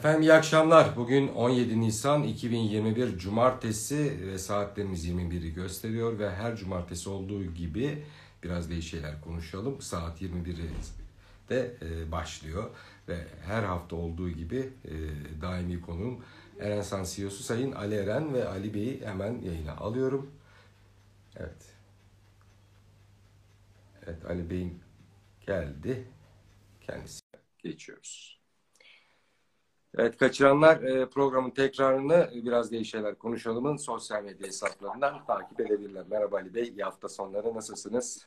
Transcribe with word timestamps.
Efendim 0.00 0.22
iyi 0.22 0.32
akşamlar. 0.32 0.96
Bugün 0.96 1.28
17 1.28 1.80
Nisan 1.80 2.22
2021 2.22 3.18
Cumartesi 3.18 4.26
ve 4.26 4.38
saatlerimiz 4.38 5.08
21'i 5.08 5.54
gösteriyor 5.54 6.18
ve 6.18 6.30
her 6.30 6.56
cumartesi 6.56 7.10
olduğu 7.10 7.44
gibi 7.44 8.04
biraz 8.42 8.70
değişik 8.70 8.90
şeyler 8.90 9.20
konuşalım. 9.20 9.80
Saat 9.80 10.22
21'de 10.22 11.76
e, 11.82 12.12
başlıyor 12.12 12.70
ve 13.08 13.26
her 13.46 13.62
hafta 13.62 13.96
olduğu 13.96 14.30
gibi 14.30 14.72
e, 14.84 14.92
daimi 15.42 15.80
konuğum 15.80 16.24
Eren 16.60 16.82
San 16.82 17.04
CEO'su 17.04 17.42
Sayın 17.42 17.72
Ali 17.72 17.94
Eren 17.94 18.34
ve 18.34 18.48
Ali 18.48 18.74
Bey'i 18.74 19.06
hemen 19.06 19.40
yayına 19.42 19.76
alıyorum. 19.76 20.30
Evet. 21.36 21.74
Evet 24.06 24.24
Ali 24.24 24.50
Bey'in 24.50 24.80
geldi. 25.46 26.08
Kendisi 26.80 27.20
geçiyoruz. 27.62 28.39
Evet 29.98 30.16
kaçıranlar 30.16 30.82
e, 30.82 31.06
programın 31.08 31.50
tekrarını 31.50 32.30
e, 32.34 32.44
biraz 32.44 32.72
değişik 32.72 32.92
şeyler 32.92 33.14
konuşalımın 33.14 33.76
sosyal 33.76 34.24
medya 34.24 34.46
hesaplarından 34.46 35.24
takip 35.24 35.60
edebilirler. 35.60 36.04
Merhaba 36.10 36.36
Ali 36.36 36.54
Bey, 36.54 36.68
iyi 36.68 36.82
hafta 36.82 37.08
sonları 37.08 37.54
nasılsınız? 37.54 38.26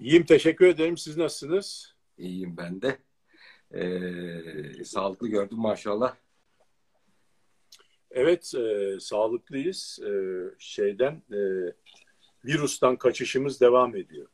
İyiyim, 0.00 0.24
teşekkür 0.24 0.66
ederim. 0.66 0.96
Siz 0.96 1.16
nasılsınız? 1.16 1.94
İyiyim 2.18 2.56
ben 2.56 2.82
de. 2.82 2.98
Ee, 3.74 4.84
sağlıklı 4.84 5.28
gördüm 5.28 5.58
maşallah. 5.58 6.14
Evet, 8.10 8.54
e, 8.54 8.96
sağlıklıyız. 9.00 10.00
E, 10.06 10.10
şeyden, 10.58 11.22
e, 11.32 11.38
virüsten 12.44 12.96
kaçışımız 12.96 13.60
devam 13.60 13.96
ediyor. 13.96 14.26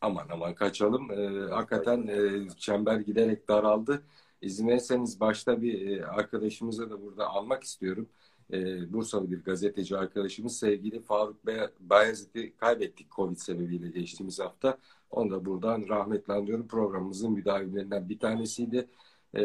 Aman 0.00 0.26
aman 0.30 0.54
kaçalım. 0.54 1.10
E, 1.10 1.50
hakikaten 1.50 2.06
e, 2.06 2.48
çember 2.58 2.96
giderek 2.96 3.48
daraldı. 3.48 4.02
İzin 4.42 4.68
verirseniz 4.68 5.20
başta 5.20 5.62
bir 5.62 5.98
e, 5.98 6.06
arkadaşımıza 6.06 6.90
da 6.90 7.02
burada 7.02 7.26
almak 7.28 7.62
istiyorum. 7.64 8.08
E, 8.52 8.92
Bursalı 8.92 9.30
bir 9.30 9.44
gazeteci 9.44 9.96
arkadaşımız 9.96 10.58
sevgili 10.58 11.00
Faruk 11.00 11.46
Bayezid'i 11.80 12.56
kaybettik 12.56 13.10
Covid 13.10 13.36
sebebiyle 13.36 13.88
geçtiğimiz 13.88 14.40
hafta. 14.40 14.78
Onu 15.10 15.30
da 15.30 15.44
buradan 15.44 15.84
rahmetle 15.88 16.32
anıyorum. 16.32 16.68
Programımızın 16.68 17.32
müdavimlerinden 17.32 18.08
bir 18.08 18.18
tanesiydi. 18.18 18.88
E, 19.34 19.42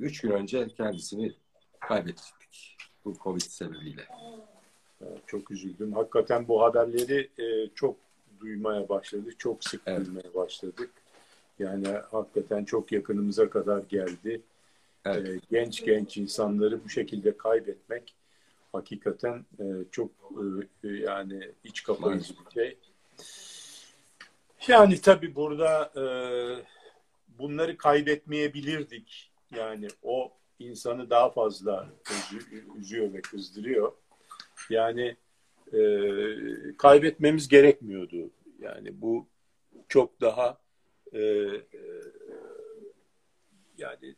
üç 0.00 0.20
gün 0.20 0.30
önce 0.30 0.68
kendisini 0.68 1.32
kaybettik 1.80 2.76
bu 3.04 3.14
Covid 3.22 3.40
sebebiyle. 3.40 4.02
Çok 5.26 5.50
üzüldüm. 5.50 5.92
Hakikaten 5.92 6.48
bu 6.48 6.62
haberleri 6.62 7.30
çok 7.74 7.96
duymaya 8.40 8.88
başladık. 8.88 9.34
Çok 9.38 9.64
sık 9.64 9.82
evet. 9.86 10.06
duymaya 10.06 10.34
başladık. 10.34 10.90
Yani 11.60 11.88
hakikaten 11.88 12.64
çok 12.64 12.92
yakınımıza 12.92 13.50
kadar 13.50 13.82
geldi. 13.82 14.42
Evet. 15.04 15.28
E, 15.28 15.40
genç 15.50 15.84
genç 15.84 16.16
insanları 16.16 16.84
bu 16.84 16.88
şekilde 16.88 17.36
kaybetmek 17.36 18.14
hakikaten 18.72 19.44
e, 19.58 19.64
çok 19.90 20.10
e, 20.84 20.88
yani 20.88 21.50
iç 21.64 21.82
kapayıcı 21.82 22.34
bir 22.34 22.50
şey. 22.54 22.78
Yani 24.68 25.00
tabii 25.00 25.34
burada 25.34 25.92
e, 25.96 26.04
bunları 27.38 27.76
kaybetmeyebilirdik. 27.76 29.32
Yani 29.56 29.88
o 30.02 30.32
insanı 30.58 31.10
daha 31.10 31.30
fazla 31.30 31.88
üzü, 32.10 32.64
üzüyor 32.78 33.12
ve 33.12 33.20
kızdırıyor. 33.20 33.92
Yani 34.70 35.16
e, 35.72 35.80
kaybetmemiz 36.78 37.48
gerekmiyordu. 37.48 38.30
Yani 38.60 39.02
bu 39.02 39.26
çok 39.88 40.20
daha 40.20 40.58
e, 41.12 41.20
e, 41.20 41.80
yani 43.78 44.14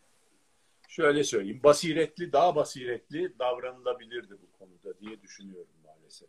şöyle 0.88 1.24
söyleyeyim 1.24 1.60
basiretli 1.64 2.32
daha 2.32 2.56
basiretli 2.56 3.38
davranılabilirdi 3.38 4.34
bu 4.42 4.58
konuda 4.58 5.00
diye 5.00 5.22
düşünüyorum 5.22 5.72
maalesef. 5.84 6.28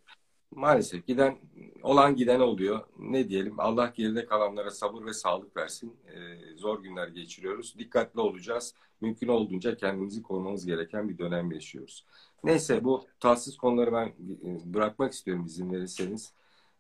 Maalesef 0.51 1.07
giden 1.07 1.37
olan 1.83 2.15
giden 2.15 2.39
oluyor. 2.39 2.87
Ne 2.99 3.29
diyelim 3.29 3.59
Allah 3.59 3.93
geride 3.95 4.25
kalanlara 4.25 4.71
sabır 4.71 5.05
ve 5.05 5.13
sağlık 5.13 5.57
versin. 5.57 5.97
Ee, 6.07 6.57
zor 6.57 6.83
günler 6.83 7.07
geçiriyoruz. 7.07 7.75
Dikkatli 7.77 8.19
olacağız. 8.19 8.75
Mümkün 9.01 9.27
olduğunca 9.27 9.77
kendimizi 9.77 10.23
korumamız 10.23 10.65
gereken 10.65 11.09
bir 11.09 11.17
dönem 11.17 11.51
yaşıyoruz. 11.51 12.05
Neyse 12.43 12.83
bu 12.83 13.05
tatsız 13.19 13.57
konuları 13.57 13.93
ben 13.93 14.07
e, 14.07 14.73
bırakmak 14.73 15.13
istiyorum 15.13 15.45
izin 15.45 15.73
verirseniz. 15.73 16.33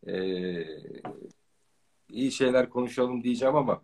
Ee, 0.07 0.65
iyi 2.13 2.31
şeyler 2.31 2.69
konuşalım 2.69 3.23
diyeceğim 3.23 3.55
ama 3.55 3.81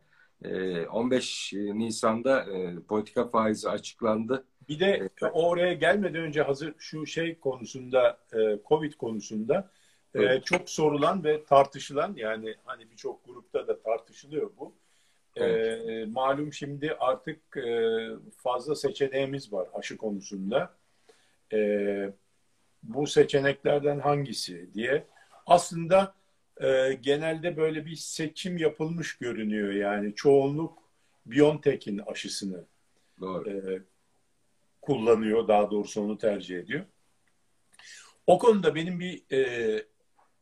15 0.91 1.53
e, 1.53 1.57
Nisan'da 1.57 2.43
e, 2.43 2.79
politika 2.79 3.27
faizi 3.27 3.69
açıklandı. 3.69 4.45
Bir 4.69 4.79
de 4.79 5.09
e, 5.21 5.25
oraya 5.25 5.73
gelmeden 5.73 6.21
önce 6.21 6.41
hazır 6.41 6.73
şu 6.77 7.05
şey 7.05 7.39
konusunda 7.39 8.19
Covid 8.67 8.93
konusunda 8.93 9.71
evet. 10.15 10.45
çok 10.45 10.69
sorulan 10.69 11.23
ve 11.23 11.43
tartışılan 11.43 12.13
yani 12.15 12.55
hani 12.65 12.91
birçok 12.91 13.25
grupta 13.25 13.67
da 13.67 13.81
tartışılıyor 13.81 14.51
bu. 14.57 14.75
Evet. 15.35 16.07
malum 16.07 16.53
şimdi 16.53 16.95
artık 16.99 17.57
fazla 18.37 18.75
seçeneğimiz 18.75 19.53
var 19.53 19.67
aşı 19.73 19.97
konusunda. 19.97 20.73
bu 22.83 23.07
seçeneklerden 23.07 23.99
hangisi 23.99 24.73
diye. 24.73 25.07
Aslında 25.45 26.13
e, 26.59 26.93
genelde 27.01 27.57
böyle 27.57 27.85
bir 27.85 27.95
seçim 27.95 28.57
yapılmış 28.57 29.17
görünüyor 29.17 29.71
yani. 29.71 30.15
Çoğunluk 30.15 30.77
BioNTech'in 31.25 31.97
aşısını 31.97 32.65
E, 33.47 33.81
kullanıyor. 34.81 35.47
Daha 35.47 35.71
doğrusu 35.71 36.01
onu 36.01 36.17
tercih 36.17 36.59
ediyor. 36.59 36.85
O 38.27 38.39
konuda 38.39 38.75
benim 38.75 38.99
bir 38.99 39.23
e, 39.31 39.83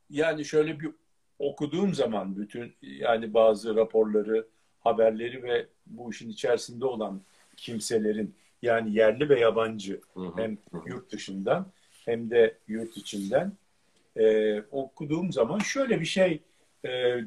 yani 0.09 0.45
şöyle 0.45 0.79
bir 0.79 0.91
okuduğum 1.39 1.93
zaman 1.93 2.37
bütün 2.37 2.75
yani 2.81 3.33
bazı 3.33 3.75
raporları, 3.75 4.47
haberleri 4.79 5.43
ve 5.43 5.67
bu 5.85 6.11
işin 6.11 6.29
içerisinde 6.29 6.85
olan 6.85 7.21
kimselerin 7.57 8.35
yani 8.61 8.93
yerli 8.93 9.29
ve 9.29 9.39
yabancı 9.39 10.01
hı 10.13 10.19
hı. 10.19 10.37
hem 10.37 10.57
yurt 10.85 11.11
dışından 11.11 11.71
hem 12.05 12.29
de 12.29 12.57
yurt 12.67 12.97
içinden 12.97 13.53
e, 14.17 14.61
okuduğum 14.71 15.31
zaman 15.31 15.59
şöyle 15.59 16.01
bir 16.01 16.05
şey 16.05 16.43
e, 16.85 17.17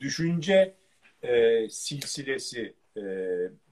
düşünce 0.00 0.74
e, 1.22 1.68
silsilesi 1.68 2.74
e, 2.96 3.02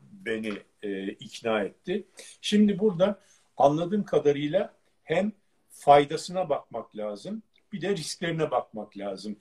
beni 0.03 0.53
e, 0.83 1.09
ikna 1.09 1.62
etti. 1.62 2.05
Şimdi 2.41 2.79
burada 2.79 3.21
anladığım 3.57 4.05
kadarıyla 4.05 4.75
hem 5.03 5.33
faydasına 5.71 6.49
bakmak 6.49 6.97
lazım 6.97 7.43
bir 7.75 7.81
de 7.81 7.97
risklerine 7.97 8.51
bakmak 8.51 8.99
lazım. 8.99 9.37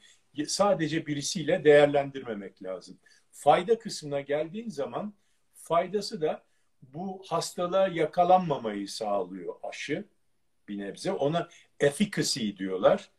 Sadece 0.47 1.05
birisiyle 1.05 1.63
değerlendirmemek 1.63 2.63
lazım. 2.63 2.97
Fayda 3.31 3.79
kısmına 3.79 4.21
geldiğin 4.21 4.69
zaman 4.69 5.13
faydası 5.53 6.21
da 6.21 6.43
bu 6.81 7.23
hastalığa 7.27 7.87
yakalanmamayı 7.87 8.87
sağlıyor 8.87 9.55
aşı 9.63 10.05
bir 10.67 10.77
nebze. 10.77 11.11
Ona 11.11 11.49
efficacy 11.79 12.49
diyorlar. 12.57 13.09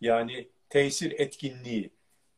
Yani 0.00 0.48
tesir 0.68 1.12
etkinliği 1.18 1.90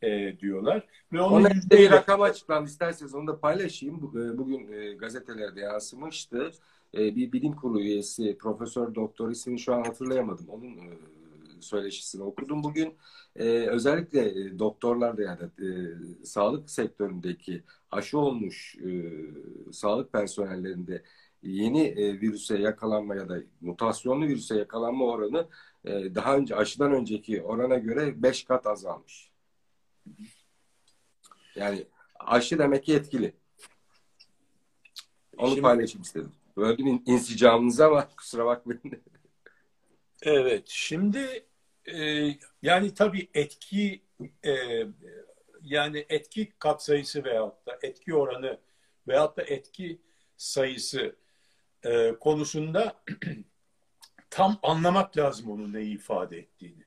e, 0.02 0.38
diyorlar. 0.40 0.86
Ve 1.12 1.20
onun 1.20 1.40
Ona 1.40 1.48
yüzde 1.54 1.78
bir 1.78 1.90
rakam 1.90 2.22
açıklandı. 2.22 2.68
İsterseniz 2.70 3.14
onu 3.14 3.26
da 3.26 3.40
paylaşayım. 3.40 3.96
E, 3.96 4.38
bugün 4.38 4.72
e, 4.72 4.92
gazetelerde 4.94 5.60
yansımıştı. 5.60 6.50
E, 6.94 7.16
bir 7.16 7.32
bilim 7.32 7.52
kurulu 7.52 7.80
üyesi 7.80 8.38
Profesör 8.38 8.94
Doktor 8.94 9.30
ismini 9.30 9.58
şu 9.58 9.74
an 9.74 9.82
hatırlayamadım. 9.84 10.48
Onun 10.48 10.76
e, 10.78 10.98
söyleşisini 11.60 12.22
okudum 12.22 12.64
bugün. 12.64 12.94
E, 13.36 13.44
özellikle 13.48 14.46
e, 14.46 14.58
doktorlar 14.58 15.16
da 15.16 15.22
yani 15.22 15.42
e, 15.42 15.68
sağlık 16.24 16.70
sektöründeki 16.70 17.62
aşı 17.90 18.18
olmuş 18.18 18.76
e, 18.78 19.12
sağlık 19.72 20.12
personellerinde 20.12 21.02
yeni 21.42 21.86
e, 21.86 22.20
virüse 22.20 22.58
yakalanma 22.58 23.16
ya 23.16 23.28
da 23.28 23.38
mutasyonlu 23.60 24.26
virüse 24.26 24.56
yakalanma 24.56 25.04
oranı 25.04 25.48
e, 25.84 26.14
daha 26.14 26.36
önce 26.36 26.56
aşıdan 26.56 26.92
önceki 26.92 27.42
orana 27.42 27.78
göre 27.78 28.22
5 28.22 28.44
kat 28.44 28.66
azalmış. 28.66 29.30
Yani 31.56 31.86
aşı 32.18 32.58
demek 32.58 32.84
ki 32.84 32.94
etkili. 32.94 33.32
Onu 35.36 35.48
Şimdi, 35.48 35.62
paylaşayım 35.62 36.02
istedim. 36.02 36.32
Böldüm 36.56 37.02
insicamınızı 37.06 37.86
ama 37.86 38.08
kusura 38.08 38.46
bakmayın. 38.46 38.82
Evet. 40.22 40.64
Şimdi 40.66 41.46
e, 41.86 42.28
yani 42.62 42.94
tabii 42.94 43.28
etki 43.34 44.02
e, 44.44 44.52
yani 45.62 46.06
etki 46.08 46.52
katsayısı 46.58 47.24
veyahut 47.24 47.66
da 47.66 47.78
etki 47.82 48.14
oranı 48.14 48.60
veyahut 49.08 49.36
da 49.36 49.42
etki 49.42 50.00
sayısı 50.36 51.16
e, 51.84 52.14
konusunda 52.20 53.02
tam 54.30 54.58
anlamak 54.62 55.16
lazım 55.16 55.50
onun 55.50 55.72
neyi 55.72 55.94
ifade 55.94 56.38
ettiğini. 56.38 56.84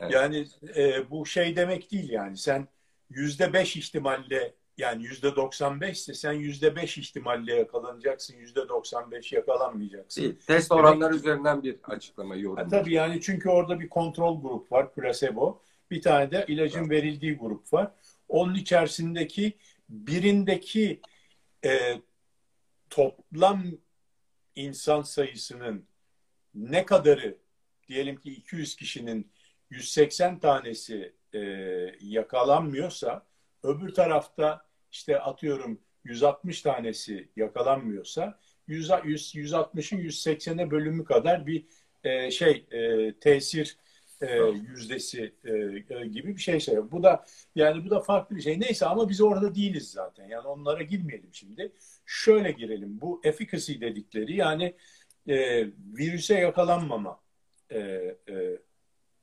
Evet. 0.00 0.12
Yani 0.12 0.46
e, 0.76 1.10
bu 1.10 1.26
şey 1.26 1.56
demek 1.56 1.90
değil 1.92 2.10
yani 2.10 2.36
sen 2.36 2.68
yüzde 3.10 3.52
beş 3.52 3.76
ihtimalle 3.76 4.54
yani 4.78 5.04
yüzde 5.04 5.36
95 5.36 5.98
ise 5.98 6.14
sen 6.14 6.32
yüzde 6.32 6.76
5 6.76 6.98
ihtimalle 6.98 7.54
yakalanacaksın, 7.54 8.36
yüzde 8.36 8.68
95 8.68 9.32
yakalanmayacaksın. 9.32 10.22
Değil, 10.22 10.36
test 10.46 10.72
oranlar 10.72 11.10
Demek, 11.10 11.24
üzerinden 11.24 11.62
bir 11.62 11.76
açıklama 11.84 12.36
yorum. 12.36 12.68
Tabii 12.68 12.94
yani 12.94 13.20
çünkü 13.20 13.48
orada 13.48 13.80
bir 13.80 13.88
kontrol 13.88 14.42
grup 14.42 14.72
var, 14.72 14.94
placebo. 14.94 15.60
Bir 15.90 16.02
tane 16.02 16.30
de 16.30 16.44
ilacın 16.48 16.90
verildiği 16.90 17.36
grup 17.36 17.72
var. 17.72 17.90
Onun 18.28 18.54
içerisindeki 18.54 19.52
birindeki 19.88 21.00
e, 21.64 22.00
toplam 22.92 23.64
insan 24.56 25.02
sayısının 25.02 25.86
ne 26.54 26.86
kadarı? 26.86 27.38
Diyelim 27.88 28.16
ki 28.16 28.32
200 28.32 28.76
kişinin 28.76 29.32
180 29.70 30.38
tanesi 30.38 31.12
e, 31.34 31.38
yakalanmıyorsa 32.00 33.26
öbür 33.62 33.94
tarafta 33.94 34.66
işte 34.90 35.20
atıyorum 35.20 35.80
160 36.04 36.62
tanesi 36.62 37.28
yakalanmıyorsa 37.36 38.38
100, 38.66 38.90
100 39.04 39.34
160'ın 39.34 39.98
180'e 39.98 40.70
bölümü 40.70 41.04
kadar 41.04 41.46
bir 41.46 41.66
e, 42.04 42.30
şey 42.30 42.66
e, 42.70 43.12
tesir 43.18 43.76
e, 44.22 44.36
yüzdesi 44.70 45.34
e, 45.44 45.52
e, 45.96 46.06
gibi 46.06 46.36
bir 46.36 46.40
şey 46.40 46.60
söylüyor. 46.60 46.90
Bu 46.90 47.02
da 47.02 47.24
yani 47.54 47.84
bu 47.84 47.90
da 47.90 48.00
farklı 48.00 48.36
bir 48.36 48.42
şey. 48.42 48.60
Neyse 48.60 48.86
ama 48.86 49.08
biz 49.08 49.20
orada 49.20 49.54
değiliz 49.54 49.90
zaten. 49.90 50.28
Yani 50.28 50.48
onlara 50.48 50.82
girmeyelim 50.82 51.30
şimdi. 51.32 51.72
Şöyle 52.06 52.52
girelim. 52.52 53.00
Bu 53.00 53.20
efficacy 53.24 53.80
dedikleri 53.80 54.36
yani 54.36 54.74
e, 55.28 55.66
virüse 55.98 56.34
yakalanmama 56.34 57.20
e, 57.70 57.78
e, 57.78 58.58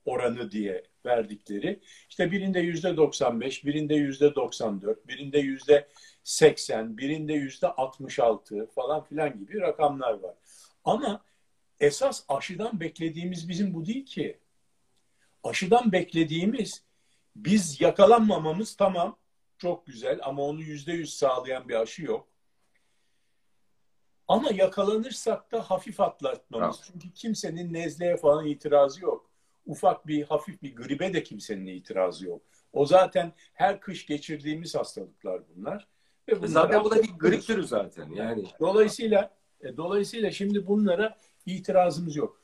oranı 0.05 0.51
diye 0.51 0.83
verdikleri. 1.05 1.79
İşte 2.09 2.31
birinde 2.31 2.59
yüzde 2.59 2.97
95, 2.97 3.65
birinde 3.65 3.95
yüzde 3.95 4.35
94, 4.35 5.07
birinde 5.07 5.39
yüzde 5.39 5.87
80, 6.23 6.97
birinde 6.97 7.33
yüzde 7.33 7.67
66 7.67 8.67
falan 8.75 9.03
filan 9.03 9.39
gibi 9.39 9.61
rakamlar 9.61 10.13
var. 10.13 10.35
Ama 10.83 11.23
esas 11.79 12.23
aşıdan 12.27 12.79
beklediğimiz 12.79 13.49
bizim 13.49 13.73
bu 13.73 13.85
değil 13.85 14.05
ki. 14.05 14.39
Aşıdan 15.43 15.91
beklediğimiz 15.91 16.83
biz 17.35 17.81
yakalanmamamız 17.81 18.75
tamam 18.75 19.17
çok 19.57 19.85
güzel 19.85 20.19
ama 20.23 20.43
onu 20.43 20.61
yüzde 20.61 20.91
yüz 20.91 21.13
sağlayan 21.13 21.69
bir 21.69 21.75
aşı 21.75 22.03
yok. 22.03 22.27
Ama 24.27 24.51
yakalanırsak 24.51 25.51
da 25.51 25.61
hafif 25.69 25.99
atlatmamız. 25.99 26.77
Tamam. 26.77 26.91
Çünkü 26.91 27.13
kimsenin 27.13 27.73
nezleye 27.73 28.17
falan 28.17 28.45
itirazı 28.45 29.03
yok. 29.03 29.29
Ufak 29.65 30.07
bir 30.07 30.23
hafif 30.23 30.61
bir 30.61 30.75
gribe 30.75 31.13
de 31.13 31.23
kimsenin 31.23 31.65
itirazı 31.65 32.25
yok. 32.25 32.41
O 32.73 32.85
zaten 32.85 33.33
her 33.53 33.81
kış 33.81 34.05
geçirdiğimiz 34.05 34.75
hastalıklar 34.75 35.41
bunlar. 35.55 35.87
Ve 36.27 36.47
zaten 36.47 36.83
bu 36.83 36.91
da 36.91 37.03
bir 37.03 37.09
grip 37.09 37.43
türü 37.43 37.67
zaten. 37.67 38.11
Yani 38.11 38.45
dolayısıyla 38.59 39.37
e, 39.61 39.77
dolayısıyla 39.77 40.31
şimdi 40.31 40.67
bunlara 40.67 41.17
itirazımız 41.45 42.15
yok. 42.15 42.38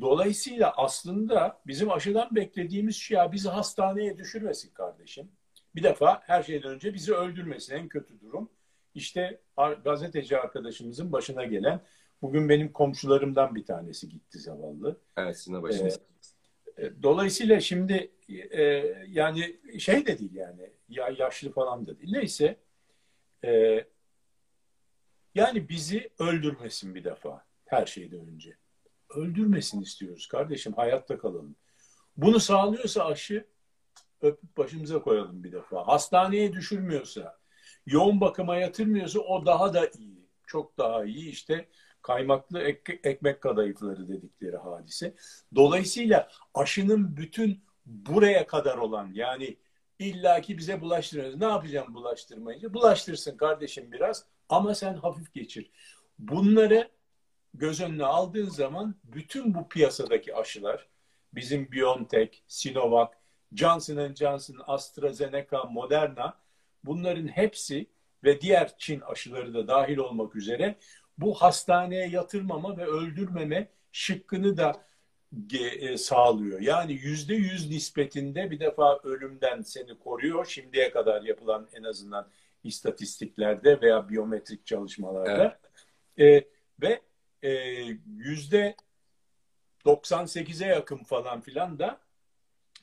Dolayısıyla 0.00 0.72
aslında 0.76 1.60
bizim 1.66 1.90
aşıdan 1.90 2.28
beklediğimiz 2.32 2.96
şey 2.96 3.16
ya 3.16 3.32
bizi 3.32 3.48
hastaneye 3.48 4.18
düşürmesin 4.18 4.70
kardeşim. 4.74 5.28
Bir 5.74 5.82
defa 5.82 6.22
her 6.24 6.42
şeyden 6.42 6.70
önce 6.70 6.94
bizi 6.94 7.14
öldürmesin 7.14 7.74
en 7.74 7.88
kötü 7.88 8.20
durum. 8.20 8.50
İşte 8.94 9.40
gazeteci 9.84 10.38
arkadaşımızın 10.38 11.12
başına 11.12 11.44
gelen 11.44 11.80
bugün 12.22 12.48
benim 12.48 12.72
komşularımdan 12.72 13.54
bir 13.54 13.64
tanesi 13.64 14.08
gitti 14.08 14.38
zavallı. 14.38 15.00
Evet 15.16 15.38
sizin 15.38 15.62
başınız. 15.62 16.00
Ee, 16.78 17.02
dolayısıyla 17.02 17.60
şimdi 17.60 18.10
e, 18.50 18.62
yani 19.08 19.56
şey 19.78 20.06
de 20.06 20.18
değil 20.18 20.34
yani 20.34 20.70
ya 20.88 21.14
yaşlı 21.18 21.52
falan 21.52 21.86
da 21.86 21.98
değil. 21.98 22.12
Neyse 22.12 22.56
e, 23.44 23.84
yani 25.34 25.68
bizi 25.68 26.10
öldürmesin 26.18 26.94
bir 26.94 27.04
defa 27.04 27.44
her 27.64 27.86
şeyden 27.86 28.20
önce. 28.20 28.56
Öldürmesin 29.16 29.82
istiyoruz 29.82 30.26
kardeşim 30.26 30.72
hayatta 30.72 31.18
kalalım. 31.18 31.56
Bunu 32.16 32.40
sağlıyorsa 32.40 33.04
aşı 33.04 33.46
öpüp 34.20 34.56
başımıza 34.56 35.02
koyalım 35.02 35.44
bir 35.44 35.52
defa. 35.52 35.88
Hastaneye 35.88 36.52
düşürmüyorsa, 36.52 37.38
yoğun 37.86 38.20
bakıma 38.20 38.56
yatırmıyorsa 38.56 39.20
o 39.20 39.46
daha 39.46 39.74
da 39.74 39.86
iyi. 39.98 40.28
Çok 40.46 40.78
daha 40.78 41.04
iyi 41.04 41.30
işte 41.30 41.68
kaymaklı 42.02 42.60
ek, 42.60 43.00
ekmek 43.04 43.40
kadayıfları 43.40 44.08
dedikleri 44.08 44.56
hadise. 44.56 45.14
Dolayısıyla 45.54 46.28
aşının 46.54 47.16
bütün 47.16 47.64
buraya 47.86 48.46
kadar 48.46 48.78
olan 48.78 49.10
yani 49.12 49.56
illaki 49.98 50.58
bize 50.58 50.80
bulaştırıyoruz. 50.80 51.36
Ne 51.36 51.44
yapacağım 51.44 51.94
bulaştırmayınca? 51.94 52.74
Bulaştırsın 52.74 53.36
kardeşim 53.36 53.92
biraz 53.92 54.24
ama 54.48 54.74
sen 54.74 54.94
hafif 54.94 55.34
geçir. 55.34 55.70
Bunları 56.18 56.90
göz 57.54 57.80
önüne 57.80 58.04
aldığın 58.04 58.48
zaman 58.48 58.94
bütün 59.04 59.54
bu 59.54 59.68
piyasadaki 59.68 60.34
aşılar 60.34 60.88
bizim 61.32 61.72
BioNTech, 61.72 62.38
Sinovac, 62.46 63.10
Johnson 63.52 64.14
Johnson, 64.14 64.56
AstraZeneca, 64.66 65.64
Moderna 65.64 66.38
bunların 66.84 67.26
hepsi 67.26 67.86
ve 68.24 68.40
diğer 68.40 68.78
Çin 68.78 69.00
aşıları 69.00 69.54
da 69.54 69.68
dahil 69.68 69.96
olmak 69.96 70.36
üzere 70.36 70.76
bu 71.18 71.34
hastaneye 71.34 72.08
yatırmama 72.08 72.76
ve 72.76 72.86
öldürmeme 72.86 73.68
şıkkını 73.92 74.56
da 74.56 74.84
e, 75.60 75.96
sağlıyor. 75.96 76.60
Yani 76.60 76.92
yüzde 76.92 77.34
yüz 77.34 77.70
nispetinde 77.70 78.50
bir 78.50 78.60
defa 78.60 78.98
ölümden 78.98 79.62
seni 79.62 79.98
koruyor. 79.98 80.46
Şimdiye 80.46 80.90
kadar 80.90 81.22
yapılan 81.22 81.68
en 81.74 81.82
azından 81.82 82.28
istatistiklerde 82.64 83.80
veya 83.80 84.08
biyometrik 84.08 84.66
çalışmalarda. 84.66 85.58
Evet. 86.18 86.44
E, 86.44 86.48
ve 86.82 87.00
yüzde 88.06 88.76
98'e 89.84 90.68
yakın 90.68 91.04
falan 91.04 91.40
filan 91.40 91.78
da 91.78 92.00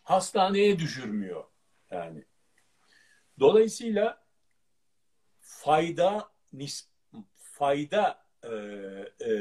hastaneye 0.03 0.79
düşürmüyor. 0.79 1.43
Yani 1.91 2.25
dolayısıyla 3.39 4.23
fayda 5.41 6.31
nis, 6.53 6.87
fayda 7.35 8.25
e, 8.43 8.49
e, 9.25 9.31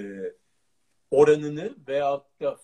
oranını 1.10 1.74
veyahut 1.88 2.40
da 2.40 2.58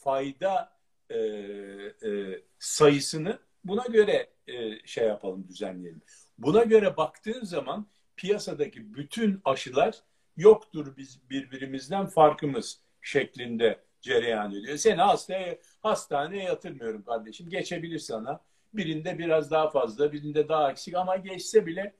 fayda 0.00 0.78
e, 1.10 1.18
e, 1.18 2.42
sayısını 2.58 3.38
buna 3.64 3.86
göre 3.86 4.30
e, 4.46 4.86
şey 4.86 5.06
yapalım 5.06 5.48
düzenleyelim. 5.48 6.02
Buna 6.38 6.64
göre 6.64 6.96
baktığın 6.96 7.44
zaman 7.44 7.86
piyasadaki 8.16 8.94
bütün 8.94 9.40
aşılar 9.44 10.02
yoktur 10.38 10.96
biz 10.96 11.30
birbirimizden 11.30 12.06
farkımız 12.06 12.80
şeklinde 13.02 13.80
cereyan 14.00 14.54
ediyor. 14.54 14.76
Seni 14.76 15.00
hastaya, 15.00 15.58
hastaneye 15.80 16.44
yatırmıyorum 16.44 17.02
kardeşim. 17.02 17.50
Geçebilir 17.50 17.98
sana. 17.98 18.40
Birinde 18.74 19.18
biraz 19.18 19.50
daha 19.50 19.70
fazla, 19.70 20.12
birinde 20.12 20.48
daha 20.48 20.70
eksik 20.70 20.94
ama 20.94 21.16
geçse 21.16 21.66
bile 21.66 21.94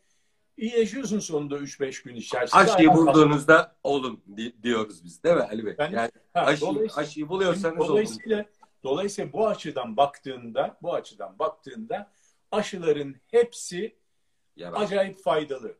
iyi 0.57 0.79
yaşıyorsun 0.79 1.19
sonunda 1.19 1.59
3-5 1.59 2.05
gün 2.05 2.15
içerisinde. 2.15 2.61
Aşıyı 2.61 2.89
bulduğunuzda 2.89 3.57
fazla. 3.57 3.77
olun 3.83 4.23
diyoruz 4.63 5.05
biz 5.05 5.25
değil 5.25 5.37
mi 5.37 5.43
Ali 5.43 5.67
Bey? 5.67 5.75
Yani, 5.79 5.95
yani 5.95 6.11
ha, 6.35 6.41
aşıyı, 6.41 6.89
aşıyı 6.97 7.29
buluyorsanız 7.29 7.89
dolayısıyla, 7.89 8.37
olun. 8.37 8.47
Dolayısıyla 8.85 9.33
bu 9.33 9.49
açıdan 9.49 9.97
baktığında, 9.97 10.79
bu 10.83 10.95
açıdan 10.95 11.39
baktığında 11.39 12.11
aşıların 12.51 13.15
hepsi 13.27 13.97
ya 14.57 14.73
acayip 14.73 15.23
faydalı. 15.23 15.77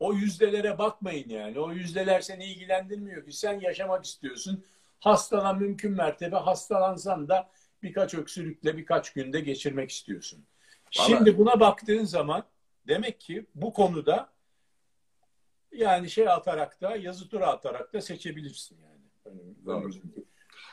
O 0.00 0.12
yüzdelere 0.14 0.78
bakmayın 0.78 1.28
yani. 1.28 1.60
O 1.60 1.72
yüzdeler 1.72 2.20
seni 2.20 2.44
ilgilendirmiyor 2.44 3.26
ki. 3.26 3.32
Sen 3.32 3.60
yaşamak 3.60 4.04
istiyorsun. 4.04 4.64
Hastalan 5.00 5.58
mümkün 5.58 5.92
mertebe 5.92 6.36
hastalansan 6.36 7.28
da 7.28 7.50
birkaç 7.82 8.14
öksürükle 8.14 8.76
birkaç 8.76 9.12
günde 9.12 9.40
geçirmek 9.40 9.90
istiyorsun. 9.90 10.44
Vallahi. 10.98 11.10
Şimdi 11.10 11.38
buna 11.38 11.60
baktığın 11.60 12.04
zaman 12.04 12.44
demek 12.88 13.20
ki 13.20 13.46
bu 13.54 13.72
konuda 13.72 14.28
yani 15.72 16.10
şey 16.10 16.28
atarak 16.28 16.80
da 16.80 16.96
yazı 16.96 17.28
tura 17.28 17.46
atarak 17.46 17.92
da 17.92 18.00
seçebilirsin 18.00 18.78
yani. 18.82 18.94
Doğru. 19.66 19.90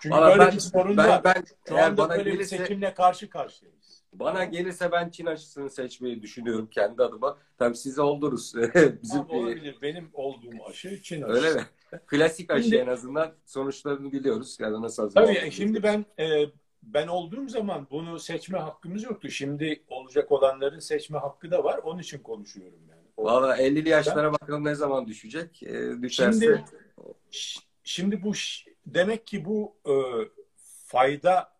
Çünkü 0.02 0.16
Vallahi 0.16 0.32
böyle 0.32 0.48
ben, 0.48 0.56
bir 0.56 0.60
sorun 0.60 0.98
ben, 0.98 1.10
var. 1.10 1.24
Ben, 1.24 1.44
Şu 1.68 1.78
anda 1.78 2.10
böyle 2.10 2.24
gelirse, 2.24 2.56
bir 2.56 2.64
seçimle 2.64 2.94
karşı 2.94 3.30
karşıyayız. 3.30 3.81
Bana 4.14 4.46
gelirse 4.46 4.92
ben 4.92 5.10
Çin 5.10 5.26
aşısını 5.26 5.70
seçmeyi 5.70 6.22
düşünüyorum 6.22 6.68
kendi 6.72 7.04
adıma. 7.04 7.38
Tabii 7.58 7.78
size 7.78 8.02
olduruz. 8.02 8.54
Bizim 9.04 9.22
Abi 9.22 9.34
olabilir. 9.34 9.78
Benim 9.82 10.10
olduğum 10.14 10.66
aşı 10.70 11.02
Çin 11.02 11.22
aşısı. 11.22 11.48
Öyle 11.48 11.54
mi? 11.54 11.66
Klasik 12.08 12.52
aşı 12.52 12.64
şimdi, 12.64 12.76
en 12.76 12.88
azından 12.88 13.34
sonuçlarını 13.46 14.12
biliyoruz. 14.12 14.58
Yani 14.60 14.82
nasıl 14.82 15.10
Tabii 15.10 15.52
şimdi 15.52 15.84
ben 15.84 16.06
e, 16.20 16.46
ben 16.84 17.08
olduğum 17.08 17.50
zaman 17.50 17.88
bunu 17.92 18.20
seçme 18.20 18.60
hakkımız 18.60 19.04
yoktu. 19.04 19.30
Şimdi 19.30 19.84
olacak 19.88 20.32
olanların 20.32 20.80
seçme 20.80 21.18
hakkı 21.18 21.52
da 21.52 21.64
var. 21.64 21.78
Onun 21.84 22.00
için 22.00 22.20
konuşuyorum 22.20 22.80
yani. 22.90 23.02
Valla 23.18 23.58
50'li 23.58 23.90
yaşlara 23.90 24.34
bakalım 24.34 24.66
ne 24.66 24.76
zaman 24.76 25.08
düşecek. 25.08 25.64
E, 25.64 26.02
düşerse... 26.02 26.64
Şimdi, 27.32 27.66
şimdi 27.84 28.24
bu 28.24 28.32
demek 28.86 29.28
ki 29.28 29.46
bu 29.46 29.76
e, 29.86 29.94
fayda 30.86 31.52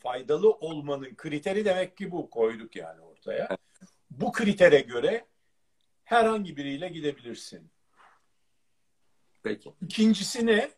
faydalı 0.00 0.50
olmanın 0.50 1.14
kriteri 1.14 1.64
demek 1.64 1.96
ki 1.96 2.10
bu 2.10 2.30
koyduk 2.30 2.76
yani 2.76 3.00
ortaya. 3.00 3.48
bu 4.10 4.32
kritere 4.32 4.80
göre 4.80 5.26
herhangi 6.04 6.56
biriyle 6.56 6.88
gidebilirsin. 6.88 7.70
Peki. 9.42 9.72
İkincisi 9.82 10.46
ne? 10.46 10.70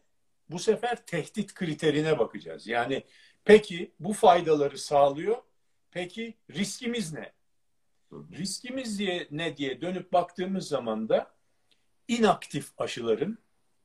Bu 0.51 0.59
sefer 0.59 1.07
tehdit 1.07 1.55
kriterine 1.55 2.19
bakacağız. 2.19 2.67
Yani 2.67 3.03
peki 3.45 3.93
bu 4.01 4.13
faydaları 4.13 4.79
sağlıyor. 4.79 5.37
Peki 5.91 6.35
riskimiz 6.51 7.13
ne? 7.13 7.33
Riskimiz 8.13 8.99
diye 8.99 9.29
ne 9.31 9.57
diye 9.57 9.81
dönüp 9.81 10.13
baktığımız 10.13 10.69
zaman 10.69 11.09
da 11.09 11.35
inaktif 12.09 12.71
aşıların 12.79 13.39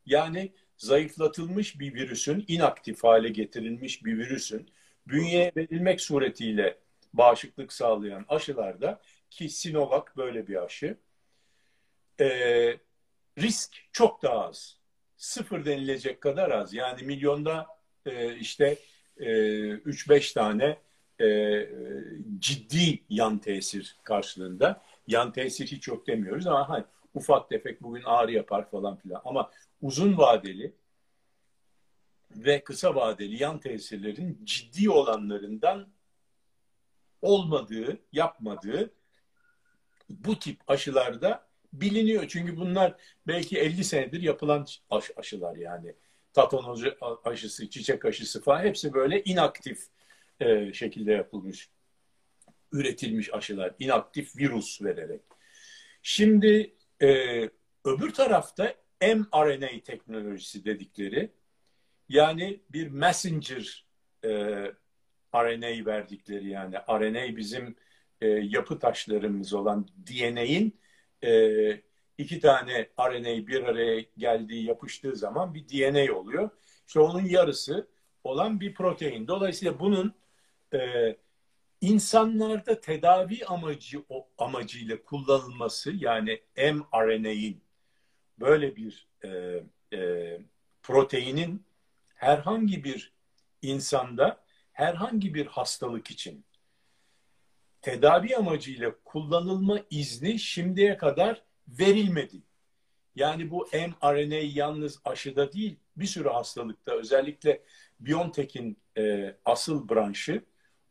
yani 0.05 0.53
zayıflatılmış 0.77 1.79
bir 1.79 1.93
virüsün, 1.93 2.45
inaktif 2.47 3.03
hale 3.03 3.29
getirilmiş 3.29 4.05
bir 4.05 4.17
virüsün 4.17 4.69
bünyeye 5.09 5.51
verilmek 5.57 6.01
suretiyle 6.01 6.77
bağışıklık 7.13 7.73
sağlayan 7.73 8.25
aşılarda 8.27 9.01
ki 9.29 9.49
Sinovac 9.49 10.03
böyle 10.17 10.47
bir 10.47 10.63
aşı 10.63 10.97
e, 12.19 12.27
risk 13.37 13.75
çok 13.91 14.23
daha 14.23 14.47
az. 14.47 14.77
Sıfır 15.17 15.65
denilecek 15.65 16.21
kadar 16.21 16.51
az. 16.51 16.73
Yani 16.73 17.03
milyonda 17.03 17.65
e, 18.05 18.35
işte 18.35 18.77
e, 19.17 19.25
3-5 19.25 20.33
tane 20.33 20.77
e, 21.21 21.69
ciddi 22.39 23.03
yan 23.09 23.37
tesir 23.37 23.97
karşılığında. 24.03 24.81
Yan 25.07 25.33
tesir 25.33 25.67
hiç 25.67 25.87
yok 25.87 26.07
demiyoruz 26.07 26.47
ama 26.47 26.69
hani, 26.69 26.83
ufak 27.13 27.49
tefek 27.49 27.81
bugün 27.81 28.03
ağrı 28.05 28.31
yapar 28.31 28.69
falan 28.69 28.95
filan. 28.95 29.21
Ama 29.25 29.51
uzun 29.81 30.17
vadeli 30.17 30.73
ve 32.31 32.63
kısa 32.63 32.95
vadeli 32.95 33.43
yan 33.43 33.59
tesirlerin 33.59 34.41
ciddi 34.43 34.89
olanlarından 34.89 35.87
olmadığı, 37.21 37.99
yapmadığı 38.11 38.93
bu 40.09 40.39
tip 40.39 40.61
aşılarda 40.67 41.47
biliniyor. 41.73 42.27
Çünkü 42.27 42.57
bunlar 42.57 42.95
belki 43.27 43.59
50 43.59 43.83
senedir 43.83 44.21
yapılan 44.21 44.65
aş 44.89 45.11
aşılar 45.15 45.55
yani. 45.55 45.95
Tatanoz 46.33 46.83
aşısı, 47.23 47.69
çiçek 47.69 48.05
aşısı 48.05 48.41
falan 48.41 48.63
hepsi 48.63 48.93
böyle 48.93 49.23
inaktif 49.23 49.87
e, 50.39 50.73
şekilde 50.73 51.11
yapılmış, 51.11 51.69
üretilmiş 52.71 53.33
aşılar. 53.33 53.73
inaktif 53.79 54.37
virüs 54.37 54.81
vererek. 54.81 55.21
Şimdi 56.01 56.75
e, 57.01 57.07
öbür 57.85 58.13
tarafta 58.13 58.75
mRNA 59.01 59.83
teknolojisi 59.83 60.65
dedikleri 60.65 61.31
yani 62.09 62.61
bir 62.69 62.87
messenger 62.87 63.85
e, 64.23 64.29
RNA 65.35 65.85
verdikleri 65.85 66.49
yani 66.49 66.75
RNA 66.89 67.37
bizim 67.37 67.75
e, 68.21 68.27
yapı 68.27 68.79
taşlarımız 68.79 69.53
olan 69.53 69.87
DNA'in 70.07 70.79
e, 71.23 71.81
iki 72.17 72.39
tane 72.39 72.89
RNA 72.99 73.47
bir 73.47 73.63
araya 73.63 74.05
geldiği 74.17 74.65
yapıştığı 74.65 75.15
zaman 75.15 75.53
bir 75.53 75.69
DNA 75.69 76.15
oluyor. 76.15 76.49
İşte 76.87 76.99
onun 76.99 77.25
yarısı 77.25 77.87
olan 78.23 78.59
bir 78.59 78.73
protein. 78.73 79.27
Dolayısıyla 79.27 79.79
bunun 79.79 80.13
e, 80.73 80.79
insanlarda 81.81 82.81
tedavi 82.81 83.45
amacı 83.45 84.03
o 84.09 84.27
amacıyla 84.37 85.03
kullanılması 85.03 85.91
yani 85.91 86.41
mRNA'in 86.57 87.61
böyle 88.39 88.75
bir 88.75 89.07
e, 89.23 89.63
e, 89.97 90.39
proteinin 90.83 91.65
herhangi 92.17 92.83
bir 92.83 93.13
insanda 93.61 94.43
herhangi 94.71 95.33
bir 95.33 95.45
hastalık 95.45 96.11
için 96.11 96.45
tedavi 97.81 98.35
amacıyla 98.35 98.95
kullanılma 99.05 99.79
izni 99.89 100.39
şimdiye 100.39 100.97
kadar 100.97 101.43
verilmedi. 101.67 102.41
Yani 103.15 103.51
bu 103.51 103.67
mRNA 103.73 104.35
yalnız 104.35 105.01
aşıda 105.05 105.53
değil 105.53 105.79
bir 105.97 106.05
sürü 106.05 106.29
hastalıkta 106.29 106.91
özellikle 106.91 107.63
BioNTech'in 107.99 108.77
e, 108.97 109.35
asıl 109.45 109.89
branşı 109.89 110.43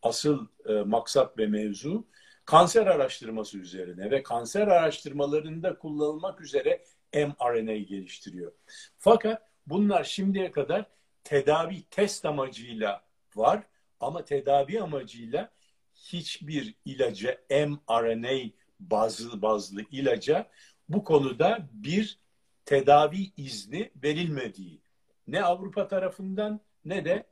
asıl 0.03 0.47
e, 0.69 0.73
maksat 0.73 1.39
ve 1.39 1.47
mevzu 1.47 2.07
kanser 2.45 2.87
araştırması 2.87 3.59
üzerine 3.59 4.11
ve 4.11 4.23
kanser 4.23 4.67
araştırmalarında 4.67 5.79
kullanılmak 5.79 6.41
üzere 6.41 6.85
mRNA 7.15 7.77
geliştiriyor. 7.77 8.53
Fakat 8.99 9.43
bunlar 9.67 10.05
şimdiye 10.05 10.51
kadar 10.51 10.87
tedavi 11.27 11.83
test 11.83 12.25
amacıyla 12.25 13.03
var 13.37 13.63
ama 14.01 14.25
tedavi 14.25 14.81
amacıyla 14.81 15.51
hiçbir 15.95 16.75
ilaca 16.85 17.39
mRNA 17.51 18.51
bazlı 18.81 19.43
bazlı 19.43 19.83
ilaca 19.91 20.51
bu 20.89 21.05
konuda 21.05 21.69
bir 21.73 22.21
tedavi 22.65 23.33
izni 23.37 23.91
verilmediği 24.03 24.81
ne 25.27 25.43
Avrupa 25.43 25.89
tarafından 25.89 26.61
ne 26.85 27.05
de 27.05 27.27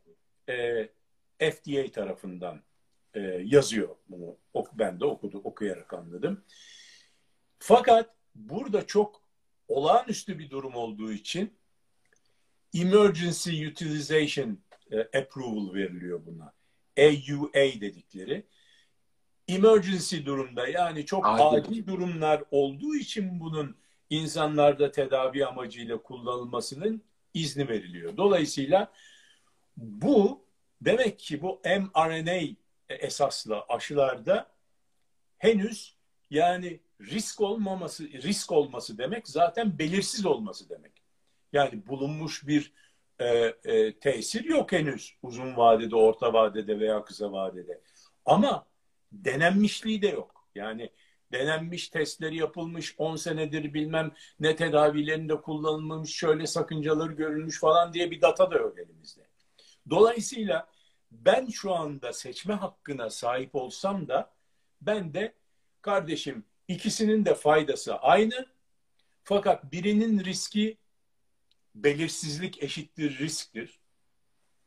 e, 0.48 1.50
FDA 1.50 1.92
tarafından 1.92 2.62
e, 3.14 3.20
yazıyor 3.44 3.96
bunu. 4.08 4.36
Ben 4.72 5.00
de 5.00 5.04
okudum, 5.04 5.40
okuyarak 5.44 5.94
anladım. 5.94 6.44
Fakat 7.58 8.14
burada 8.34 8.86
çok 8.86 9.22
olağanüstü 9.68 10.38
bir 10.38 10.50
durum 10.50 10.74
olduğu 10.74 11.12
için 11.12 11.58
Emergency 12.74 13.66
Utilization 13.66 14.58
e, 14.90 15.18
Approval 15.18 15.74
veriliyor 15.74 16.26
buna. 16.26 16.52
AUA 16.98 17.80
dedikleri. 17.80 18.46
Emergency 19.48 20.16
durumda 20.24 20.68
yani 20.68 21.06
çok 21.06 21.26
acil, 21.26 21.44
acil 21.44 21.86
durumlar 21.86 22.42
olduğu 22.50 22.94
için 22.94 23.40
bunun 23.40 23.76
insanlarda 24.10 24.90
tedavi 24.90 25.46
amacıyla 25.46 26.02
kullanılmasının 26.02 27.02
izni 27.34 27.68
veriliyor. 27.68 28.16
Dolayısıyla 28.16 28.92
bu 29.76 30.44
Demek 30.84 31.18
ki 31.18 31.42
bu 31.42 31.60
mRNA 31.64 32.56
esaslı 32.88 33.60
aşılarda 33.68 34.50
henüz 35.38 35.96
yani 36.30 36.80
risk 37.00 37.40
olmaması, 37.40 38.08
risk 38.08 38.52
olması 38.52 38.98
demek 38.98 39.28
zaten 39.28 39.78
belirsiz 39.78 40.26
olması 40.26 40.68
demek. 40.68 40.92
Yani 41.54 41.86
bulunmuş 41.86 42.46
bir 42.46 42.72
e, 43.18 43.26
e, 43.64 43.98
tesir 43.98 44.44
yok 44.44 44.72
henüz 44.72 45.16
uzun 45.22 45.56
vadede, 45.56 45.96
orta 45.96 46.32
vadede 46.32 46.80
veya 46.80 47.04
kısa 47.04 47.32
vadede. 47.32 47.80
Ama 48.24 48.66
denenmişliği 49.12 50.02
de 50.02 50.08
yok. 50.08 50.48
Yani 50.54 50.90
denenmiş 51.32 51.88
testleri 51.88 52.36
yapılmış 52.36 52.94
10 52.98 53.16
senedir 53.16 53.74
bilmem 53.74 54.12
ne 54.40 54.56
tedavilerinde 54.56 55.40
kullanılmış 55.40 56.16
şöyle 56.16 56.46
sakıncaları 56.46 57.12
görülmüş 57.12 57.60
falan 57.60 57.94
diye 57.94 58.10
bir 58.10 58.20
data 58.20 58.50
da 58.50 58.54
yok 58.54 58.78
elimizde. 58.78 59.26
Dolayısıyla 59.90 60.68
ben 61.10 61.46
şu 61.46 61.74
anda 61.74 62.12
seçme 62.12 62.54
hakkına 62.54 63.10
sahip 63.10 63.54
olsam 63.54 64.08
da 64.08 64.32
ben 64.80 65.14
de 65.14 65.34
kardeşim 65.82 66.44
ikisinin 66.68 67.24
de 67.24 67.34
faydası 67.34 67.96
aynı. 67.96 68.46
Fakat 69.24 69.72
birinin 69.72 70.24
riski 70.24 70.78
belirsizlik 71.74 72.62
eşittir 72.62 73.18
risktir. 73.18 73.80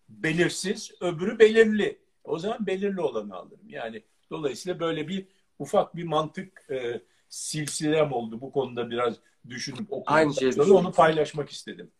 Belirsiz, 0.09 0.91
öbürü 1.01 1.39
belirli. 1.39 1.99
O 2.23 2.39
zaman 2.39 2.67
belirli 2.67 3.01
olanı 3.01 3.35
alırım. 3.35 3.69
Yani 3.69 4.03
dolayısıyla 4.31 4.79
böyle 4.79 5.07
bir 5.07 5.27
ufak 5.59 5.95
bir 5.95 6.03
mantık 6.03 6.65
e, 6.69 7.01
silsilem 7.29 8.13
oldu. 8.13 8.41
Bu 8.41 8.51
konuda 8.51 8.89
biraz 8.89 9.15
düşünüp 9.49 9.93
okudum. 9.93 10.03
Aynı 10.15 10.33
şeyi 10.33 10.61
onu 10.61 10.91
paylaşmak 10.91 11.49
istedim. 11.49 11.91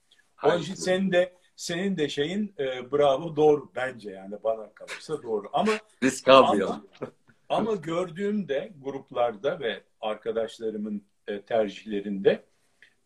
Onun 0.43 0.59
için 0.59 0.73
senin 0.73 1.11
de 1.11 1.33
senin 1.55 1.97
de 1.97 2.09
şeyin 2.09 2.53
e, 2.59 2.91
bravo 2.91 3.35
doğru 3.35 3.71
bence 3.75 4.11
yani 4.11 4.35
bana 4.43 4.73
kalırsa 4.73 5.23
doğru. 5.23 5.49
Ama 5.53 5.71
risk 6.03 6.27
almayalım. 6.27 6.87
Ama, 6.99 7.11
ama 7.49 7.75
gördüğümde 7.75 8.73
gruplarda 8.81 9.59
ve 9.59 9.83
arkadaşlarımın 10.01 11.03
e, 11.27 11.41
tercihlerinde 11.41 12.43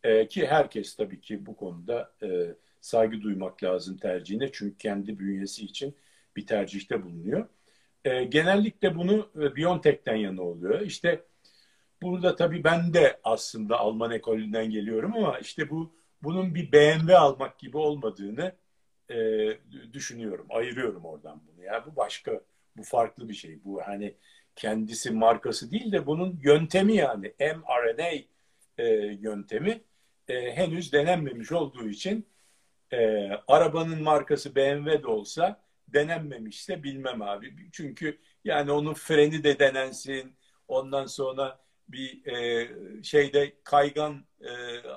e, 0.03 0.27
ki 0.27 0.48
herkes 0.48 0.96
tabii 0.96 1.22
ki 1.22 1.46
bu 1.46 1.55
konuda 1.55 2.13
e, 2.24 2.55
saygı 2.81 3.22
duymak 3.22 3.63
lazım 3.63 3.98
tercihine 3.98 4.51
çünkü 4.51 4.77
kendi 4.77 5.20
bünyesi 5.20 5.65
için 5.65 5.96
bir 6.36 6.48
tercihte 6.48 7.03
bulunuyor. 7.03 7.48
E, 8.05 8.24
genellikle 8.24 8.96
bunu 8.96 9.29
e, 9.41 9.55
Biontech'ten 9.55 10.15
yana 10.15 10.41
oluyor. 10.41 10.81
İşte 10.81 11.25
burada 12.01 12.36
tabii 12.36 12.63
ben 12.63 12.93
de 12.93 13.20
aslında 13.24 13.79
Alman 13.79 14.12
ekolünden 14.12 14.70
geliyorum 14.70 15.15
ama 15.15 15.39
işte 15.39 15.70
bu 15.70 15.96
bunun 16.24 16.55
bir 16.55 16.72
BMW 16.72 17.17
almak 17.17 17.60
gibi 17.60 17.77
olmadığını 17.77 18.55
e, 19.10 19.17
düşünüyorum. 19.93 20.48
Ayırıyorum 20.50 21.05
oradan 21.05 21.41
bunu. 21.48 21.65
Ya 21.65 21.86
bu 21.86 21.96
başka, 21.96 22.41
bu 22.77 22.84
farklı 22.84 23.29
bir 23.29 23.34
şey. 23.34 23.63
Bu 23.65 23.81
hani 23.81 24.15
kendisi 24.55 25.12
markası 25.12 25.72
değil 25.72 25.91
de 25.91 26.05
bunun 26.05 26.39
yöntemi 26.43 26.96
yani 26.96 27.34
mRNA 27.39 28.10
e, 28.77 28.86
yöntemi 29.22 29.81
e, 30.31 30.55
henüz 30.55 30.93
denenmemiş 30.93 31.51
olduğu 31.51 31.89
için 31.89 32.27
e, 32.91 33.29
arabanın 33.47 34.03
markası 34.03 34.55
BMW 34.55 35.03
de 35.03 35.07
olsa 35.07 35.61
denenmemişse 35.88 36.83
bilmem 36.83 37.21
abi. 37.21 37.55
Çünkü 37.71 38.19
yani 38.43 38.71
onun 38.71 38.93
freni 38.93 39.43
de 39.43 39.59
denensin, 39.59 40.35
Ondan 40.71 41.05
sonra 41.05 41.59
bir 41.88 42.25
e, 42.25 42.69
şeyde 43.03 43.53
kaygan 43.63 44.25
e, 44.41 44.50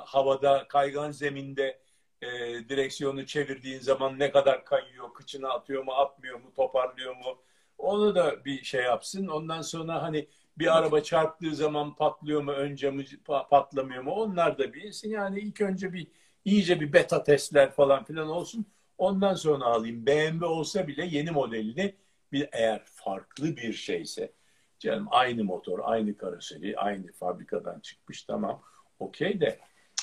havada, 0.05 0.69
kaygan 0.69 1.11
zeminde 1.11 1.81
e, 2.23 2.29
direksiyonu 2.69 3.27
çevirdiğin 3.27 3.81
zaman 3.81 4.19
ne 4.19 4.31
kadar 4.31 4.65
kayıyor, 4.65 5.15
kıçına 5.15 5.49
atıyor 5.49 5.85
mu, 5.85 5.93
atmıyor 5.93 6.41
mu, 6.41 6.53
toparlıyor 6.57 7.17
mu? 7.17 7.43
Onu 7.79 8.15
da 8.15 8.45
bir 8.45 8.65
şey 8.65 8.83
yapsın. 8.83 9.27
Ondan 9.27 9.63
sonra 9.63 10.03
hani 10.03 10.29
bir 10.59 10.79
araba 10.79 11.03
çarptığı 11.03 11.55
zaman 11.55 11.95
patlıyor 11.95 12.43
mu, 12.43 12.53
önce 12.53 12.91
mi 12.91 13.05
patlamıyor 13.27 14.03
mu? 14.03 14.11
Onlar 14.11 14.59
da 14.59 14.73
bilsin. 14.73 15.11
Yani 15.11 15.41
ilk 15.41 15.61
önce 15.61 15.93
bir 15.93 16.07
iyice 16.45 16.81
bir 16.81 16.93
beta 16.93 17.23
testler 17.23 17.73
falan 17.73 18.05
filan 18.05 18.29
olsun. 18.29 18.67
Ondan 18.99 19.35
sonra 19.35 19.65
alayım. 19.65 20.07
BMW 20.07 20.47
olsa 20.47 20.89
bile 20.89 21.07
yeni 21.07 21.31
modelini 21.31 21.95
bir 22.33 22.49
eğer 22.53 22.83
farklı 22.85 23.57
bir 23.57 23.73
şeyse 23.73 24.33
canım 24.79 25.07
aynı 25.11 25.45
motor, 25.45 25.79
aynı 25.83 26.17
karoseri, 26.17 26.79
aynı 26.79 27.13
fabrikadan 27.13 27.81
çıkmış 27.81 28.23
tamam 28.23 28.63
okey 28.99 29.41
de 29.41 29.59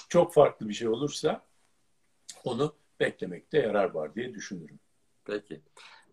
çok 0.10 0.34
farklı 0.34 0.70
bir 0.70 0.74
şey 0.74 0.88
olursa 0.88 1.46
onu 2.43 2.75
beklemekte 3.00 3.58
yarar 3.58 3.89
var 3.89 4.15
diye 4.15 4.34
düşünürüm. 4.34 4.79
Peki. 5.25 5.62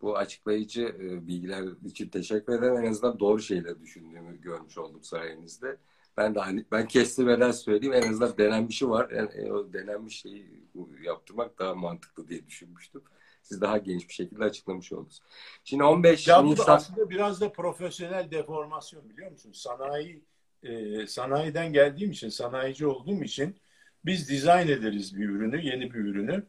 Bu 0.03 0.17
açıklayıcı 0.17 0.83
e, 0.83 1.27
bilgiler 1.27 1.65
için 1.85 2.09
teşekkür 2.09 2.59
ederim. 2.59 2.77
En 2.77 2.91
azından 2.91 3.21
doğru 3.21 3.43
şeyler 3.43 3.81
düşündüğümü 3.81 4.41
görmüş 4.41 4.79
oldum 4.79 5.03
sayenizde. 5.03 5.77
Ben 6.17 6.35
de 6.35 6.41
hani 6.41 6.65
ben 6.73 6.89
kestirmeden 6.89 7.51
söyleyeyim 7.51 7.95
en 7.95 8.11
azından 8.11 8.39
denenmişi 8.39 8.91
var. 8.91 9.11
Yani, 9.11 9.31
e, 9.31 9.53
o 9.53 9.73
denenmiş 9.73 10.21
şeyi 10.21 10.69
yaptırmak 11.03 11.59
daha 11.59 11.75
mantıklı 11.75 12.29
diye 12.29 12.47
düşünmüştüm. 12.47 13.03
Siz 13.43 13.61
daha 13.61 13.79
geniş 13.79 14.09
bir 14.09 14.15
şekilde 14.15 14.45
açıklamış 14.45 14.93
oldunuz. 14.93 15.23
Şimdi 15.65 15.85
15 15.85 16.29
ya 16.29 16.43
Nisan... 16.43 16.77
aslında 16.77 17.11
biraz 17.11 17.41
da 17.41 17.53
profesyonel 17.53 18.31
deformasyon 18.31 19.11
biliyor 19.11 19.31
musun? 19.31 19.53
Sanayi 19.53 20.25
e, 20.63 21.07
sanayiden 21.07 21.73
geldiğim 21.73 22.11
için, 22.11 22.29
sanayici 22.29 22.87
olduğum 22.87 23.23
için 23.23 23.57
biz 24.05 24.29
dizayn 24.29 24.69
ederiz 24.69 25.17
bir 25.17 25.29
ürünü, 25.29 25.67
yeni 25.67 25.95
bir 25.95 25.99
ürünü. 25.99 26.47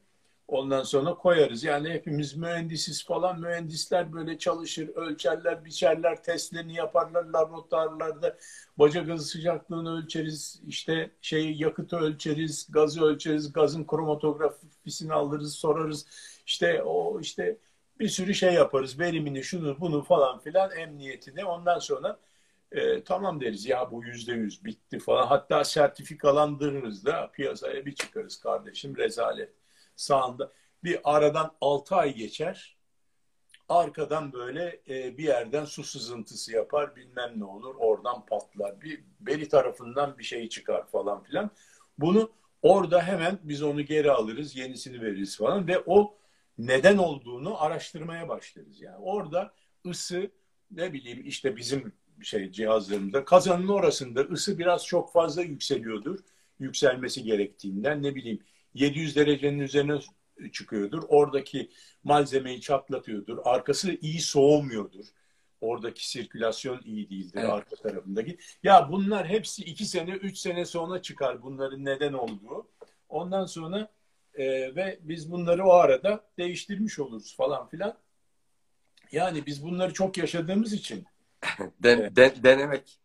Ondan 0.51 0.83
sonra 0.83 1.13
koyarız. 1.13 1.63
Yani 1.63 1.89
hepimiz 1.89 2.35
mühendisiz 2.35 3.05
falan. 3.05 3.39
Mühendisler 3.41 4.13
böyle 4.13 4.37
çalışır, 4.37 4.89
ölçerler, 4.95 5.65
biçerler, 5.65 6.23
testlerini 6.23 6.75
yaparlar 6.75 7.23
laboratuvarlarda. 7.23 8.37
Bacak 8.77 9.07
gazı 9.07 9.25
sıcaklığını 9.25 9.97
ölçeriz. 9.97 10.61
işte 10.67 11.11
şey 11.21 11.53
yakıtı 11.53 11.97
ölçeriz, 11.97 12.67
gazı 12.71 13.03
ölçeriz, 13.05 13.53
gazın 13.53 13.87
kromatografisini 13.87 15.13
alırız, 15.13 15.55
sorarız. 15.55 16.05
İşte 16.45 16.83
o 16.83 17.19
işte 17.19 17.57
bir 17.99 18.07
sürü 18.09 18.33
şey 18.33 18.53
yaparız. 18.53 18.99
Verimini, 18.99 19.43
şunu, 19.43 19.79
bunu 19.79 20.03
falan 20.03 20.39
filan, 20.39 20.71
emniyetini. 20.71 21.45
Ondan 21.45 21.79
sonra 21.79 22.19
e, 22.71 23.03
tamam 23.03 23.41
deriz 23.41 23.65
ya 23.65 23.91
bu 23.91 24.03
yüzde 24.03 24.33
yüz 24.33 24.65
bitti 24.65 24.99
falan. 24.99 25.27
Hatta 25.27 25.63
sertifikalandırırız 25.63 27.05
da 27.05 27.31
piyasaya 27.31 27.85
bir 27.85 27.95
çıkarız 27.95 28.39
kardeşim 28.39 28.97
rezalet 28.97 29.58
sağında. 29.99 30.51
Bir 30.83 30.99
aradan 31.03 31.51
6 31.61 31.95
ay 31.95 32.15
geçer. 32.15 32.77
Arkadan 33.69 34.33
böyle 34.33 34.81
e, 34.89 35.17
bir 35.17 35.23
yerden 35.23 35.65
su 35.65 35.83
sızıntısı 35.83 36.51
yapar 36.51 36.95
bilmem 36.95 37.33
ne 37.35 37.45
olur 37.45 37.75
oradan 37.75 38.25
patlar. 38.25 38.81
Bir 38.81 39.03
beli 39.19 39.47
tarafından 39.47 40.17
bir 40.17 40.23
şey 40.23 40.49
çıkar 40.49 40.87
falan 40.87 41.23
filan. 41.23 41.51
Bunu 41.97 42.31
orada 42.61 43.01
hemen 43.01 43.39
biz 43.43 43.63
onu 43.63 43.81
geri 43.81 44.11
alırız 44.11 44.55
yenisini 44.55 45.01
veririz 45.01 45.37
falan 45.37 45.67
ve 45.67 45.83
o 45.85 46.17
neden 46.57 46.97
olduğunu 46.97 47.61
araştırmaya 47.61 48.29
başlarız. 48.29 48.81
Yani 48.81 48.97
orada 48.97 49.53
ısı 49.85 50.31
ne 50.71 50.93
bileyim 50.93 51.21
işte 51.25 51.55
bizim 51.55 51.93
şey 52.21 52.51
cihazlarımızda 52.51 53.25
kazanın 53.25 53.67
orasında 53.67 54.21
ısı 54.21 54.59
biraz 54.59 54.85
çok 54.85 55.13
fazla 55.13 55.41
yükseliyordur. 55.41 56.19
Yükselmesi 56.59 57.23
gerektiğinden 57.23 58.03
ne 58.03 58.15
bileyim 58.15 58.39
700 58.73 59.15
derecenin 59.15 59.59
üzerine 59.59 59.99
çıkıyordur. 60.51 61.03
Oradaki 61.07 61.69
malzemeyi 62.03 62.61
çatlatıyordur. 62.61 63.37
Arkası 63.43 63.97
iyi 64.01 64.21
soğumuyordur. 64.21 65.05
Oradaki 65.61 66.09
sirkülasyon 66.09 66.81
iyi 66.83 67.09
değildir 67.09 67.39
evet. 67.39 67.49
arka 67.49 67.75
tarafındaki. 67.75 68.37
Ya 68.63 68.89
bunlar 68.91 69.27
hepsi 69.27 69.63
iki 69.63 69.85
sene, 69.85 70.11
üç 70.11 70.37
sene 70.37 70.65
sonra 70.65 71.01
çıkar 71.01 71.41
bunların 71.41 71.85
neden 71.85 72.13
olduğu. 72.13 72.67
Ondan 73.09 73.45
sonra 73.45 73.89
e, 74.33 74.75
ve 74.75 74.99
biz 75.01 75.31
bunları 75.31 75.65
o 75.65 75.73
arada 75.73 76.25
değiştirmiş 76.37 76.99
oluruz 76.99 77.35
falan 77.35 77.67
filan. 77.67 77.97
Yani 79.11 79.45
biz 79.45 79.63
bunları 79.63 79.93
çok 79.93 80.17
yaşadığımız 80.17 80.73
için. 80.73 81.05
Den, 81.83 82.01
e, 82.01 82.15
den, 82.15 82.43
denemek. 82.43 82.99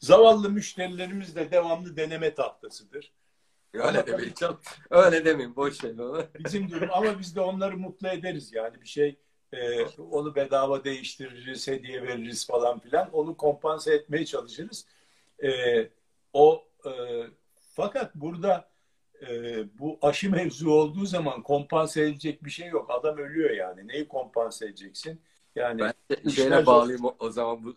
Zavallı 0.00 0.50
müşterilerimiz 0.50 1.36
de 1.36 1.50
devamlı 1.50 1.96
deneme 1.96 2.34
tahtasıdır. 2.34 3.12
Öyle 3.84 4.06
demeyin. 4.06 4.34
Öyle 4.90 5.24
demeyin. 5.24 5.56
Boş 5.56 5.84
ver 5.84 5.98
onu. 5.98 6.22
Bizim 6.44 6.70
durum 6.70 6.88
ama 6.92 7.18
biz 7.18 7.36
de 7.36 7.40
onları 7.40 7.78
mutlu 7.78 8.08
ederiz 8.08 8.52
yani 8.52 8.80
bir 8.80 8.88
şey 8.88 9.16
e, 9.52 9.84
onu 9.84 10.34
bedava 10.34 10.84
değiştiririz, 10.84 11.68
hediye 11.68 12.02
veririz 12.02 12.46
falan 12.46 12.78
filan. 12.78 13.10
Onu 13.12 13.36
kompanse 13.36 13.94
etmeye 13.94 14.24
çalışırız. 14.24 14.86
E, 15.44 15.50
o 16.32 16.64
e, 16.86 16.90
fakat 17.74 18.14
burada 18.14 18.68
e, 19.28 19.28
bu 19.78 19.98
aşı 20.02 20.30
mevzu 20.30 20.70
olduğu 20.70 21.06
zaman 21.06 21.42
kompanse 21.42 22.02
edecek 22.02 22.44
bir 22.44 22.50
şey 22.50 22.68
yok. 22.68 22.90
Adam 22.90 23.18
ölüyor 23.18 23.50
yani. 23.50 23.88
Neyi 23.88 24.08
kompanse 24.08 24.66
edeceksin? 24.66 25.20
Yani 25.56 25.80
ben 25.80 26.30
şeyle 26.30 26.66
bağlayayım 26.66 27.04
o, 27.04 27.16
o 27.18 27.30
zaman 27.30 27.64
bu 27.64 27.70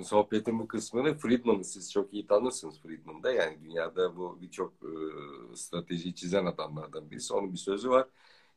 e, 0.00 0.04
sohbetin 0.04 0.58
bu 0.58 0.68
kısmını 0.68 1.14
Friedman'ı 1.14 1.64
siz 1.64 1.92
çok 1.92 2.14
iyi 2.14 2.26
tanırsınız 2.26 2.80
Friedman'da. 2.80 3.32
Yani 3.32 3.58
dünyada 3.64 4.16
bu 4.16 4.38
birçok 4.42 4.72
e, 4.82 4.92
strateji 5.56 6.14
çizen 6.14 6.46
adamlardan 6.46 7.10
birisi. 7.10 7.34
Onun 7.34 7.52
bir 7.52 7.58
sözü 7.58 7.90
var. 7.90 8.06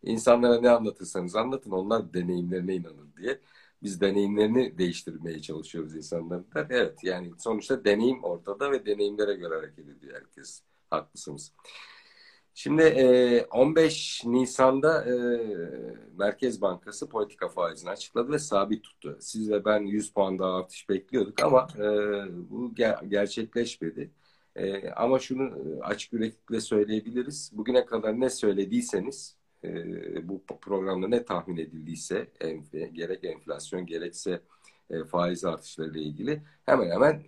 İnsanlara 0.03 0.61
ne 0.61 0.69
anlatırsanız 0.69 1.35
anlatın 1.35 1.71
onlar 1.71 2.13
deneyimlerine 2.13 2.75
inanır 2.75 3.15
diye. 3.17 3.39
Biz 3.83 4.01
deneyimlerini 4.01 4.77
değiştirmeye 4.77 5.41
çalışıyoruz 5.41 5.95
insanların 5.95 6.45
da. 6.55 6.67
Evet 6.69 7.03
yani 7.03 7.31
sonuçta 7.37 7.85
deneyim 7.85 8.23
ortada 8.23 8.71
ve 8.71 8.85
deneyimlere 8.85 9.33
göre 9.33 9.55
hareket 9.55 9.89
ediyor 9.89 10.15
herkes. 10.15 10.61
Haklısınız. 10.89 11.51
Şimdi 12.57 12.83
15 13.51 14.21
Nisan'da 14.25 15.05
Merkez 16.17 16.61
Bankası 16.61 17.09
politika 17.09 17.47
faizini 17.47 17.89
açıkladı 17.89 18.31
ve 18.31 18.39
sabit 18.39 18.83
tuttu. 18.83 19.17
Siz 19.19 19.51
ve 19.51 19.65
ben 19.65 19.79
100 19.79 20.13
puan 20.13 20.39
daha 20.39 20.55
artış 20.55 20.89
bekliyorduk 20.89 21.43
ama 21.43 21.67
bu 22.49 22.75
gerçekleşmedi. 23.09 24.11
ama 24.95 25.19
şunu 25.19 25.51
açık 25.81 26.13
yüreklikle 26.13 26.61
söyleyebiliriz. 26.61 27.51
Bugüne 27.53 27.85
kadar 27.85 28.19
ne 28.19 28.29
söylediyseniz 28.29 29.37
bu 30.23 30.43
programda 30.61 31.07
ne 31.07 31.25
tahmin 31.25 31.57
edildiyse 31.57 32.27
gerek 32.93 33.23
enflasyon 33.23 33.85
gerekse 33.85 34.41
faiz 35.11 35.45
artışlarıyla 35.45 36.01
ilgili 36.01 36.41
hemen 36.65 36.91
hemen 36.91 37.23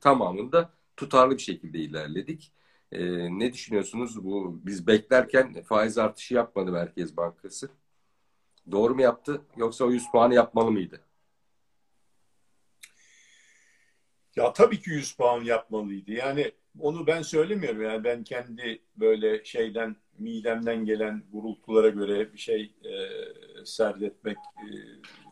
tamamında 0.00 0.70
tutarlı 0.96 1.34
bir 1.34 1.42
şekilde 1.42 1.78
ilerledik. 1.78 2.52
E, 2.92 3.00
ne 3.38 3.52
düşünüyorsunuz? 3.52 4.24
Bu 4.24 4.60
biz 4.64 4.86
beklerken 4.86 5.62
faiz 5.62 5.98
artışı 5.98 6.34
yapmadı 6.34 6.72
Merkez 6.72 7.16
Bankası. 7.16 7.70
Doğru 8.70 8.94
mu 8.94 9.02
yaptı 9.02 9.42
yoksa 9.56 9.84
o 9.84 9.90
100 9.90 10.10
puanı 10.10 10.34
yapmalı 10.34 10.70
mıydı? 10.70 11.00
Ya 14.36 14.52
tabii 14.52 14.80
ki 14.80 14.90
100 14.90 15.12
puan 15.12 15.44
yapmalıydı. 15.44 16.12
Yani 16.12 16.52
onu 16.78 17.06
ben 17.06 17.22
söylemiyorum. 17.22 17.82
Yani 17.82 18.04
ben 18.04 18.24
kendi 18.24 18.82
böyle 18.96 19.44
şeyden 19.44 19.96
midemden 20.18 20.84
gelen 20.84 21.22
gurultulara 21.32 21.88
göre 21.88 22.32
bir 22.32 22.38
şey 22.38 22.74
e, 22.84 22.94
serdetmek. 23.64 24.36
E, 24.36 24.66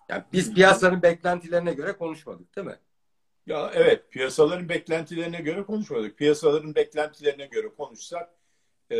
yani 0.08 0.24
biz 0.32 0.54
piyasanın 0.54 1.02
beklentilerine 1.02 1.72
göre 1.74 1.92
konuşmadık 1.92 2.56
değil 2.56 2.66
mi? 2.66 2.76
Ya 3.46 3.70
evet 3.74 4.11
piyasaların 4.11 4.68
beklentilerine 4.68 5.40
göre 5.40 5.62
konuşmadık. 5.64 6.18
Piyasaların 6.18 6.74
beklentilerine 6.74 7.46
göre 7.46 7.68
konuşsak 7.76 8.30
e, 8.90 8.96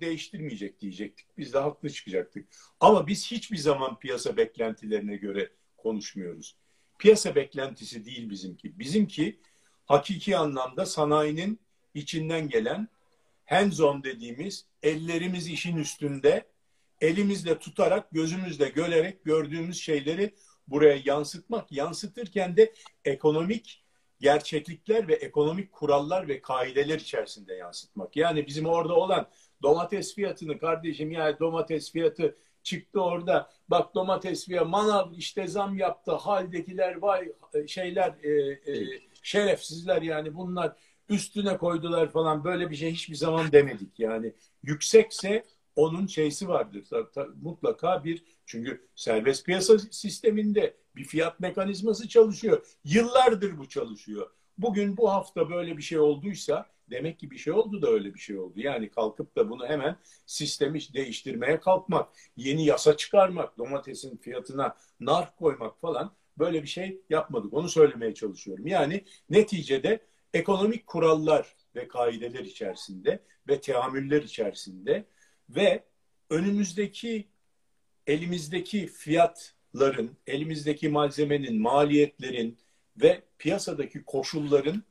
değiştirmeyecek 0.00 0.80
diyecektik. 0.80 1.26
Biz 1.38 1.52
de 1.52 1.58
haklı 1.58 1.90
çıkacaktık. 1.90 2.48
Ama 2.80 3.06
biz 3.06 3.30
hiçbir 3.30 3.56
zaman 3.56 3.98
piyasa 3.98 4.36
beklentilerine 4.36 5.16
göre 5.16 5.50
konuşmuyoruz. 5.76 6.56
Piyasa 6.98 7.34
beklentisi 7.34 8.04
değil 8.04 8.30
bizimki. 8.30 8.78
Bizimki 8.78 9.40
hakiki 9.86 10.36
anlamda 10.36 10.86
sanayinin 10.86 11.60
içinden 11.94 12.48
gelen 12.48 12.88
hands-on 13.44 14.02
dediğimiz 14.02 14.66
ellerimiz 14.82 15.48
işin 15.48 15.76
üstünde 15.76 16.46
elimizle 17.00 17.58
tutarak 17.58 18.10
gözümüzle 18.10 18.68
görerek 18.68 19.24
gördüğümüz 19.24 19.80
şeyleri 19.80 20.34
buraya 20.68 21.02
yansıtmak, 21.04 21.72
yansıtırken 21.72 22.56
de 22.56 22.72
ekonomik 23.04 23.84
gerçeklikler 24.20 25.08
ve 25.08 25.14
ekonomik 25.14 25.72
kurallar 25.72 26.28
ve 26.28 26.40
kaideler 26.42 26.98
içerisinde 26.98 27.54
yansıtmak. 27.54 28.16
Yani 28.16 28.46
bizim 28.46 28.66
orada 28.66 28.94
olan 28.94 29.28
domates 29.62 30.14
fiyatını 30.14 30.58
kardeşim 30.58 31.10
yani 31.10 31.38
domates 31.40 31.92
fiyatı 31.92 32.36
çıktı 32.62 33.00
orada. 33.00 33.50
Bak 33.68 33.94
domates 33.94 34.48
ve 34.48 34.60
manav 34.60 35.12
işte 35.12 35.46
zam 35.46 35.78
yaptı. 35.78 36.12
Haldekiler 36.12 36.96
vay 36.96 37.32
şeyler 37.66 38.14
e, 38.22 38.52
e, 38.52 39.00
şerefsizler 39.22 40.02
yani 40.02 40.34
bunlar 40.34 40.76
üstüne 41.08 41.58
koydular 41.58 42.08
falan 42.08 42.44
böyle 42.44 42.70
bir 42.70 42.76
şey 42.76 42.92
hiçbir 42.92 43.14
zaman 43.14 43.52
demedik. 43.52 44.00
Yani 44.00 44.32
yüksekse 44.62 45.44
onun 45.76 46.06
şeysi 46.06 46.48
vardır. 46.48 46.84
Mutlaka 47.42 48.04
bir 48.04 48.24
çünkü 48.46 48.88
serbest 48.94 49.46
piyasa 49.46 49.78
sisteminde 49.78 50.76
bir 50.96 51.04
fiyat 51.04 51.40
mekanizması 51.40 52.08
çalışıyor. 52.08 52.66
Yıllardır 52.84 53.58
bu 53.58 53.68
çalışıyor. 53.68 54.30
Bugün 54.58 54.96
bu 54.96 55.12
hafta 55.12 55.50
böyle 55.50 55.76
bir 55.76 55.82
şey 55.82 55.98
olduysa 55.98 56.66
demek 56.90 57.18
ki 57.18 57.30
bir 57.30 57.38
şey 57.38 57.52
oldu 57.52 57.82
da 57.82 57.88
öyle 57.88 58.14
bir 58.14 58.18
şey 58.18 58.38
oldu. 58.38 58.60
Yani 58.60 58.90
kalkıp 58.90 59.36
da 59.36 59.50
bunu 59.50 59.66
hemen 59.66 59.96
sistemi 60.26 60.80
değiştirmeye 60.94 61.60
kalkmak, 61.60 62.08
yeni 62.36 62.66
yasa 62.66 62.96
çıkarmak, 62.96 63.58
domatesin 63.58 64.16
fiyatına 64.16 64.76
nar 65.00 65.36
koymak 65.36 65.80
falan 65.80 66.14
böyle 66.38 66.62
bir 66.62 66.68
şey 66.68 67.00
yapmadık. 67.10 67.54
Onu 67.54 67.68
söylemeye 67.68 68.14
çalışıyorum. 68.14 68.66
Yani 68.66 69.04
neticede 69.30 70.00
ekonomik 70.34 70.86
kurallar 70.86 71.56
ve 71.74 71.88
kaideler 71.88 72.44
içerisinde 72.44 73.22
ve 73.48 73.60
teamüller 73.60 74.22
içerisinde 74.22 75.04
ve 75.48 75.84
önümüzdeki 76.30 77.28
elimizdeki 78.06 78.86
fiyatların, 78.86 80.16
elimizdeki 80.26 80.88
malzemenin, 80.88 81.62
maliyetlerin 81.62 82.58
ve 82.96 83.22
piyasadaki 83.38 84.04
koşulların 84.04 84.82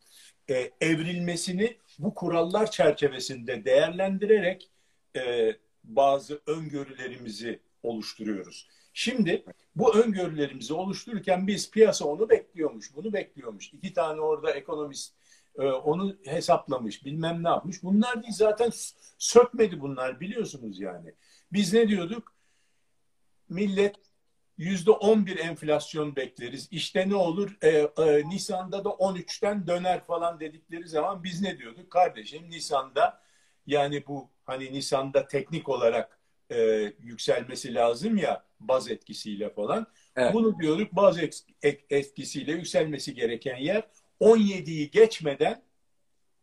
e, 0.50 0.72
evrilmesini 0.82 1.78
bu 2.00 2.14
kurallar 2.14 2.72
çerçevesinde 2.72 3.66
değerlendirerek 3.66 4.70
e, 5.16 5.56
bazı 5.84 6.42
öngörülerimizi 6.48 7.60
oluşturuyoruz. 7.84 8.68
Şimdi 8.94 9.46
bu 9.76 9.96
öngörülerimizi 9.96 10.74
oluştururken 10.74 11.48
biz 11.48 11.72
piyasa 11.72 12.06
onu 12.06 12.30
bekliyormuş, 12.30 12.96
bunu 12.96 13.14
bekliyormuş. 13.14 13.74
İki 13.74 13.94
tane 13.94 14.22
orada 14.22 14.52
ekonomist 14.52 15.14
e, 15.60 15.62
onu 15.62 16.16
hesaplamış, 16.26 17.06
bilmem 17.06 17.44
ne 17.44 17.48
yapmış. 17.48 17.84
Bunlar 17.84 18.24
değil 18.24 18.34
zaten 18.34 18.72
sökmedi 19.18 19.82
bunlar 19.82 20.20
biliyorsunuz 20.20 20.80
yani. 20.80 21.14
Biz 21.54 21.74
ne 21.74 21.88
diyorduk? 21.88 22.33
Millet 23.54 23.96
yüzde 24.58 24.92
on 24.92 25.26
bir 25.26 25.38
enflasyon 25.38 26.16
bekleriz. 26.16 26.68
İşte 26.72 27.10
ne 27.10 27.16
olur 27.16 27.58
e, 27.62 27.68
e, 27.70 28.30
Nisan'da 28.30 28.86
da 28.86 28.90
13'ten 28.90 29.68
döner 29.68 30.06
falan 30.06 30.40
dedikleri 30.40 30.88
zaman 30.88 31.24
biz 31.24 31.42
ne 31.42 31.58
diyorduk? 31.58 31.92
Kardeşim 31.92 32.50
Nisan'da 32.50 33.22
yani 33.68 34.08
bu 34.08 34.30
hani 34.46 34.74
Nisan'da 34.74 35.28
teknik 35.28 35.70
olarak 35.70 36.20
e, 36.52 36.58
yükselmesi 37.00 37.74
lazım 37.74 38.18
ya 38.18 38.46
baz 38.60 38.92
etkisiyle 38.92 39.50
falan. 39.50 39.88
Evet. 40.16 40.34
Bunu 40.34 40.60
diyorduk 40.60 40.92
baz 40.96 41.18
etkisiyle 41.90 42.52
yükselmesi 42.52 43.14
gereken 43.14 43.58
yer 43.58 43.84
17'yi 44.22 44.92
geçmeden 44.92 45.64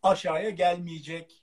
aşağıya 0.03 0.51
gelmeyecek. 0.51 1.43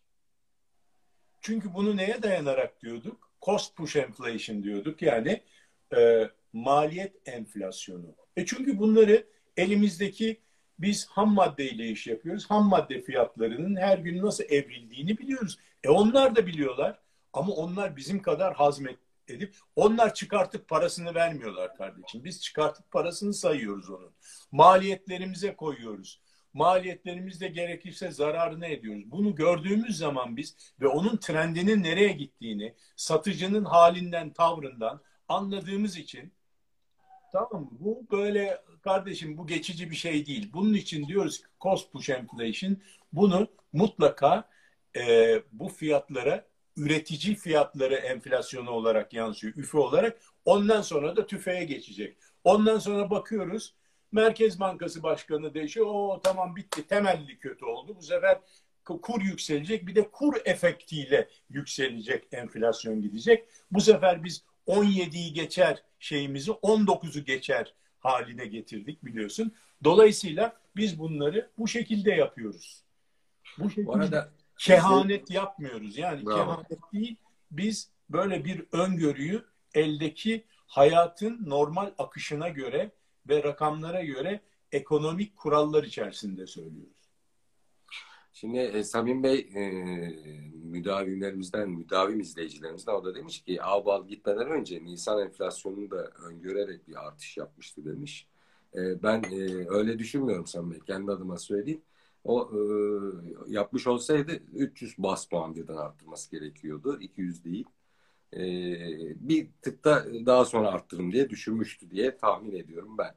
Çünkü 1.42 1.74
bunu 1.74 1.98
neye 1.98 2.24
dayanarak 2.24 2.82
diyorduk? 2.82 3.32
Cost 3.42 3.76
push 3.76 3.96
inflation 3.96 4.64
diyorduk. 4.64 5.02
Yani 5.02 5.44
e, 5.96 6.30
maliyet 6.54 7.16
enflasyonu. 7.26 8.16
E 8.38 8.46
çünkü 8.46 8.80
bunları 8.80 9.28
elimizdeki 9.58 10.42
biz 10.80 11.08
ham 11.08 11.34
madde 11.34 11.70
ile 11.70 11.88
iş 11.88 12.08
yapıyoruz. 12.08 12.50
Ham 12.50 12.70
madde 12.70 13.02
fiyatlarının 13.02 13.76
her 13.76 13.98
gün 13.98 14.26
nasıl 14.26 14.44
evrildiğini 14.44 15.18
biliyoruz. 15.18 15.58
E 15.84 15.90
onlar 15.90 16.36
da 16.36 16.48
biliyorlar 16.48 17.00
ama 17.34 17.54
onlar 17.54 17.96
bizim 17.96 18.22
kadar 18.22 18.54
hazmet 18.54 18.98
edip 19.28 19.56
onlar 19.76 20.14
çıkartıp 20.14 20.68
parasını 20.68 21.16
vermiyorlar 21.16 21.76
kardeşim. 21.76 22.24
Biz 22.24 22.42
çıkartıp 22.42 22.92
parasını 22.92 23.34
sayıyoruz 23.34 23.90
onun. 23.90 24.12
Maliyetlerimize 24.52 25.56
koyuyoruz. 25.56 26.22
Maliyetlerimizde 26.54 27.48
gerekirse 27.48 28.12
zararını 28.12 28.68
ediyoruz. 28.68 29.12
Bunu 29.12 29.36
gördüğümüz 29.36 29.98
zaman 29.98 30.38
biz 30.38 30.56
ve 30.82 30.88
onun 30.88 31.18
trendinin 31.18 31.84
nereye 31.84 32.12
gittiğini, 32.12 32.76
satıcının 32.96 33.66
halinden, 33.66 34.34
tavrından 34.34 35.02
anladığımız 35.28 35.98
için 35.98 36.32
tamam? 37.32 37.70
Bu 37.72 38.08
böyle 38.12 38.62
kardeşim 38.82 39.38
bu 39.38 39.48
geçici 39.48 39.92
bir 39.92 39.96
şey 39.96 40.26
değil. 40.26 40.50
Bunun 40.54 40.74
için 40.74 41.08
diyoruz 41.08 41.38
ki 41.38 41.46
cost 41.62 41.92
push 41.92 42.10
inflation 42.10 42.78
bunu 43.14 43.48
mutlaka 43.74 44.50
e, 44.96 45.36
bu 45.52 45.70
fiyatlara 45.70 46.46
üretici 46.78 47.36
fiyatları 47.36 47.96
enflasyonu 47.96 48.72
olarak 48.72 49.14
yansıyor, 49.14 49.54
üfe 49.56 49.78
olarak. 49.78 50.22
Ondan 50.46 50.82
sonra 50.82 51.16
da 51.16 51.28
tüfeğe 51.28 51.64
geçecek. 51.64 52.18
Ondan 52.44 52.80
sonra 52.80 53.10
bakıyoruz 53.10 53.76
Merkez 54.12 54.60
Bankası 54.60 55.04
Başkanı 55.04 55.54
değişiyor. 55.54 55.86
O 55.90 56.22
tamam 56.24 56.56
bitti. 56.56 56.88
Temelli 56.88 57.40
kötü 57.40 57.66
oldu. 57.66 57.96
Bu 57.98 58.02
sefer 58.02 58.40
kur 58.84 59.22
yükselecek. 59.22 59.88
Bir 59.88 59.96
de 59.96 60.12
kur 60.12 60.34
efektiyle 60.46 61.30
yükselecek. 61.50 62.28
Enflasyon 62.32 63.02
gidecek. 63.02 63.48
Bu 63.72 63.82
sefer 63.82 64.24
biz 64.24 64.44
17'yi 64.68 65.34
geçer 65.34 65.84
şeyimizi 66.00 66.52
19'u 66.52 67.24
geçer 67.24 67.74
haline 68.00 68.46
getirdik 68.46 69.06
biliyorsun. 69.06 69.54
Dolayısıyla 69.84 70.58
biz 70.76 71.00
bunları 71.00 71.50
bu 71.58 71.68
şekilde 71.68 72.12
yapıyoruz. 72.12 72.84
Bu 73.58 73.70
şekilde 73.70 73.88
bu 73.88 73.96
arada, 73.96 74.32
kehanet 74.60 75.32
yapmıyoruz. 75.32 75.98
Yani 75.98 76.26
Bravo. 76.26 76.38
kehanet 76.38 76.94
değil. 76.94 77.16
Biz 77.52 77.90
böyle 78.10 78.46
bir 78.46 78.66
öngörüyü 78.72 79.46
eldeki 79.74 80.44
hayatın 80.68 81.50
normal 81.50 81.92
akışına 81.98 82.50
göre 82.50 82.92
ve 83.30 83.44
rakamlara 83.44 84.04
göre 84.04 84.42
ekonomik 84.72 85.38
kurallar 85.38 85.84
içerisinde 85.84 86.48
söylüyoruz. 86.48 86.97
Şimdi 88.40 88.58
e, 88.58 88.84
Samim 88.84 89.24
Bey 89.24 89.50
e, 89.56 89.62
müdavimlerimizden, 90.64 91.70
müdavim 91.70 92.20
izleyicilerimizden 92.20 92.94
o 92.94 93.06
da 93.06 93.16
demiş 93.16 93.42
ki 93.42 93.62
Avbal 93.64 94.08
gitmeden 94.08 94.48
önce 94.48 94.84
Nisan 94.84 95.22
enflasyonunu 95.22 95.92
da 95.92 96.12
öngörerek 96.24 96.88
bir 96.88 97.08
artış 97.08 97.38
yapmıştı 97.38 97.86
demiş. 97.86 98.28
E, 98.76 99.04
ben 99.04 99.24
e, 99.24 99.68
öyle 99.70 100.00
düşünmüyorum 100.00 100.48
Samim 100.48 100.72
Bey. 100.72 100.80
Kendi 100.80 101.12
adıma 101.12 101.38
söyleyeyim. 101.38 101.82
O 102.24 102.52
e, 102.54 102.60
yapmış 103.48 103.88
olsaydı 103.88 104.32
300 104.54 104.98
bas 104.98 105.26
puan 105.26 105.56
birden 105.56 105.78
arttırması 105.78 106.32
gerekiyordu. 106.32 107.00
200 107.02 107.46
değil. 107.46 107.66
E, 108.34 108.40
bir 109.30 109.48
tık 109.62 109.84
da 109.86 110.06
daha 110.26 110.46
sonra 110.46 110.68
arttırım 110.70 111.12
diye 111.12 111.30
düşünmüştü 111.30 111.92
diye 111.92 112.18
tahmin 112.18 112.56
ediyorum 112.56 112.98
ben. 112.98 113.16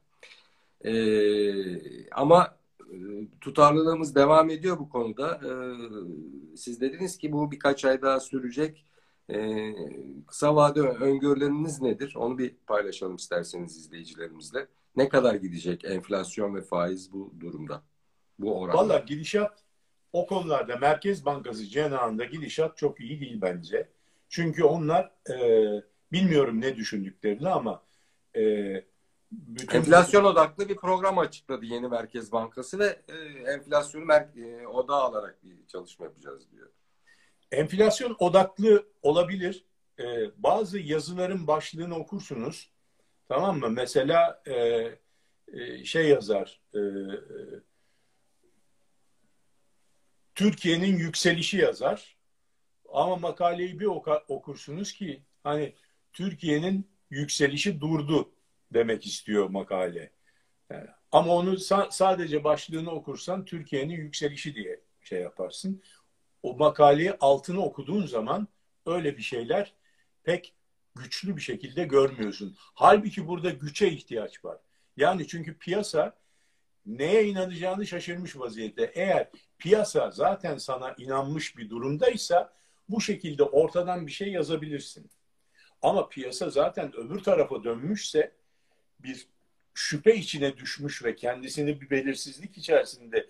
E, 0.91 2.09
ama 2.11 2.60
tutarlılığımız 3.41 4.15
devam 4.15 4.49
ediyor 4.49 4.79
bu 4.79 4.89
konuda. 4.89 5.35
E, 5.35 5.51
siz 6.57 6.81
dediniz 6.81 7.17
ki 7.17 7.31
bu 7.31 7.51
birkaç 7.51 7.85
ay 7.85 8.01
daha 8.01 8.19
sürecek. 8.19 8.85
E, 9.29 9.73
kısa 10.27 10.55
vade 10.55 10.81
öngörüleriniz 10.81 11.81
nedir? 11.81 12.13
Onu 12.15 12.37
bir 12.37 12.55
paylaşalım 12.67 13.15
isterseniz 13.15 13.77
izleyicilerimizle. 13.77 14.67
Ne 14.95 15.09
kadar 15.09 15.35
gidecek 15.35 15.85
enflasyon 15.85 16.55
ve 16.55 16.61
faiz 16.61 17.13
bu 17.13 17.33
durumda? 17.39 17.83
Bu 18.39 18.59
oranda. 18.59 18.77
Valla 18.77 18.99
gidişat 18.99 19.63
o 20.13 20.27
konularda 20.27 20.75
Merkez 20.75 21.25
Bankası 21.25 21.65
cenahında 21.65 22.25
gidişat 22.25 22.77
çok 22.77 22.99
iyi 22.99 23.21
değil 23.21 23.41
bence. 23.41 23.89
Çünkü 24.29 24.63
onlar 24.63 25.11
e, 25.29 25.35
bilmiyorum 26.11 26.61
ne 26.61 26.75
düşündüklerini 26.75 27.49
ama 27.49 27.83
e, 28.35 28.41
bütün 29.31 29.77
enflasyon 29.77 30.23
odaklı 30.23 30.69
bir 30.69 30.75
program 30.75 31.17
açıkladı 31.17 31.65
yeni 31.65 31.87
Merkez 31.87 32.31
Bankası 32.31 32.79
ve 32.79 33.01
e, 33.07 33.13
enflasyonu 33.51 34.05
mer- 34.05 34.61
e, 34.61 34.67
odağa 34.67 35.01
alarak 35.01 35.43
bir 35.43 35.67
çalışma 35.67 36.05
yapacağız 36.05 36.51
diyor. 36.51 36.69
Enflasyon 37.51 38.15
odaklı 38.19 38.87
olabilir. 39.01 39.65
E, 39.99 40.03
bazı 40.37 40.79
yazıların 40.79 41.47
başlığını 41.47 41.95
okursunuz. 41.95 42.71
Tamam 43.27 43.59
mı? 43.59 43.69
Mesela 43.69 44.41
e, 44.45 44.55
e, 45.53 45.85
şey 45.85 46.07
yazar. 46.07 46.61
E, 46.75 46.81
Türkiye'nin 50.35 50.97
yükselişi 50.97 51.57
yazar. 51.57 52.17
Ama 52.93 53.15
makaleyi 53.15 53.79
bir 53.79 53.85
okursunuz 54.27 54.93
ki 54.93 55.23
hani 55.43 55.75
Türkiye'nin 56.13 56.91
yükselişi 57.09 57.81
durdu 57.81 58.31
demek 58.73 59.05
istiyor 59.05 59.49
makale. 59.49 60.11
Ama 61.11 61.35
onu 61.35 61.53
sa- 61.53 61.87
sadece 61.91 62.43
başlığını 62.43 62.91
okursan 62.91 63.45
Türkiye'nin 63.45 63.93
yükselişi 63.93 64.55
diye 64.55 64.81
şey 65.01 65.21
yaparsın. 65.21 65.83
O 66.43 66.57
makaleyi 66.57 67.13
altını 67.19 67.65
okuduğun 67.65 68.05
zaman 68.05 68.47
öyle 68.85 69.17
bir 69.17 69.21
şeyler 69.21 69.73
pek 70.23 70.53
güçlü 70.95 71.35
bir 71.35 71.41
şekilde 71.41 71.83
görmüyorsun. 71.83 72.55
Halbuki 72.57 73.27
burada 73.27 73.49
güçe 73.49 73.89
ihtiyaç 73.89 74.45
var. 74.45 74.57
Yani 74.97 75.27
çünkü 75.27 75.57
piyasa 75.57 76.17
neye 76.85 77.25
inanacağını 77.25 77.87
şaşırmış 77.87 78.37
vaziyette. 78.37 78.91
Eğer 78.95 79.29
piyasa 79.57 80.11
zaten 80.11 80.57
sana 80.57 80.95
inanmış 80.97 81.57
bir 81.57 81.69
durumdaysa 81.69 82.53
bu 82.89 83.01
şekilde 83.01 83.43
ortadan 83.43 84.07
bir 84.07 84.11
şey 84.11 84.31
yazabilirsin. 84.31 85.11
Ama 85.81 86.09
piyasa 86.09 86.49
zaten 86.49 86.95
öbür 86.95 87.19
tarafa 87.19 87.63
dönmüşse 87.63 88.31
bir 89.03 89.27
şüphe 89.73 90.15
içine 90.15 90.57
düşmüş 90.57 91.03
ve 91.03 91.15
kendisini 91.15 91.81
bir 91.81 91.89
belirsizlik 91.89 92.57
içerisinde 92.57 93.29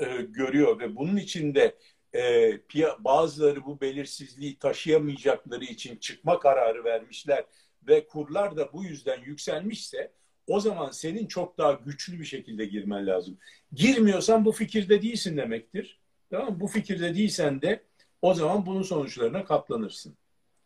e, 0.00 0.22
görüyor 0.22 0.80
ve 0.80 0.96
bunun 0.96 1.16
içinde 1.16 1.74
e, 2.14 2.52
bazıları 2.98 3.64
bu 3.64 3.80
belirsizliği 3.80 4.58
taşıyamayacakları 4.58 5.64
için 5.64 5.96
çıkma 5.96 6.38
kararı 6.38 6.84
vermişler 6.84 7.44
ve 7.88 8.06
kurlar 8.06 8.56
da 8.56 8.72
bu 8.72 8.84
yüzden 8.84 9.22
yükselmişse 9.22 10.12
o 10.46 10.60
zaman 10.60 10.90
senin 10.90 11.26
çok 11.26 11.58
daha 11.58 11.72
güçlü 11.72 12.20
bir 12.20 12.24
şekilde 12.24 12.66
girmen 12.66 13.06
lazım. 13.06 13.38
Girmiyorsan 13.72 14.44
bu 14.44 14.52
fikirde 14.52 15.02
değilsin 15.02 15.36
demektir. 15.36 16.00
Tamam 16.30 16.52
mı? 16.52 16.60
Bu 16.60 16.66
fikirde 16.66 17.14
değilsen 17.14 17.62
de 17.62 17.82
o 18.22 18.34
zaman 18.34 18.66
bunun 18.66 18.82
sonuçlarına 18.82 19.44
katlanırsın. 19.44 20.16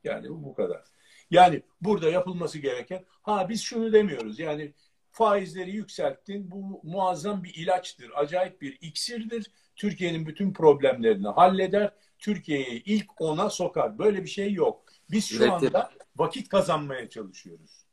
Yani 0.05 0.31
bu, 0.31 0.45
bu 0.45 0.55
kadar. 0.55 0.85
Yani 1.31 1.63
burada 1.81 2.11
yapılması 2.11 2.59
gereken 2.59 3.05
ha 3.23 3.49
biz 3.49 3.63
şunu 3.63 3.93
demiyoruz. 3.93 4.39
Yani 4.39 4.73
faizleri 5.11 5.71
yükselttin. 5.71 6.51
Bu 6.51 6.81
muazzam 6.83 7.45
bir 7.45 7.55
ilaçtır. 7.55 8.11
Acayip 8.15 8.61
bir 8.61 8.79
iksirdir. 8.81 9.51
Türkiye'nin 9.77 10.27
bütün 10.27 10.53
problemlerini 10.53 11.29
halleder. 11.29 11.93
Türkiye'yi 12.19 12.83
ilk 12.85 13.21
ona 13.21 13.51
sokar. 13.51 13.99
Böyle 13.99 14.23
bir 14.23 14.29
şey 14.29 14.53
yok. 14.53 14.85
Biz 15.11 15.29
şu 15.29 15.53
anda 15.53 15.91
vakit 16.17 16.49
kazanmaya 16.49 17.09
çalışıyoruz. 17.09 17.89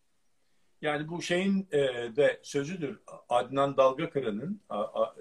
Yani 0.82 1.08
bu 1.08 1.22
şeyin 1.22 1.68
e, 1.72 1.80
de 2.16 2.40
sözüdür. 2.44 3.00
Adnan 3.30 3.78
Dalgakıran'ın 3.78 4.62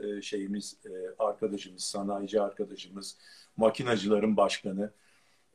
e, 0.02 0.22
şeyimiz 0.22 0.78
e, 0.86 0.90
arkadaşımız, 1.18 1.84
sanayici 1.84 2.40
arkadaşımız, 2.40 3.18
makinacıların 3.56 4.36
başkanı 4.36 4.92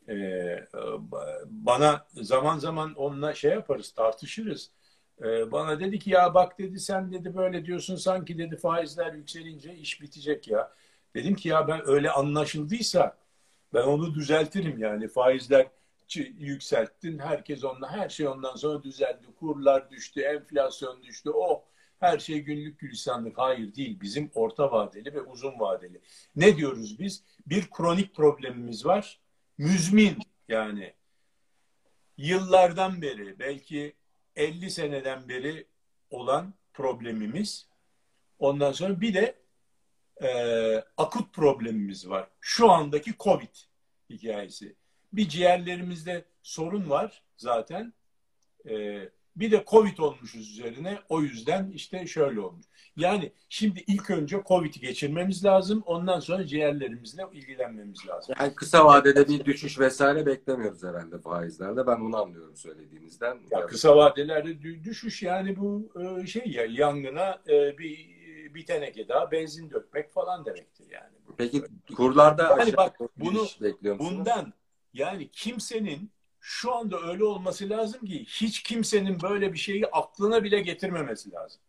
e, 0.09 0.67
bana 1.45 2.05
zaman 2.13 2.57
zaman 2.59 2.93
onunla 2.93 3.33
şey 3.33 3.51
yaparız, 3.51 3.91
tartışırız. 3.91 4.71
E, 5.23 5.51
bana 5.51 5.79
dedi 5.79 5.99
ki 5.99 6.09
ya 6.09 6.33
bak 6.33 6.59
dedi 6.59 6.79
sen 6.79 7.11
dedi 7.11 7.35
böyle 7.35 7.65
diyorsun 7.65 7.95
sanki 7.95 8.37
dedi 8.37 8.57
faizler 8.57 9.13
yükselince 9.13 9.75
iş 9.75 10.01
bitecek 10.01 10.47
ya. 10.47 10.71
Dedim 11.15 11.35
ki 11.35 11.49
ya 11.49 11.67
ben 11.67 11.81
öyle 11.89 12.11
anlaşıldıysa 12.11 13.17
ben 13.73 13.83
onu 13.83 14.13
düzeltirim 14.15 14.77
yani 14.77 15.07
faizler 15.07 15.67
yükselttin. 16.37 17.19
Herkes 17.19 17.63
onunla 17.63 17.91
her 17.91 18.09
şey 18.09 18.27
ondan 18.27 18.55
sonra 18.55 18.83
düzeldi. 18.83 19.25
Kurlar 19.39 19.91
düştü, 19.91 20.21
enflasyon 20.21 21.03
düştü. 21.03 21.29
Oh 21.29 21.63
her 21.99 22.19
şey 22.19 22.39
günlük 22.39 22.79
gülistanlık. 22.79 23.37
Hayır 23.37 23.75
değil. 23.75 23.99
Bizim 24.01 24.31
orta 24.35 24.71
vadeli 24.71 25.13
ve 25.13 25.21
uzun 25.21 25.59
vadeli. 25.59 26.01
Ne 26.35 26.57
diyoruz 26.57 26.99
biz? 26.99 27.23
Bir 27.47 27.69
kronik 27.69 28.15
problemimiz 28.15 28.85
var. 28.85 29.19
Müzmin 29.59 30.17
yani 30.47 30.93
yıllardan 32.17 33.01
beri 33.01 33.39
belki 33.39 33.93
50 34.35 34.71
seneden 34.71 35.29
beri 35.29 35.67
olan 36.09 36.53
problemimiz. 36.73 37.67
Ondan 38.39 38.71
sonra 38.71 39.01
bir 39.01 39.13
de 39.13 39.35
e, 40.21 40.29
akut 40.97 41.33
problemimiz 41.33 42.09
var. 42.09 42.29
Şu 42.41 42.71
andaki 42.71 43.13
Covid 43.19 43.55
hikayesi. 44.09 44.75
Bir 45.13 45.29
ciğerlerimizde 45.29 46.25
sorun 46.43 46.89
var 46.89 47.23
zaten. 47.37 47.93
Ee, 48.69 49.09
bir 49.39 49.51
de 49.51 49.63
Covid 49.67 49.97
olmuşuz 49.97 50.49
üzerine. 50.49 50.99
O 51.09 51.21
yüzden 51.21 51.71
işte 51.71 52.07
şöyle 52.07 52.39
olmuş. 52.39 52.65
Yani 52.97 53.31
şimdi 53.49 53.83
ilk 53.87 54.09
önce 54.09 54.43
Covid'i 54.47 54.79
geçirmemiz 54.79 55.45
lazım. 55.45 55.83
Ondan 55.85 56.19
sonra 56.19 56.47
ciğerlerimizle 56.47 57.23
ilgilenmemiz 57.33 58.07
lazım. 58.07 58.35
Yani 58.39 58.55
kısa 58.55 58.85
vadede 58.85 59.27
bir 59.27 59.45
düşüş 59.45 59.79
vesaire 59.79 60.25
beklemiyoruz 60.25 60.83
herhalde 60.83 61.19
faizlerde. 61.19 61.87
Ben 61.87 62.01
bunu 62.01 62.17
anlıyorum 62.17 62.55
söylediğinizden. 62.55 63.39
Ya 63.51 63.65
kısa 63.65 63.95
vadelerde 63.95 64.61
düşüş 64.83 65.23
yani 65.23 65.55
bu 65.55 65.91
e, 66.21 66.27
şey 66.27 66.45
ya 66.45 66.65
yangına 66.65 67.41
e, 67.49 67.77
bir 67.77 68.19
bir 68.55 68.65
teneke 68.65 69.07
daha 69.07 69.31
benzin 69.31 69.69
dökmek 69.69 70.11
falan 70.13 70.45
demektir 70.45 70.85
yani. 70.91 71.13
Peki 71.37 71.63
kurlarda 71.95 72.55
yani 72.59 72.77
bak 72.77 72.99
bunu 73.17 73.45
bundan 73.99 74.53
yani 74.93 75.31
kimsenin 75.31 76.11
şu 76.39 76.75
anda 76.75 77.01
öyle 77.01 77.23
olması 77.23 77.69
lazım 77.69 78.05
ki 78.05 78.25
hiç 78.25 78.63
kimsenin 78.63 79.21
böyle 79.21 79.53
bir 79.53 79.57
şeyi 79.57 79.87
aklına 79.87 80.43
bile 80.43 80.61
getirmemesi 80.61 81.31
lazım. 81.31 81.61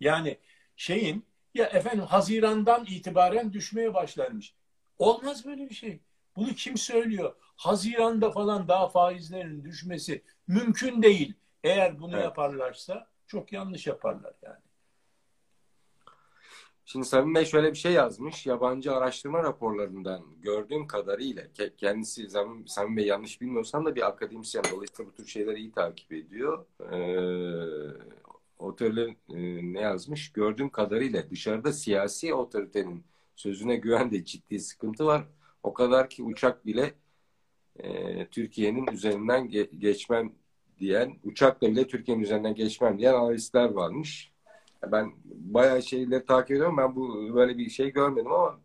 Yani 0.00 0.38
şeyin 0.76 1.26
ya 1.54 1.66
efendim 1.66 2.04
Haziran'dan 2.04 2.84
itibaren 2.84 3.52
düşmeye 3.52 3.94
başlarmış. 3.94 4.54
Olmaz 4.98 5.46
böyle 5.46 5.70
bir 5.70 5.74
şey. 5.74 6.00
Bunu 6.36 6.54
kim 6.54 6.76
söylüyor? 6.76 7.34
Haziran'da 7.56 8.30
falan 8.30 8.68
daha 8.68 8.88
faizlerin 8.88 9.64
düşmesi 9.64 10.22
mümkün 10.46 11.02
değil. 11.02 11.34
Eğer 11.64 12.00
bunu 12.00 12.14
evet. 12.14 12.24
yaparlarsa 12.24 13.06
çok 13.26 13.52
yanlış 13.52 13.86
yaparlar 13.86 14.34
yani. 14.42 14.60
Şimdi 16.92 17.06
Samim 17.06 17.34
Bey 17.34 17.44
şöyle 17.44 17.72
bir 17.72 17.78
şey 17.78 17.92
yazmış. 17.92 18.46
Yabancı 18.46 18.92
araştırma 18.92 19.42
raporlarından 19.42 20.22
gördüğüm 20.42 20.86
kadarıyla 20.86 21.42
kendisi 21.78 22.30
Samim, 22.30 22.68
Samim 22.68 22.96
Bey 22.96 23.06
yanlış 23.06 23.40
bilmiyorsam 23.40 23.84
da 23.84 23.94
bir 23.94 24.08
akademisyen. 24.08 24.64
Dolayısıyla 24.72 25.12
bu 25.12 25.14
tür 25.14 25.26
şeyleri 25.26 25.58
iyi 25.58 25.72
takip 25.72 26.12
ediyor. 26.12 26.66
Ee, 26.92 26.98
otoriter 28.58 29.06
e, 29.08 29.72
ne 29.72 29.80
yazmış? 29.80 30.32
Gördüğüm 30.32 30.70
kadarıyla 30.70 31.30
dışarıda 31.30 31.72
siyasi 31.72 32.34
otoritenin 32.34 33.04
sözüne 33.36 33.76
güvende 33.76 34.24
ciddi 34.24 34.60
sıkıntı 34.60 35.06
var. 35.06 35.24
O 35.62 35.74
kadar 35.74 36.10
ki 36.10 36.22
uçak 36.22 36.66
bile 36.66 36.94
e, 37.76 38.26
Türkiye'nin 38.26 38.86
üzerinden 38.86 39.48
ge 39.48 39.68
geçmem 39.78 40.32
diyen, 40.78 41.16
uçakla 41.24 41.70
bile 41.70 41.86
Türkiye'nin 41.86 42.22
üzerinden 42.22 42.54
geçmem 42.54 42.98
diyen 42.98 43.14
analistler 43.14 43.70
varmış. 43.70 44.31
Ben 44.86 45.12
bayağı 45.24 45.82
şeyleri 45.82 46.24
takip 46.24 46.50
ediyorum. 46.50 46.76
Ben 46.76 46.96
bu 46.96 47.34
böyle 47.34 47.58
bir 47.58 47.70
şey 47.70 47.92
görmedim 47.92 48.32
ama 48.32 48.60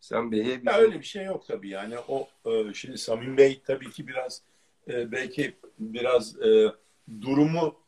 sen 0.00 0.32
Bey'e 0.32 0.62
bir... 0.62 0.66
Ya 0.66 0.78
öyle 0.78 0.98
bir 0.98 1.04
şey 1.04 1.24
yok 1.24 1.46
tabii 1.46 1.68
yani. 1.68 1.94
O 2.08 2.28
e, 2.46 2.74
şimdi 2.74 2.98
Samim 2.98 3.36
Bey 3.36 3.60
tabii 3.66 3.90
ki 3.90 4.08
biraz 4.08 4.42
e, 4.88 5.12
belki 5.12 5.56
biraz 5.78 6.42
e, 6.42 6.72
durumu 7.20 7.84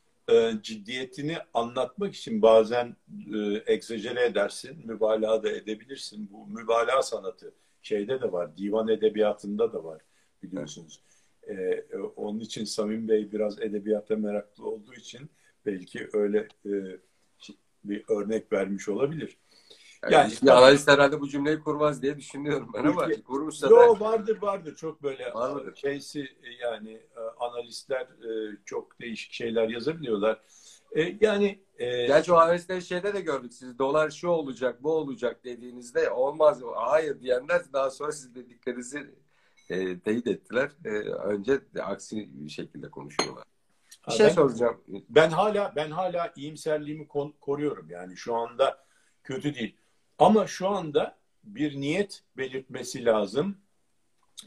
ciddiyetini 0.62 1.36
anlatmak 1.54 2.14
için 2.14 2.42
bazen 2.42 2.96
e, 3.34 3.72
egzajere 3.72 4.24
edersin, 4.24 4.76
mübalağa 4.84 5.42
da 5.42 5.50
edebilirsin. 5.50 6.28
Bu 6.32 6.46
mübalağa 6.46 7.02
sanatı 7.02 7.52
şeyde 7.82 8.20
de 8.20 8.32
var, 8.32 8.56
divan 8.56 8.88
edebiyatında 8.88 9.72
da 9.72 9.84
var 9.84 10.00
biliyorsunuz. 10.42 11.00
Evet. 11.46 11.86
onun 12.16 12.40
için 12.40 12.64
Samim 12.64 13.08
Bey 13.08 13.32
biraz 13.32 13.62
edebiyata 13.62 14.16
meraklı 14.16 14.68
olduğu 14.68 14.94
için 14.94 15.30
belki 15.66 16.08
öyle 16.12 16.48
bir 17.88 18.04
örnek 18.08 18.52
vermiş 18.52 18.88
olabilir. 18.88 19.36
Yani, 20.02 20.14
yani 20.14 20.32
işte, 20.32 20.52
analist 20.52 20.88
herhalde 20.88 21.20
bu 21.20 21.28
cümleyi 21.28 21.60
kurmaz 21.60 22.02
diye 22.02 22.16
düşünüyorum 22.16 22.70
ben 22.74 22.84
ama 22.84 23.08
kurmuşsa 23.26 23.68
Yo, 23.68 24.00
vardır 24.00 24.42
vardır 24.42 24.76
çok 24.76 25.02
böyle 25.02 25.34
vardır. 25.34 25.76
şeysi 25.76 26.20
e, 26.20 26.50
yani 26.62 26.92
e, 26.92 27.20
analistler 27.40 28.02
e, 28.02 28.56
çok 28.64 29.00
değişik 29.00 29.32
şeyler 29.32 29.68
yazabiliyorlar. 29.68 30.42
Yani 31.20 31.60
e, 31.78 32.06
Gerçi 32.06 32.32
o 32.32 32.36
analistleri 32.36 32.82
şeyde 32.82 33.14
de 33.14 33.20
gördük. 33.20 33.52
Siz 33.52 33.78
dolar 33.78 34.10
şu 34.10 34.28
olacak, 34.28 34.82
bu 34.82 34.92
olacak 34.92 35.44
dediğinizde 35.44 36.10
olmaz, 36.10 36.60
hayır 36.74 37.20
diyenler 37.20 37.62
daha 37.72 37.90
sonra 37.90 38.12
siz 38.12 38.34
dediklerinizi 38.34 39.14
e, 39.70 40.00
teyit 40.00 40.26
ettiler. 40.26 40.70
E, 40.84 40.88
önce 41.10 41.60
de 41.74 41.82
aksi 41.82 42.28
şekilde 42.48 42.90
konuşuyorlar. 42.90 43.44
Bir 44.08 44.12
şey 44.12 44.26
ben, 44.26 44.32
soracağım. 44.32 44.82
Ben 45.08 45.30
hala 45.30 45.72
ben 45.76 45.90
hala 45.90 46.32
iyimserliğimi 46.36 47.08
koruyorum. 47.40 47.90
Yani 47.90 48.16
şu 48.16 48.34
anda 48.34 48.84
kötü 49.24 49.54
değil. 49.54 49.76
Ama 50.18 50.46
şu 50.46 50.68
anda 50.68 51.18
bir 51.44 51.80
niyet 51.80 52.22
belirtmesi 52.36 53.04
lazım 53.04 53.58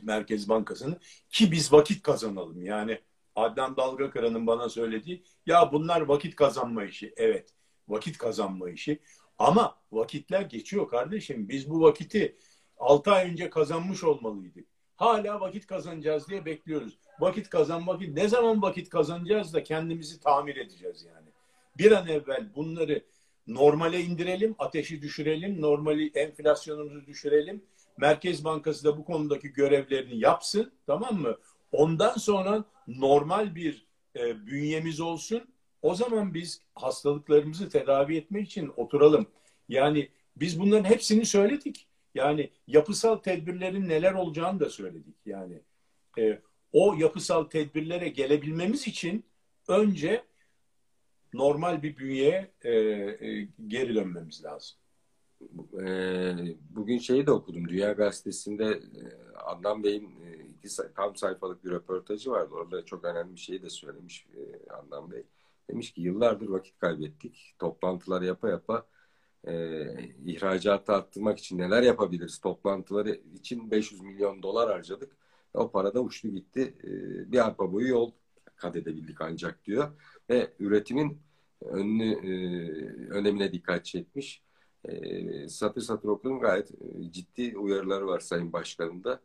Merkez 0.02 0.50
Bankası'nın 0.50 0.98
ki 1.30 1.52
biz 1.52 1.74
vakit 1.74 2.04
kazanalım. 2.04 2.62
Yani 2.62 3.02
Adnan 3.36 3.78
Dalgakıran'ın 3.78 4.48
bana 4.48 4.70
söylediği 4.70 5.24
ya 5.46 5.72
bunlar 5.72 6.02
vakit 6.02 6.36
kazanma 6.36 6.84
işi. 6.84 7.14
Evet 7.18 7.54
vakit 7.88 8.18
kazanma 8.18 8.70
işi. 8.70 9.00
Ama 9.38 9.78
vakitler 9.92 10.42
geçiyor 10.42 10.90
kardeşim. 10.90 11.50
Biz 11.50 11.70
bu 11.70 11.82
vakiti 11.82 12.38
6 12.78 13.12
ay 13.12 13.32
önce 13.32 13.50
kazanmış 13.50 14.04
olmalıydık. 14.04 14.68
Hala 14.96 15.40
vakit 15.40 15.68
kazanacağız 15.68 16.30
diye 16.30 16.46
bekliyoruz. 16.46 17.00
Vakit 17.20 17.50
kazan 17.50 17.88
vakit. 17.88 18.18
Ne 18.18 18.28
zaman 18.28 18.62
vakit 18.62 18.90
kazanacağız 18.90 19.54
da 19.54 19.64
kendimizi 19.64 20.20
tamir 20.20 20.56
edeceğiz 20.56 21.06
yani. 21.16 21.28
Bir 21.78 21.92
an 21.92 22.08
evvel 22.08 22.56
bunları 22.56 23.04
normale 23.48 24.02
indirelim, 24.02 24.56
ateşi 24.60 25.02
düşürelim, 25.02 25.62
normali 25.62 26.12
enflasyonumuzu 26.16 27.06
düşürelim. 27.06 27.62
Merkez 27.98 28.44
Bankası 28.44 28.84
da 28.84 28.98
bu 28.98 29.06
konudaki 29.06 29.54
görevlerini 29.54 30.20
yapsın, 30.20 30.72
tamam 30.88 31.22
mı? 31.22 31.38
Ondan 31.72 32.14
sonra 32.14 32.64
normal 32.88 33.56
bir 33.56 33.86
e, 34.16 34.46
bünyemiz 34.48 35.00
olsun. 35.00 35.42
O 35.82 35.96
zaman 35.96 36.34
biz 36.34 36.62
hastalıklarımızı 36.76 37.70
tedavi 37.70 38.18
etmek 38.18 38.48
için 38.48 38.72
oturalım. 38.78 39.28
Yani 39.70 40.10
biz 40.36 40.60
bunların 40.60 40.90
hepsini 40.90 41.26
söyledik. 41.26 41.88
Yani 42.16 42.50
yapısal 42.68 43.16
tedbirlerin 43.16 43.90
neler 43.90 44.14
olacağını 44.14 44.60
da 44.60 44.70
söyledik. 44.70 45.16
Yani 45.26 45.62
e, 46.18 46.40
o 46.74 46.94
yapısal 46.94 47.44
tedbirlere 47.44 48.10
gelebilmemiz 48.10 48.88
için 48.88 49.24
önce 49.68 50.24
normal 51.34 51.84
bir 51.84 51.98
bünyeye 51.98 52.52
e, 52.62 52.72
e, 52.72 53.48
geri 53.68 53.96
dönmemiz 53.96 54.44
lazım. 54.44 54.78
Bugün 56.70 56.98
şeyi 56.98 57.28
de 57.28 57.32
okudum. 57.32 57.70
Dünya 57.70 57.92
Gazetesi'nde 57.92 58.80
Adnan 59.36 59.84
Bey'in 59.84 60.10
iki 60.58 60.76
tam 60.96 61.16
sayfalık 61.16 61.66
bir 61.66 61.70
röportajı 61.70 62.32
vardı. 62.32 62.56
Orada 62.56 62.86
çok 62.86 63.06
önemli 63.06 63.36
bir 63.36 63.40
şeyi 63.40 63.64
de 63.64 63.70
söylemiş 63.70 64.28
Adnan 64.70 65.12
Bey. 65.12 65.24
Demiş 65.70 65.92
ki 65.92 66.02
yıllardır 66.02 66.48
vakit 66.50 66.80
kaybettik. 66.80 67.56
Toplantılar 67.60 68.22
yapa 68.22 68.50
yapa 68.50 68.86
e, 69.48 69.84
ihracatı 70.26 70.94
arttırmak 70.94 71.40
için 71.40 71.58
neler 71.58 71.84
yapabiliriz? 71.84 72.40
Toplantıları 72.40 73.20
için 73.34 73.72
500 73.72 74.02
milyon 74.02 74.44
dolar 74.44 74.72
harcadık. 74.72 75.12
O 75.54 75.72
para 75.72 75.94
da 75.94 76.02
uçtu 76.02 76.28
gitti. 76.28 76.74
E, 76.84 76.88
bir 77.32 77.46
arpa 77.46 77.72
boyu 77.72 77.88
yol 77.88 78.12
kat 78.56 78.76
edebildik 78.76 79.22
ancak 79.22 79.66
diyor. 79.66 79.88
Ve 80.30 80.54
üretimin 80.60 81.22
önünü, 81.62 82.12
e, 82.14 82.32
önemine 83.10 83.52
dikkat 83.52 83.86
çekmiş. 83.86 84.42
E, 84.86 85.50
satır 85.50 85.82
satır 85.82 86.10
okudum 86.10 86.40
gayet 86.40 86.72
e, 86.72 87.12
ciddi 87.12 87.58
uyarıları 87.58 88.08
var 88.08 88.20
Sayın 88.20 88.54
Başkan'ın 88.54 89.20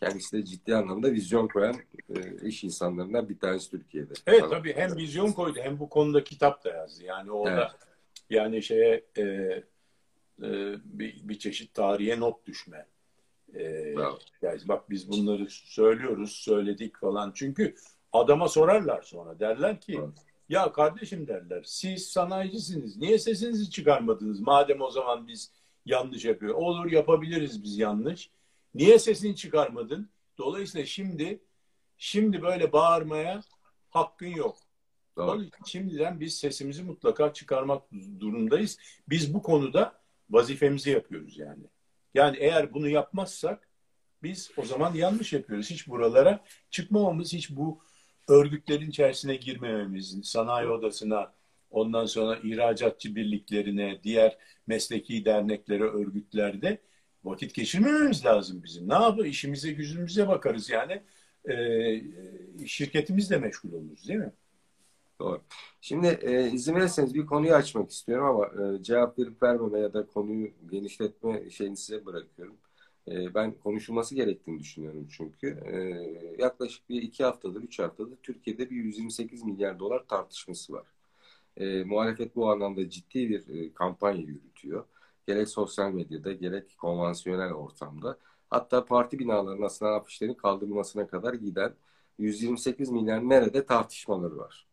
Kendisi 0.00 0.36
de 0.36 0.44
ciddi 0.44 0.76
anlamda 0.76 1.12
vizyon 1.12 1.48
koyan 1.48 1.76
e, 2.16 2.48
iş 2.48 2.64
insanlarından 2.64 3.28
bir 3.28 3.38
tanesi 3.38 3.70
Türkiye'de. 3.70 4.12
Evet 4.26 4.40
Falan. 4.40 4.50
tabii 4.50 4.72
hem 4.72 4.96
vizyon 4.96 5.32
koydu 5.32 5.58
hem 5.62 5.78
bu 5.78 5.88
konuda 5.88 6.24
kitap 6.24 6.64
da 6.64 6.70
yazdı. 6.70 7.04
Yani 7.04 7.30
orada 7.30 7.70
evet. 7.70 7.88
yani 8.30 8.62
şeye 8.62 9.04
e, 9.16 9.22
e, 9.22 9.64
bir, 10.84 11.28
bir 11.28 11.38
çeşit 11.38 11.74
tarihe 11.74 12.20
not 12.20 12.46
düşme. 12.46 12.86
E, 13.54 13.94
yani 14.42 14.60
bak 14.68 14.90
biz 14.90 15.10
bunları 15.10 15.46
söylüyoruz, 15.50 16.30
söyledik 16.32 16.96
falan. 16.96 17.32
Çünkü 17.34 17.74
adama 18.12 18.48
sorarlar 18.48 19.02
sonra. 19.02 19.40
Derler 19.40 19.80
ki 19.80 19.98
evet. 19.98 20.18
ya 20.48 20.72
kardeşim 20.72 21.26
derler 21.28 21.62
siz 21.66 22.06
sanayicisiniz. 22.08 22.96
Niye 22.96 23.18
sesinizi 23.18 23.70
çıkarmadınız? 23.70 24.40
Madem 24.40 24.80
o 24.80 24.90
zaman 24.90 25.28
biz 25.28 25.52
yanlış 25.86 26.24
yapıyor. 26.24 26.54
Olur 26.54 26.90
yapabiliriz 26.90 27.62
biz 27.62 27.78
yanlış. 27.78 28.30
Niye 28.74 28.98
sesini 28.98 29.36
çıkarmadın? 29.36 30.10
Dolayısıyla 30.38 30.86
şimdi 30.86 31.40
şimdi 31.98 32.42
böyle 32.42 32.72
bağırmaya 32.72 33.40
hakkın 33.90 34.26
yok. 34.26 34.56
Doğru. 35.16 35.44
Şimdiden 35.66 36.20
biz 36.20 36.38
sesimizi 36.38 36.82
mutlaka 36.82 37.32
çıkarmak 37.32 37.82
durumdayız. 38.20 38.78
Biz 39.08 39.34
bu 39.34 39.42
konuda 39.42 40.00
vazifemizi 40.30 40.90
yapıyoruz 40.90 41.38
yani. 41.38 41.64
Yani 42.14 42.36
eğer 42.40 42.74
bunu 42.74 42.88
yapmazsak 42.88 43.68
biz 44.22 44.50
o 44.56 44.64
zaman 44.64 44.94
yanlış 44.94 45.32
yapıyoruz. 45.32 45.70
Hiç 45.70 45.88
buralara 45.88 46.44
çıkmamamız, 46.70 47.32
hiç 47.32 47.50
bu 47.50 47.80
örgütlerin 48.28 48.90
içerisine 48.90 49.36
girmememiz, 49.36 50.18
sanayi 50.22 50.68
odasına, 50.68 51.32
ondan 51.70 52.06
sonra 52.06 52.38
ihracatçı 52.42 53.16
birliklerine, 53.16 54.00
diğer 54.04 54.38
mesleki 54.66 55.24
derneklere, 55.24 55.82
örgütlerde 55.84 56.78
vakit 57.24 57.54
geçirmememiz 57.54 58.24
lazım 58.24 58.62
bizim. 58.64 58.88
Ne 58.88 58.94
yapalım? 58.94 59.26
İşimize, 59.26 59.72
gücümüze 59.72 60.28
bakarız 60.28 60.70
yani. 60.70 61.02
E, 61.50 61.56
şirketimizle 62.66 63.38
meşgul 63.38 63.72
oluruz 63.72 64.08
değil 64.08 64.20
mi? 64.20 64.32
Doğru. 65.20 65.42
Şimdi 65.80 66.06
e, 66.22 66.50
izin 66.50 66.74
verirseniz 66.74 67.14
bir 67.14 67.26
konuyu 67.26 67.54
açmak 67.54 67.90
istiyorum 67.90 68.26
ama 68.26 68.74
e, 68.76 68.82
cevap 68.82 69.18
verip 69.18 69.42
vermeme 69.42 69.80
ya 69.80 69.94
da 69.94 70.06
konuyu 70.06 70.50
genişletme 70.70 71.50
şeyini 71.50 71.76
size 71.76 72.06
bırakıyorum. 72.06 72.56
E, 73.08 73.34
ben 73.34 73.52
konuşulması 73.54 74.14
gerektiğini 74.14 74.60
düşünüyorum 74.60 75.08
çünkü. 75.10 75.48
E, 75.48 75.78
yaklaşık 76.42 76.88
bir 76.88 77.02
iki 77.02 77.24
haftadır, 77.24 77.62
üç 77.62 77.78
haftadır 77.78 78.16
Türkiye'de 78.22 78.70
bir 78.70 78.76
128 78.76 79.42
milyar 79.44 79.78
dolar 79.78 80.06
tartışması 80.08 80.72
var. 80.72 80.86
E, 81.56 81.84
muhalefet 81.84 82.36
bu 82.36 82.50
anlamda 82.50 82.90
ciddi 82.90 83.30
bir 83.30 83.48
e, 83.48 83.74
kampanya 83.74 84.22
yürütüyor. 84.22 84.84
Gerek 85.28 85.48
sosyal 85.48 85.92
medyada 85.92 86.32
gerek 86.32 86.78
konvansiyonel 86.78 87.52
ortamda. 87.52 88.18
Hatta 88.50 88.84
parti 88.86 89.18
binalarının 89.18 89.68
sınav 89.68 89.94
afişlerin 89.94 90.34
kaldırılmasına 90.34 91.08
kadar 91.08 91.34
giden 91.34 91.74
128 92.18 92.90
milyar 92.90 93.28
nerede 93.28 93.66
tartışmaları 93.66 94.38
var. 94.38 94.69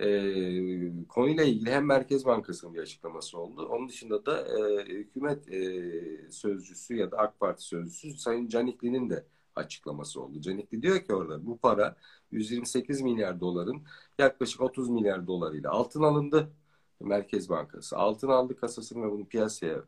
E, 0.00 1.06
konuyla 1.08 1.44
ilgili 1.44 1.70
hem 1.70 1.86
Merkez 1.86 2.26
Bankası'nın 2.26 2.74
bir 2.74 2.80
açıklaması 2.80 3.38
oldu. 3.38 3.66
Onun 3.66 3.88
dışında 3.88 4.26
da 4.26 4.40
e, 4.40 4.84
hükümet 4.84 5.48
e, 5.52 6.30
sözcüsü 6.30 6.96
ya 6.96 7.10
da 7.10 7.18
AK 7.18 7.40
Parti 7.40 7.62
sözcüsü 7.62 8.18
Sayın 8.18 8.48
Canikli'nin 8.48 9.10
de 9.10 9.24
açıklaması 9.56 10.20
oldu. 10.22 10.40
Canikli 10.40 10.82
diyor 10.82 11.00
ki 11.00 11.14
orada 11.14 11.46
bu 11.46 11.58
para 11.58 11.96
128 12.30 13.00
milyar 13.00 13.40
doların 13.40 13.82
yaklaşık 14.18 14.60
30 14.60 14.88
milyar 14.88 15.26
dolarıyla 15.26 15.70
altın 15.70 16.02
alındı. 16.02 16.52
Merkez 17.00 17.48
Bankası 17.48 17.96
altın 17.96 18.28
aldı 18.28 18.56
kasasını 18.56 19.06
ve 19.06 19.10
bunu 19.10 19.26
piyasaya 19.26 19.84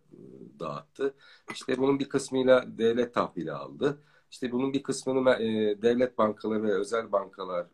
dağıttı. 0.60 1.14
İşte 1.52 1.78
bunun 1.78 1.98
bir 1.98 2.08
kısmıyla 2.08 2.64
devlet 2.78 3.14
tahvili 3.14 3.52
aldı. 3.52 3.98
İşte 4.30 4.52
bunun 4.52 4.72
bir 4.72 4.82
kısmını 4.82 5.38
devlet 5.82 6.18
bankaları 6.18 6.62
ve 6.62 6.72
özel 6.72 7.12
bankalara 7.12 7.70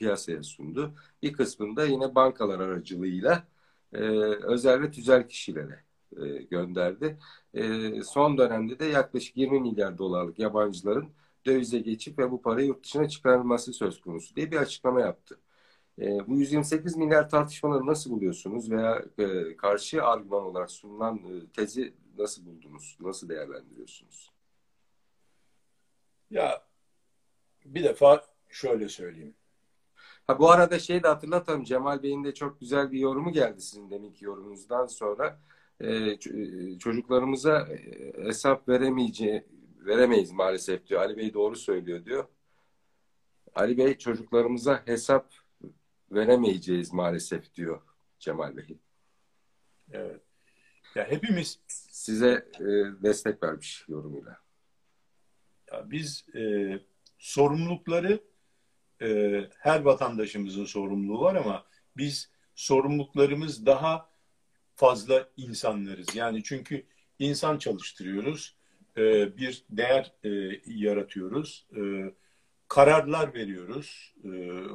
piyasaya 0.00 0.42
sundu. 0.42 0.94
Bir 1.22 1.32
kısmını 1.32 1.76
da 1.76 1.86
yine 1.86 2.14
bankalar 2.14 2.60
aracılığıyla 2.60 3.44
e, 3.92 3.98
özel 4.44 4.82
ve 4.82 4.90
tüzel 4.90 5.28
kişilere 5.28 5.84
e, 6.16 6.26
gönderdi. 6.42 7.18
E, 7.54 7.62
son 8.02 8.38
dönemde 8.38 8.78
de 8.78 8.84
yaklaşık 8.84 9.36
20 9.36 9.60
milyar 9.60 9.98
dolarlık 9.98 10.38
yabancıların 10.38 11.08
dövize 11.46 11.78
geçip 11.78 12.18
ve 12.18 12.30
bu 12.30 12.42
parayı 12.42 12.66
yurt 12.66 12.84
dışına 12.84 13.08
çıkarılması 13.08 13.72
söz 13.72 14.00
konusu 14.00 14.36
diye 14.36 14.50
bir 14.50 14.56
açıklama 14.56 15.00
yaptı. 15.00 15.40
E, 16.00 16.28
bu 16.28 16.36
128 16.38 16.96
milyar 16.96 17.30
tartışmaları 17.30 17.86
nasıl 17.86 18.10
buluyorsunuz 18.10 18.70
veya 18.70 19.04
e, 19.18 19.56
karşı 19.56 20.04
argüman 20.04 20.42
olarak 20.44 20.70
sunulan 20.70 21.16
e, 21.16 21.52
tezi 21.52 21.94
nasıl 22.18 22.46
buldunuz? 22.46 22.96
Nasıl 23.00 23.28
değerlendiriyorsunuz? 23.28 24.30
Ya 26.30 26.62
bir 27.64 27.84
defa 27.84 28.26
şöyle 28.48 28.88
söyleyeyim. 28.88 29.34
Ha, 30.30 30.38
bu 30.38 30.50
arada 30.50 30.78
şey 30.78 31.02
de 31.02 31.08
hatırlatalım. 31.08 31.64
Cemal 31.64 32.02
Bey'in 32.02 32.24
de 32.24 32.34
çok 32.34 32.60
güzel 32.60 32.92
bir 32.92 32.98
yorumu 32.98 33.32
geldi 33.32 33.60
sizin 33.60 33.90
deminki 33.90 34.24
yorumunuzdan 34.24 34.86
sonra. 34.86 35.40
Ee, 35.80 36.18
çocuklarımıza 36.78 37.68
e, 37.68 38.12
hesap 38.24 38.68
veremeyeceği 38.68 39.44
veremeyiz 39.78 40.32
maalesef 40.32 40.86
diyor. 40.86 41.00
Ali 41.00 41.16
Bey 41.16 41.34
doğru 41.34 41.56
söylüyor 41.56 42.04
diyor. 42.04 42.24
Ali 43.54 43.78
Bey 43.78 43.98
çocuklarımıza 43.98 44.82
hesap 44.86 45.34
veremeyeceğiz 46.12 46.92
maalesef 46.92 47.54
diyor 47.54 47.80
Cemal 48.18 48.56
Bey. 48.56 48.78
Evet. 49.92 50.20
Ya 50.94 51.10
hepimiz 51.10 51.58
size 51.90 52.48
e, 52.60 52.64
destek 53.02 53.42
vermiş 53.42 53.84
yorumuyla. 53.88 54.38
Ya 55.72 55.90
biz 55.90 56.24
e, 56.34 56.72
sorumlulukları 57.18 58.29
e, 59.02 59.40
her 59.58 59.80
vatandaşımızın 59.80 60.64
sorumluluğu 60.64 61.20
var 61.20 61.34
ama 61.34 61.66
biz 61.96 62.30
sorumluluklarımız 62.54 63.66
daha 63.66 64.10
fazla 64.74 65.28
insanlarız. 65.36 66.16
Yani 66.16 66.42
çünkü 66.42 66.86
insan 67.18 67.58
çalıştırıyoruz, 67.58 68.56
e, 68.96 69.36
bir 69.36 69.64
değer 69.70 70.12
e, 70.24 70.60
yaratıyoruz, 70.66 71.66
e, 71.76 71.80
kararlar 72.68 73.34
veriyoruz. 73.34 74.14
E, 74.24 74.30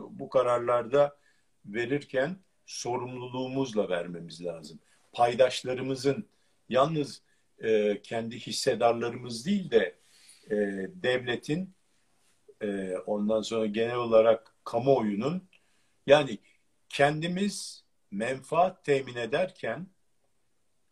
bu 0.09 0.29
kararlarda 0.29 1.17
verirken 1.65 2.38
sorumluluğumuzla 2.65 3.89
vermemiz 3.89 4.45
lazım. 4.45 4.79
Paydaşlarımızın 5.13 6.28
yalnız 6.69 7.21
e, 7.59 8.01
kendi 8.01 8.39
hissedarlarımız 8.39 9.45
değil 9.45 9.71
de 9.71 9.95
e, 10.51 10.55
devletin 11.03 11.74
e, 12.62 12.97
ondan 12.97 13.41
sonra 13.41 13.66
genel 13.66 13.95
olarak 13.95 14.56
kamuoyunun 14.64 15.49
yani 16.08 16.38
kendimiz 16.89 17.84
menfaat 18.12 18.84
temin 18.86 19.16
ederken 19.16 19.88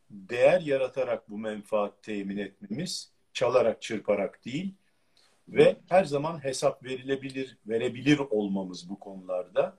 değer 0.09 0.61
yaratarak 0.61 1.29
bu 1.29 1.37
menfaat 1.37 2.03
temin 2.03 2.37
etmemiz 2.37 3.11
çalarak 3.33 3.81
çırparak 3.81 4.45
değil 4.45 4.75
ve 5.47 5.77
her 5.89 6.05
zaman 6.05 6.43
hesap 6.43 6.83
verilebilir 6.83 7.57
verebilir 7.67 8.19
olmamız 8.19 8.89
bu 8.89 8.99
konularda 8.99 9.77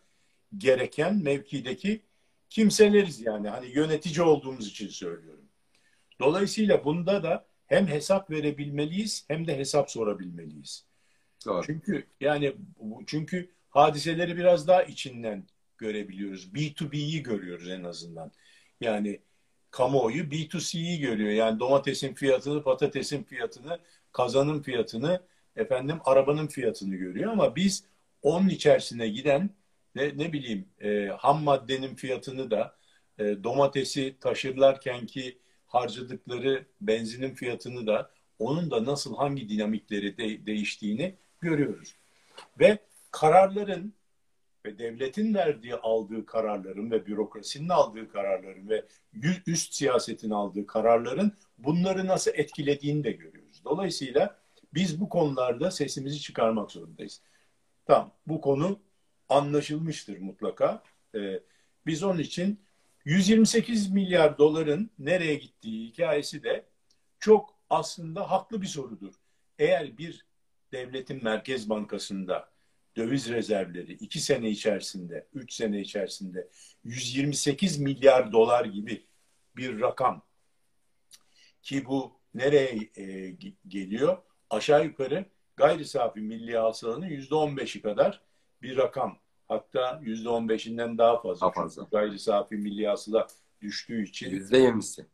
gereken 0.59 1.23
mevkideki 1.23 2.03
kimseleriz 2.51 3.21
yani 3.21 3.49
hani 3.49 3.67
yönetici 3.67 4.23
olduğumuz 4.23 4.69
için 4.69 4.89
söylüyorum. 4.89 5.49
Dolayısıyla 6.21 6.85
bunda 6.85 7.23
da 7.23 7.47
hem 7.67 7.87
hesap 7.87 8.31
verebilmeliyiz 8.31 9.25
hem 9.29 9.47
de 9.47 9.59
hesap 9.59 9.91
sorabilmeliyiz. 9.91 10.87
Doğru. 11.47 11.67
Çünkü 11.67 12.07
yani 12.21 12.57
çünkü 13.07 13.51
hadiseleri 13.71 14.37
biraz 14.37 14.69
daha 14.69 14.83
içinden 14.83 15.47
görebiliyoruz. 15.79 16.55
B2B'yi 16.55 17.23
görüyoruz 17.23 17.69
en 17.71 17.85
azından. 17.85 18.33
Yani 18.81 19.21
kamuoyu 19.71 20.25
B2C'yi 20.25 21.01
görüyor. 21.01 21.31
Yani 21.31 21.61
domatesin 21.61 22.15
fiyatını, 22.15 22.63
patatesin 22.63 23.23
fiyatını, 23.25 23.79
kazanın 24.13 24.63
fiyatını 24.63 25.23
efendim 25.57 25.99
arabanın 26.05 26.47
fiyatını 26.47 26.97
görüyor 26.97 27.33
ama 27.33 27.57
biz 27.57 27.85
onun 28.23 28.49
içerisine 28.49 29.09
giden 29.09 29.51
ne, 29.95 30.19
ne 30.19 30.33
bileyim 30.33 30.69
e, 30.81 31.07
ham 31.19 31.43
maddenin 31.43 31.95
fiyatını 31.95 32.51
da 32.51 32.77
e, 33.19 33.45
domatesi 33.45 34.17
taşırlarken 34.21 35.07
ki 35.07 35.39
harcadıkları 35.67 36.67
benzinin 36.81 37.35
fiyatını 37.35 37.87
da 37.87 38.11
onun 38.39 38.71
da 38.71 38.85
nasıl 38.85 39.17
hangi 39.17 39.49
dinamikleri 39.49 40.19
de, 40.19 40.47
değiştiğini 40.47 41.17
görüyoruz. 41.45 41.95
Ve 42.61 42.79
kararların 43.11 43.95
ve 44.67 44.79
devletin 44.79 45.35
verdiği 45.35 45.75
aldığı 45.75 46.27
kararların 46.27 46.91
ve 46.91 47.07
bürokrasinin 47.07 47.69
aldığı 47.69 48.13
kararların 48.13 48.69
ve 48.69 48.85
üst 49.47 49.75
siyasetin 49.75 50.31
aldığı 50.31 50.67
kararların 50.67 51.33
bunları 51.59 52.07
nasıl 52.07 52.31
etkilediğini 52.35 53.05
de 53.05 53.13
görüyoruz. 53.13 53.65
Dolayısıyla 53.65 54.39
biz 54.75 55.01
bu 55.01 55.09
konularda 55.09 55.71
sesimizi 55.71 56.21
çıkarmak 56.21 56.71
zorundayız. 56.71 57.23
Tamam 57.87 58.13
bu 58.27 58.41
konu 58.41 58.81
anlaşılmıştır 59.29 60.19
mutlaka. 60.19 60.83
Ee, 61.15 61.41
biz 61.87 62.03
onun 62.03 62.19
için 62.19 62.61
128 63.05 63.91
milyar 63.91 64.39
doların 64.39 64.91
nereye 64.99 65.35
gittiği 65.35 65.89
hikayesi 65.89 66.43
de 66.43 66.65
çok 67.19 67.55
aslında 67.71 68.31
haklı 68.31 68.63
bir 68.63 68.67
sorudur. 68.67 69.15
Eğer 69.59 69.99
bir 69.99 70.27
devletin 70.75 71.25
merkez 71.25 71.69
bankasında 71.69 72.49
döviz 72.97 73.29
rezervleri 73.29 73.93
iki 73.93 74.21
sene 74.21 74.51
içerisinde, 74.51 75.27
üç 75.35 75.53
sene 75.53 75.81
içerisinde 75.81 76.49
128 76.85 77.79
milyar 77.79 78.33
dolar 78.33 78.65
gibi 78.65 79.07
bir 79.57 79.81
rakam 79.81 80.23
ki 81.63 81.85
bu 81.85 82.13
nereye 82.35 82.91
e, 82.97 83.37
geliyor? 83.69 84.19
Aşağı 84.51 84.85
yukarı 84.85 85.25
gayri 85.57 85.85
safi 85.85 86.21
milli 86.21 86.59
hasılanın 86.59 87.07
yüzde 87.07 87.35
on 87.35 87.57
beşi 87.57 87.83
kadar 87.83 88.21
bir 88.63 88.77
rakam. 88.77 89.19
Hatta 89.49 90.01
yüzde 90.03 90.29
on 90.29 90.49
beşinden 90.49 90.99
daha 90.99 91.23
fazla. 91.23 91.41
Daha 91.41 91.53
fazla. 91.53 91.87
Gayri 91.93 92.19
safi 92.19 92.55
milli 92.55 92.87
hasıla 92.87 93.27
düştüğü 93.61 94.05
için. 94.05 94.31
Yüzde 94.31 94.59
yirmisi. 94.59 95.07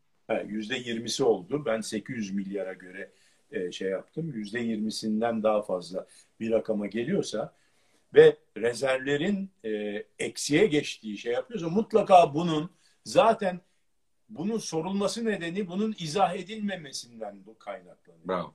Yüzde 0.46 0.76
yirmisi 0.76 1.24
oldu. 1.24 1.64
Ben 1.66 1.80
800 1.80 2.34
milyara 2.34 2.72
göre 2.72 3.12
e, 3.52 3.72
şey 3.72 3.88
yaptım. 3.88 4.32
Yüzde 4.32 4.60
yirmisinden 4.60 5.42
daha 5.42 5.62
fazla 5.62 6.06
bir 6.40 6.50
rakama 6.50 6.86
geliyorsa 6.86 7.54
ve 8.14 8.36
rezervlerin 8.56 9.50
e, 9.64 10.04
eksiye 10.18 10.66
geçtiği 10.66 11.18
şey 11.18 11.32
yapıyorsa 11.32 11.68
mutlaka 11.68 12.34
bunun 12.34 12.70
zaten 13.04 13.60
bunun 14.28 14.58
sorulması 14.58 15.24
nedeni 15.24 15.68
bunun 15.68 15.94
izah 15.98 16.34
edilmemesinden 16.34 17.46
bu 17.46 17.58
kaynaklanıyor. 17.58 18.28
Bravo. 18.28 18.54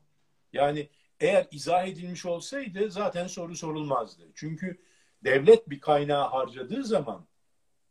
Yani 0.54 0.90
eğer 1.20 1.48
izah 1.52 1.88
edilmiş 1.88 2.26
olsaydı 2.26 2.92
zaten 2.92 3.28
soru 3.28 3.56
sorulmazdı. 3.56 4.24
Çünkü 4.36 4.78
devlet 5.24 5.70
bir 5.70 5.80
kaynağı 5.80 6.30
harcadığı 6.30 6.84
zaman 6.84 7.26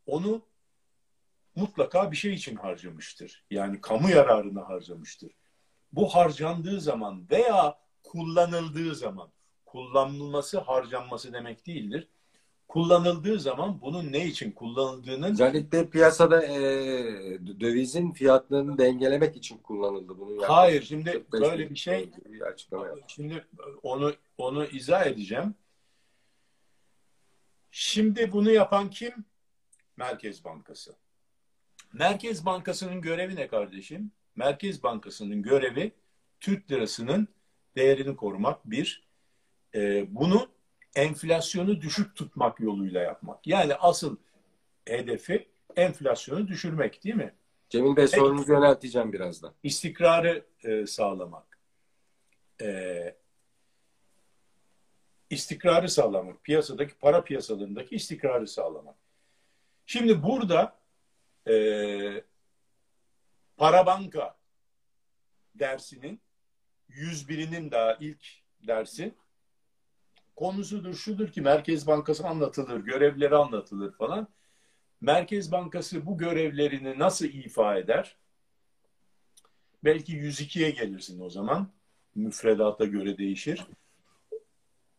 onu 0.05 0.45
mutlaka 1.55 2.11
bir 2.11 2.17
şey 2.17 2.33
için 2.33 2.55
harcamıştır. 2.55 3.43
Yani 3.51 3.81
kamu 3.81 4.09
yararına 4.09 4.69
harcamıştır. 4.69 5.31
Bu 5.91 6.09
harcandığı 6.09 6.81
zaman 6.81 7.29
veya 7.31 7.77
kullanıldığı 8.03 8.95
zaman 8.95 9.29
kullanılması 9.65 10.59
harcanması 10.59 11.33
demek 11.33 11.67
değildir. 11.67 12.07
Kullanıldığı 12.67 13.39
zaman 13.39 13.81
bunun 13.81 14.11
ne 14.11 14.25
için 14.25 14.51
kullanıldığının 14.51 15.31
özellikle 15.31 15.89
piyasada 15.89 16.45
e, 16.45 16.59
dövizin 17.59 18.11
fiyatlarını 18.11 18.77
dengelemek 18.77 19.35
için 19.37 19.57
kullanıldı 19.57 20.19
bunun. 20.19 20.39
Hayır 20.39 20.83
şimdi 20.83 21.25
böyle 21.31 21.69
bir 21.69 21.75
şey 21.75 22.09
bir 22.25 22.41
açıklama 22.41 22.87
şimdi 23.07 23.45
onu 23.83 24.13
onu 24.37 24.65
izah 24.65 25.05
edeceğim. 25.05 25.55
Şimdi 27.71 28.31
bunu 28.31 28.51
yapan 28.51 28.89
kim? 28.89 29.25
Merkez 29.97 30.43
Bankası. 30.43 30.95
Merkez 31.93 32.45
Bankası'nın 32.45 33.01
görevi 33.01 33.35
ne 33.35 33.47
kardeşim? 33.47 34.11
Merkez 34.35 34.83
Bankası'nın 34.83 35.41
görevi 35.41 35.91
Türk 36.39 36.71
lirasının 36.71 37.27
değerini 37.75 38.15
korumak 38.15 38.71
bir 38.71 39.07
e, 39.75 40.05
bunu 40.15 40.49
enflasyonu 40.95 41.81
düşük 41.81 42.15
tutmak 42.15 42.59
yoluyla 42.59 43.01
yapmak. 43.01 43.47
Yani 43.47 43.75
asıl 43.75 44.17
hedefi 44.85 45.47
enflasyonu 45.75 46.47
düşürmek 46.47 47.03
değil 47.03 47.15
mi? 47.15 47.33
Cemil 47.69 47.95
Bey 47.95 48.07
sorunuzu 48.07 48.53
yönelteceğim 48.53 49.13
birazdan. 49.13 49.53
İstikrarı 49.63 50.45
e, 50.63 50.85
sağlamak. 50.85 51.59
E, 52.61 53.15
istikrarı 55.29 55.89
sağlamak. 55.89 56.43
Piyasadaki 56.43 56.97
para 56.97 57.23
piyasalarındaki 57.23 57.95
istikrarı 57.95 58.47
sağlamak. 58.47 58.95
Şimdi 59.85 60.23
burada 60.23 60.77
e, 61.47 61.53
para 63.57 63.85
banka 63.85 64.37
dersinin 65.55 66.21
101'inin 66.89 67.71
daha 67.71 67.97
ilk 67.99 68.25
dersi 68.67 69.15
konusudur, 70.35 70.93
şudur 70.93 71.31
ki 71.31 71.41
Merkez 71.41 71.87
Bankası 71.87 72.27
anlatılır, 72.27 72.79
görevleri 72.79 73.35
anlatılır 73.35 73.91
falan. 73.91 74.27
Merkez 75.01 75.51
Bankası 75.51 76.05
bu 76.05 76.17
görevlerini 76.17 76.99
nasıl 76.99 77.25
ifa 77.25 77.77
eder? 77.77 78.17
Belki 79.83 80.13
102'ye 80.13 80.69
gelirsin 80.69 81.19
o 81.19 81.29
zaman. 81.29 81.71
Müfredata 82.15 82.85
göre 82.85 83.17
değişir. 83.17 83.65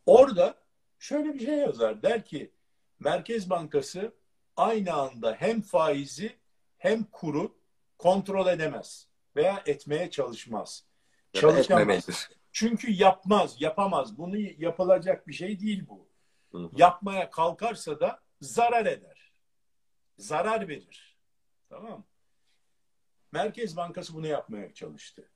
Orada 0.07 0.55
şöyle 0.99 1.35
bir 1.35 1.47
şey 1.47 1.55
yazar. 1.55 2.03
Der 2.03 2.25
ki 2.25 2.51
Merkez 3.01 3.51
Bankası 3.51 4.13
aynı 4.57 4.93
anda 4.93 5.37
hem 5.39 5.63
faizi 5.63 6.37
hem 6.79 7.05
kuru 7.05 7.55
kontrol 7.99 8.47
edemez 8.47 9.09
veya 9.37 9.63
etmeye 9.67 10.11
çalışmaz. 10.11 10.85
Çalışamaz. 11.33 12.29
Çünkü 12.53 12.93
yapmaz, 12.93 13.57
yapamaz. 13.61 14.19
Bunu 14.19 14.37
yapılacak 14.37 15.29
bir 15.29 15.33
şey 15.33 15.61
değil 15.61 15.85
bu. 15.89 16.09
Hı 16.53 16.59
hı. 16.59 16.71
Yapmaya 16.77 17.31
kalkarsa 17.31 18.01
da 18.01 18.21
zarar 18.41 18.87
eder. 18.87 19.33
Zarar 20.19 20.69
verir. 20.69 21.17
Tamam 21.69 22.05
Merkez 23.33 23.77
Bankası 23.77 24.15
bunu 24.15 24.27
yapmaya 24.27 24.75
çalıştı. 24.75 25.29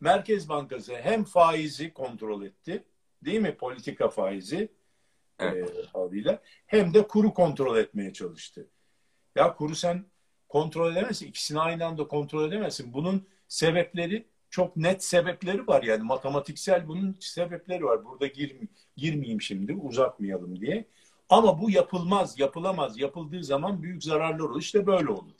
Merkez 0.00 0.48
Bankası 0.48 0.96
hem 0.96 1.24
faizi 1.24 1.92
kontrol 1.92 2.42
etti, 2.42 2.84
değil 3.24 3.40
mi? 3.40 3.56
Politika 3.56 4.08
faizi 4.08 4.72
evet. 5.38 5.70
e, 5.70 5.98
adıyla, 5.98 6.42
hem 6.66 6.94
de 6.94 7.06
kuru 7.06 7.34
kontrol 7.34 7.76
etmeye 7.76 8.12
çalıştı. 8.12 8.70
Ya 9.36 9.54
kuru 9.54 9.74
sen 9.74 10.06
kontrol 10.50 10.92
edemezsin. 10.92 11.26
İkisini 11.26 11.60
aynı 11.60 11.86
anda 11.86 12.08
kontrol 12.08 12.48
edemezsin. 12.48 12.92
Bunun 12.92 13.26
sebepleri 13.48 14.26
çok 14.50 14.76
net 14.76 15.04
sebepleri 15.04 15.66
var 15.66 15.82
yani 15.82 16.02
matematiksel 16.02 16.88
bunun 16.88 17.16
sebepleri 17.20 17.84
var. 17.84 18.04
Burada 18.04 18.26
gir, 18.26 18.56
girmeyeyim 18.96 19.42
şimdi 19.42 19.72
uzatmayalım 19.72 20.60
diye. 20.60 20.84
Ama 21.28 21.60
bu 21.60 21.70
yapılmaz, 21.70 22.38
yapılamaz. 22.38 22.98
Yapıldığı 22.98 23.44
zaman 23.44 23.82
büyük 23.82 24.04
zararlar 24.04 24.38
olur. 24.38 24.60
İşte 24.60 24.86
böyle 24.86 25.10
olur. 25.10 25.32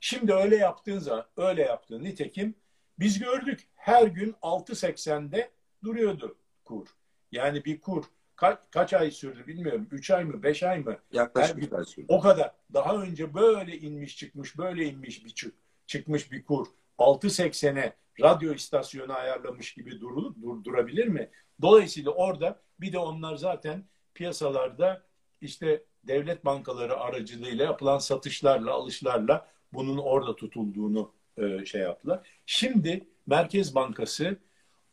Şimdi 0.00 0.32
öyle 0.32 0.56
yaptığın 0.56 0.98
zaman, 0.98 1.26
öyle 1.36 1.62
yaptığın 1.62 2.04
nitekim 2.04 2.54
biz 2.98 3.18
gördük 3.18 3.68
her 3.74 4.06
gün 4.06 4.32
6.80'de 4.42 5.50
duruyordu 5.84 6.36
kur. 6.64 6.86
Yani 7.32 7.64
bir 7.64 7.80
kur 7.80 8.04
kaç, 8.36 8.58
kaç 8.70 8.92
ay 8.92 9.10
sürdü 9.10 9.46
bilmiyorum. 9.46 9.88
3 9.90 10.10
ay 10.10 10.24
mı 10.24 10.42
5 10.42 10.62
ay 10.62 10.78
mı? 10.78 10.96
Yaklaşık 11.12 11.56
bir 11.56 11.72
ay 11.72 11.84
sürdü. 11.84 12.06
O 12.08 12.20
kadar. 12.20 12.54
Daha 12.74 12.96
önce 12.96 13.34
böyle 13.34 13.78
inmiş 13.78 14.16
çıkmış 14.16 14.58
böyle 14.58 14.84
inmiş 14.84 15.24
bir 15.24 15.30
çık, 15.30 15.54
çıkmış 15.86 16.32
bir 16.32 16.44
kur. 16.44 16.66
6.80'e 16.98 17.96
radyo 18.20 18.54
istasyonu 18.54 19.12
ayarlamış 19.12 19.74
gibi 19.74 20.00
durulup 20.00 20.42
durdurabilir 20.42 21.08
mi? 21.08 21.30
Dolayısıyla 21.62 22.10
orada 22.10 22.60
bir 22.80 22.92
de 22.92 22.98
onlar 22.98 23.36
zaten 23.36 23.84
piyasalarda 24.14 25.02
işte 25.40 25.84
devlet 26.04 26.44
bankaları 26.44 26.96
aracılığıyla 27.00 27.64
yapılan 27.64 27.98
satışlarla, 27.98 28.72
alışlarla 28.72 29.48
bunun 29.72 29.98
orada 29.98 30.36
tutulduğunu 30.36 31.12
e, 31.36 31.64
şey 31.64 31.80
yaptılar. 31.80 32.28
Şimdi 32.46 33.06
Merkez 33.26 33.74
Bankası 33.74 34.36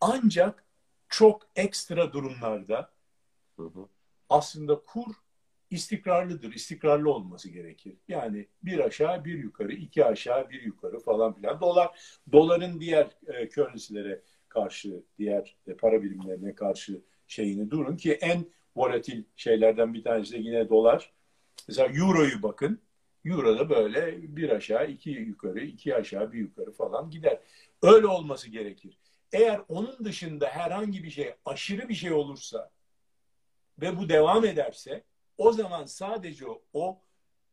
ancak 0.01 0.63
çok 1.09 1.41
ekstra 1.55 2.13
durumlarda 2.13 2.91
hı 3.63 3.87
aslında 4.29 4.81
kur 4.85 5.15
istikrarlıdır. 5.69 6.53
İstikrarlı 6.53 7.13
olması 7.13 7.49
gerekir. 7.49 7.97
Yani 8.07 8.47
bir 8.63 8.79
aşağı 8.79 9.25
bir 9.25 9.37
yukarı, 9.39 9.73
iki 9.73 10.05
aşağı 10.05 10.49
bir 10.49 10.61
yukarı 10.61 10.99
falan 10.99 11.33
filan. 11.33 11.61
Dolar, 11.61 11.99
doların 12.31 12.79
diğer 12.79 13.07
e, 13.27 13.49
currency'lere 13.49 14.21
karşı, 14.49 15.03
diğer 15.17 15.55
e, 15.67 15.73
para 15.73 16.03
birimlerine 16.03 16.55
karşı 16.55 17.01
şeyini 17.27 17.71
durun 17.71 17.97
ki 17.97 18.13
en 18.13 18.45
volatil 18.75 19.23
şeylerden 19.35 19.93
bir 19.93 20.03
tanesi 20.03 20.33
de 20.33 20.37
yine 20.37 20.69
dolar. 20.69 21.13
Mesela 21.67 21.87
Euro'yu 21.87 22.43
bakın. 22.43 22.81
Euro 23.25 23.59
da 23.59 23.69
böyle 23.69 24.35
bir 24.35 24.49
aşağı, 24.49 24.87
iki 24.87 25.09
yukarı, 25.09 25.59
iki 25.59 25.95
aşağı, 25.95 26.31
bir 26.31 26.39
yukarı 26.39 26.71
falan 26.71 27.09
gider. 27.09 27.39
Öyle 27.81 28.07
olması 28.07 28.49
gerekir. 28.49 28.97
Eğer 29.33 29.61
onun 29.67 30.05
dışında 30.05 30.47
herhangi 30.47 31.03
bir 31.03 31.09
şey, 31.09 31.33
aşırı 31.45 31.89
bir 31.89 31.93
şey 31.93 32.11
olursa 32.11 32.71
ve 33.81 33.97
bu 33.97 34.09
devam 34.09 34.45
ederse 34.45 35.03
o 35.37 35.51
zaman 35.51 35.85
sadece 35.85 36.45
o, 36.73 37.01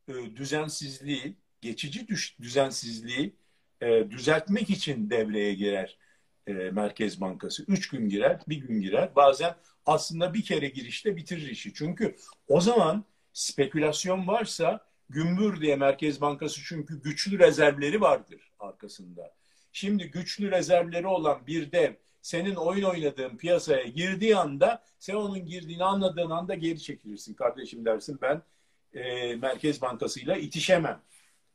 e, 0.09 0.13
düzensizliği, 0.37 1.37
geçici 1.61 2.07
düzensizliği 2.43 3.37
e, 3.81 4.11
düzeltmek 4.11 4.71
için 4.71 5.11
devreye 5.11 5.55
girer 5.55 5.99
e, 6.47 6.53
Merkez 6.53 7.21
Bankası. 7.21 7.65
Üç 7.69 7.89
gün 7.89 8.09
girer, 8.09 8.41
bir 8.49 8.57
gün 8.57 8.81
girer. 8.81 9.17
Bazen 9.17 9.55
aslında 9.87 10.35
bir 10.35 10.45
kere 10.45 10.69
girişte 10.69 11.17
bitirir 11.17 11.51
işi. 11.51 11.75
Çünkü 11.75 12.17
o 12.49 12.61
zaman 12.61 13.05
spekülasyon 13.33 14.27
varsa 14.27 14.87
gümbür 15.09 15.61
diye 15.61 15.77
Merkez 15.77 16.21
Bankası 16.21 16.61
çünkü 16.65 17.03
güçlü 17.03 17.39
rezervleri 17.39 18.01
vardır 18.01 18.53
arkasında. 18.59 19.35
Şimdi 19.73 20.11
güçlü 20.11 20.51
rezervleri 20.51 21.07
olan 21.07 21.47
bir 21.47 21.73
dev 21.73 21.95
senin 22.27 22.55
oyun 22.55 22.83
oynadığın 22.83 23.37
piyasaya 23.37 23.83
girdiği 23.83 24.37
anda 24.37 24.83
sen 24.99 25.15
onun 25.15 25.47
girdiğini 25.47 25.85
anladığın 25.85 26.31
anda 26.31 26.55
geri 26.55 26.83
çekilirsin. 26.83 27.35
Kardeşim 27.35 27.85
dersin 27.85 28.19
ben 28.23 28.43
e, 28.95 29.37
Merkez 29.37 29.83
Bankası'yla 29.83 30.37
itişemem. 30.37 31.03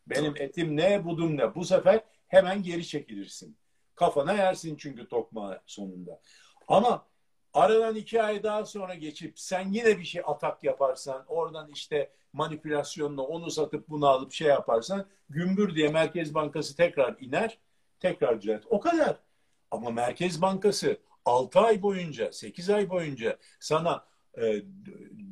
Benim 0.08 0.34
etim 0.38 0.78
ne, 0.78 1.06
budum 1.06 1.38
ne. 1.38 1.56
Bu 1.56 1.66
sefer 1.66 2.02
hemen 2.28 2.64
geri 2.64 2.88
çekilirsin. 2.88 3.58
Kafana 3.96 4.34
yersin 4.34 4.76
çünkü 4.76 5.08
tokma 5.08 5.62
sonunda. 5.66 6.22
Ama 6.68 7.06
aradan 7.54 7.96
iki 7.96 8.22
ay 8.22 8.44
daha 8.44 8.66
sonra 8.66 8.96
geçip 8.96 9.40
sen 9.40 9.72
yine 9.72 10.00
bir 10.00 10.06
şey 10.06 10.22
atak 10.26 10.64
yaparsan, 10.64 11.26
oradan 11.28 11.72
işte 11.72 12.12
manipülasyonla 12.34 13.22
onu 13.22 13.52
satıp 13.52 13.90
bunu 13.90 14.08
alıp 14.08 14.34
şey 14.34 14.48
yaparsan, 14.48 15.06
gümbür 15.30 15.76
diye 15.76 15.90
Merkez 15.90 16.34
Bankası 16.34 16.76
tekrar 16.76 17.16
iner, 17.20 17.58
tekrar 18.00 18.42
düzelt. 18.42 18.64
O 18.70 18.80
kadar. 18.80 19.31
Ama 19.72 19.90
Merkez 19.90 20.42
Bankası 20.42 20.98
6 21.26 21.60
ay 21.60 21.82
boyunca, 21.82 22.32
8 22.32 22.70
ay 22.70 22.90
boyunca 22.90 23.38
sana 23.60 24.06
e, 24.38 24.64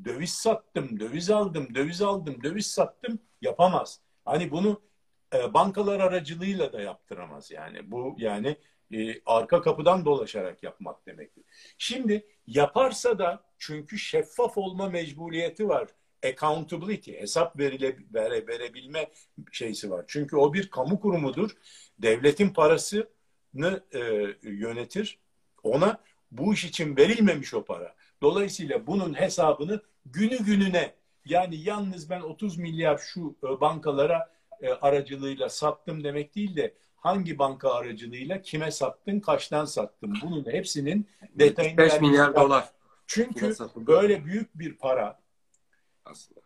döviz 0.06 0.34
sattım, 0.34 1.00
döviz 1.00 1.30
aldım, 1.30 1.76
döviz 1.76 2.02
aldım, 2.02 2.44
döviz 2.44 2.68
sattım 2.68 3.20
yapamaz. 3.42 4.02
Hani 4.26 4.52
bunu 4.52 4.82
e, 5.34 5.54
bankalar 5.54 6.00
aracılığıyla 6.00 6.74
da 6.74 6.82
yaptıramaz 6.82 7.52
yani. 7.52 7.92
Bu 7.92 8.16
yani 8.18 8.58
e, 8.94 9.22
arka 9.26 9.62
kapıdan 9.62 10.06
dolaşarak 10.06 10.64
yapmak 10.64 11.06
demektir. 11.06 11.44
Şimdi 11.78 12.28
yaparsa 12.48 13.20
da 13.20 13.44
çünkü 13.58 13.98
şeffaf 13.98 14.58
olma 14.58 14.90
mecburiyeti 14.90 15.68
var. 15.70 15.88
Accountability, 16.26 17.14
hesap 17.14 17.60
verile, 17.60 17.98
vere, 18.14 18.48
verebilme 18.48 19.12
şeysi 19.52 19.92
var. 19.92 20.06
Çünkü 20.08 20.36
o 20.36 20.54
bir 20.54 20.70
kamu 20.70 21.00
kurumudur. 21.00 21.52
Devletin 22.00 22.50
parasını 22.50 23.08
e, 23.94 24.00
yönetir. 24.44 25.20
Ona 25.64 25.98
bu 26.32 26.54
iş 26.54 26.66
için 26.66 26.98
verilmemiş 26.98 27.54
o 27.54 27.66
para. 27.66 27.96
Dolayısıyla 28.22 28.88
bunun 28.88 29.14
hesabını 29.14 29.82
günü 30.06 30.38
gününe 30.38 30.94
yani 31.26 31.56
yalnız 31.56 32.10
ben 32.10 32.22
30 32.22 32.58
milyar 32.58 32.98
şu 32.98 33.36
e, 33.44 33.62
bankalara 33.62 34.32
e, 34.62 34.70
aracılığıyla 34.70 35.50
sattım 35.50 36.04
demek 36.04 36.36
değil 36.36 36.56
de 36.56 36.74
hangi 36.96 37.40
banka 37.40 37.74
aracılığıyla 37.74 38.42
kime 38.42 38.72
sattın, 38.72 39.20
kaçtan 39.20 39.66
sattın. 39.66 40.14
Bunun 40.22 40.46
hepsinin 40.52 41.08
detayını 41.34 41.78
5 41.78 42.02
milyar 42.02 42.36
dolar. 42.36 42.70
Çünkü 43.08 43.56
böyle 43.76 44.26
büyük 44.26 44.60
bir 44.60 44.78
para 44.78 45.20
aslında 46.06 46.42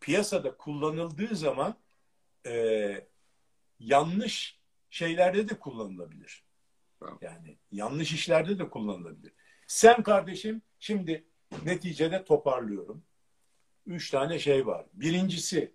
piyasada 0.00 0.56
kullanıldığı 0.56 1.36
zaman 1.36 1.74
e, 2.46 3.06
yanlış 3.80 4.59
şeylerde 4.90 5.48
de 5.48 5.58
kullanılabilir. 5.58 6.44
Yani 7.20 7.58
yanlış 7.72 8.12
işlerde 8.12 8.58
de 8.58 8.70
kullanılabilir. 8.70 9.32
Sen 9.66 10.02
kardeşim 10.02 10.62
şimdi 10.78 11.24
neticede 11.64 12.24
toparlıyorum. 12.24 13.02
Üç 13.86 14.10
tane 14.10 14.38
şey 14.38 14.66
var. 14.66 14.86
Birincisi 14.92 15.72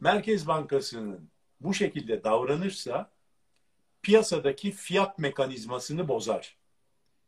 Merkez 0.00 0.46
Bankası'nın 0.46 1.30
bu 1.60 1.74
şekilde 1.74 2.24
davranırsa 2.24 3.10
piyasadaki 4.02 4.72
fiyat 4.72 5.18
mekanizmasını 5.18 6.08
bozar. 6.08 6.56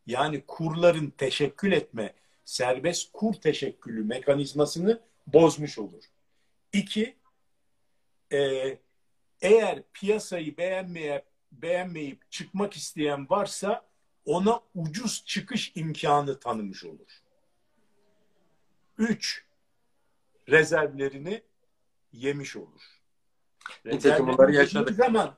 Yani 0.07 0.45
kurların 0.47 1.11
teşekkül 1.11 1.73
etme, 1.73 2.15
serbest 2.45 3.13
kur 3.13 3.35
teşekkülü 3.35 4.05
mekanizmasını 4.05 5.01
bozmuş 5.27 5.79
olur. 5.79 6.05
İki, 6.73 7.17
e, 8.33 8.79
eğer 9.41 9.83
piyasayı 9.93 10.57
beğenmeye, 10.57 11.25
beğenmeyip 11.53 12.31
çıkmak 12.31 12.77
isteyen 12.77 13.31
varsa 13.31 13.87
ona 14.25 14.61
ucuz 14.75 15.25
çıkış 15.27 15.73
imkanı 15.75 16.41
tanımış 16.41 16.85
olur. 16.85 17.23
Üç, 18.99 19.45
rezervlerini 20.49 21.43
yemiş 22.13 22.57
olur. 22.57 22.83
Nitekim 23.85 24.27
bunları 24.27 24.53
yaşadık. 24.53 24.97
Zaman, 24.97 25.35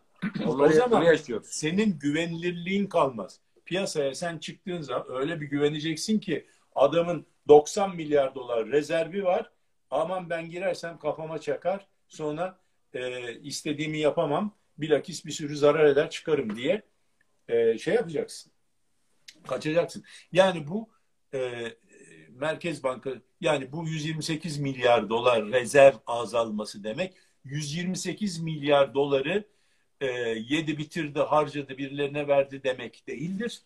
o 0.47 0.69
zaman 0.69 1.03
yaşıyoruz. 1.03 1.47
senin 1.47 1.99
güvenilirliğin 1.99 2.87
kalmaz. 2.87 3.41
Piyasaya 3.65 4.15
sen 4.15 4.39
çıktığın 4.39 4.81
zaman 4.81 5.07
öyle 5.09 5.41
bir 5.41 5.47
güveneceksin 5.47 6.21
ki 6.21 6.47
adamın 6.75 7.27
90 7.49 7.97
milyar 7.97 8.35
dolar 8.35 8.67
rezervi 8.67 9.25
var. 9.25 9.51
Aman 9.91 10.31
ben 10.31 10.51
girersem 10.51 10.99
kafama 10.99 11.39
çakar. 11.39 11.87
Sonra 12.09 12.59
e, 12.95 13.35
istediğimi 13.41 13.99
yapamam. 13.99 14.57
Bilakis 14.79 15.25
bir 15.27 15.31
sürü 15.31 15.57
zarar 15.57 15.85
eder 15.85 16.11
çıkarım 16.11 16.57
diye 16.57 16.83
e, 17.49 17.79
şey 17.79 17.95
yapacaksın. 17.95 18.53
Kaçacaksın. 19.47 20.05
Yani 20.33 20.69
bu 20.69 20.89
e, 21.35 21.73
Merkez 22.29 22.83
Banka 22.83 23.11
yani 23.41 23.73
bu 23.73 23.89
128 23.89 24.59
milyar 24.59 25.09
dolar 25.09 25.47
rezerv 25.47 25.97
azalması 26.07 26.85
demek 26.85 27.15
128 27.45 28.39
milyar 28.39 28.95
doları 28.95 29.45
e, 30.01 30.07
yedi 30.49 30.79
bitirdi 30.79 31.19
harcadı 31.19 31.79
birilerine 31.79 32.29
verdi 32.29 32.63
demek 32.65 33.07
değildir. 33.07 33.63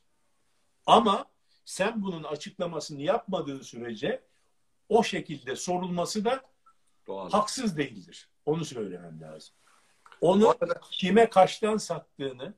Ama 0.86 1.26
sen 1.64 2.02
bunun 2.02 2.24
açıklamasını 2.24 3.02
yapmadığın 3.02 3.62
sürece 3.62 4.22
o 4.88 5.04
şekilde 5.04 5.56
sorulması 5.56 6.24
da 6.24 6.42
Doğal. 7.06 7.30
haksız 7.30 7.76
değildir. 7.76 8.28
Onu 8.46 8.64
söylemem 8.64 9.20
lazım. 9.20 9.54
Onu 10.20 10.48
arada... 10.48 10.80
kime 10.90 11.30
kaçtan 11.30 11.76
sattığını, 11.76 12.54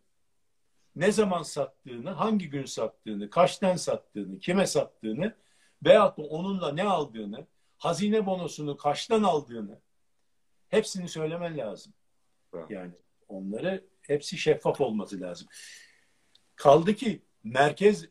ne 0.97 1.13
zaman 1.13 1.43
sattığını, 1.43 2.11
hangi 2.11 2.51
gün 2.51 2.65
sattığını, 2.65 3.31
kaçtan 3.31 3.77
sattığını, 3.77 4.39
kime 4.39 4.67
sattığını 4.67 5.35
veyahut 5.85 6.19
da 6.19 6.23
onunla 6.23 6.73
ne 6.73 6.85
aldığını, 6.85 7.47
hazine 7.79 8.27
bonosunu 8.27 8.77
kaçtan 8.77 9.23
aldığını 9.23 9.81
hepsini 10.69 11.09
söylemen 11.09 11.59
lazım. 11.59 11.93
Evet. 12.55 12.71
Yani 12.71 12.93
onları 13.29 13.85
hepsi 14.03 14.39
şeffaf 14.39 14.81
olması 14.81 15.21
lazım. 15.21 15.49
Kaldı 16.57 16.95
ki 16.95 17.23
merkez 17.45 18.09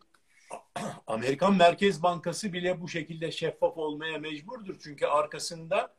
Amerikan 1.07 1.55
Merkez 1.55 2.03
Bankası 2.03 2.53
bile 2.53 2.81
bu 2.81 2.87
şekilde 2.87 3.31
şeffaf 3.31 3.77
olmaya 3.77 4.17
mecburdur. 4.17 4.75
Çünkü 4.83 5.05
arkasında 5.05 5.95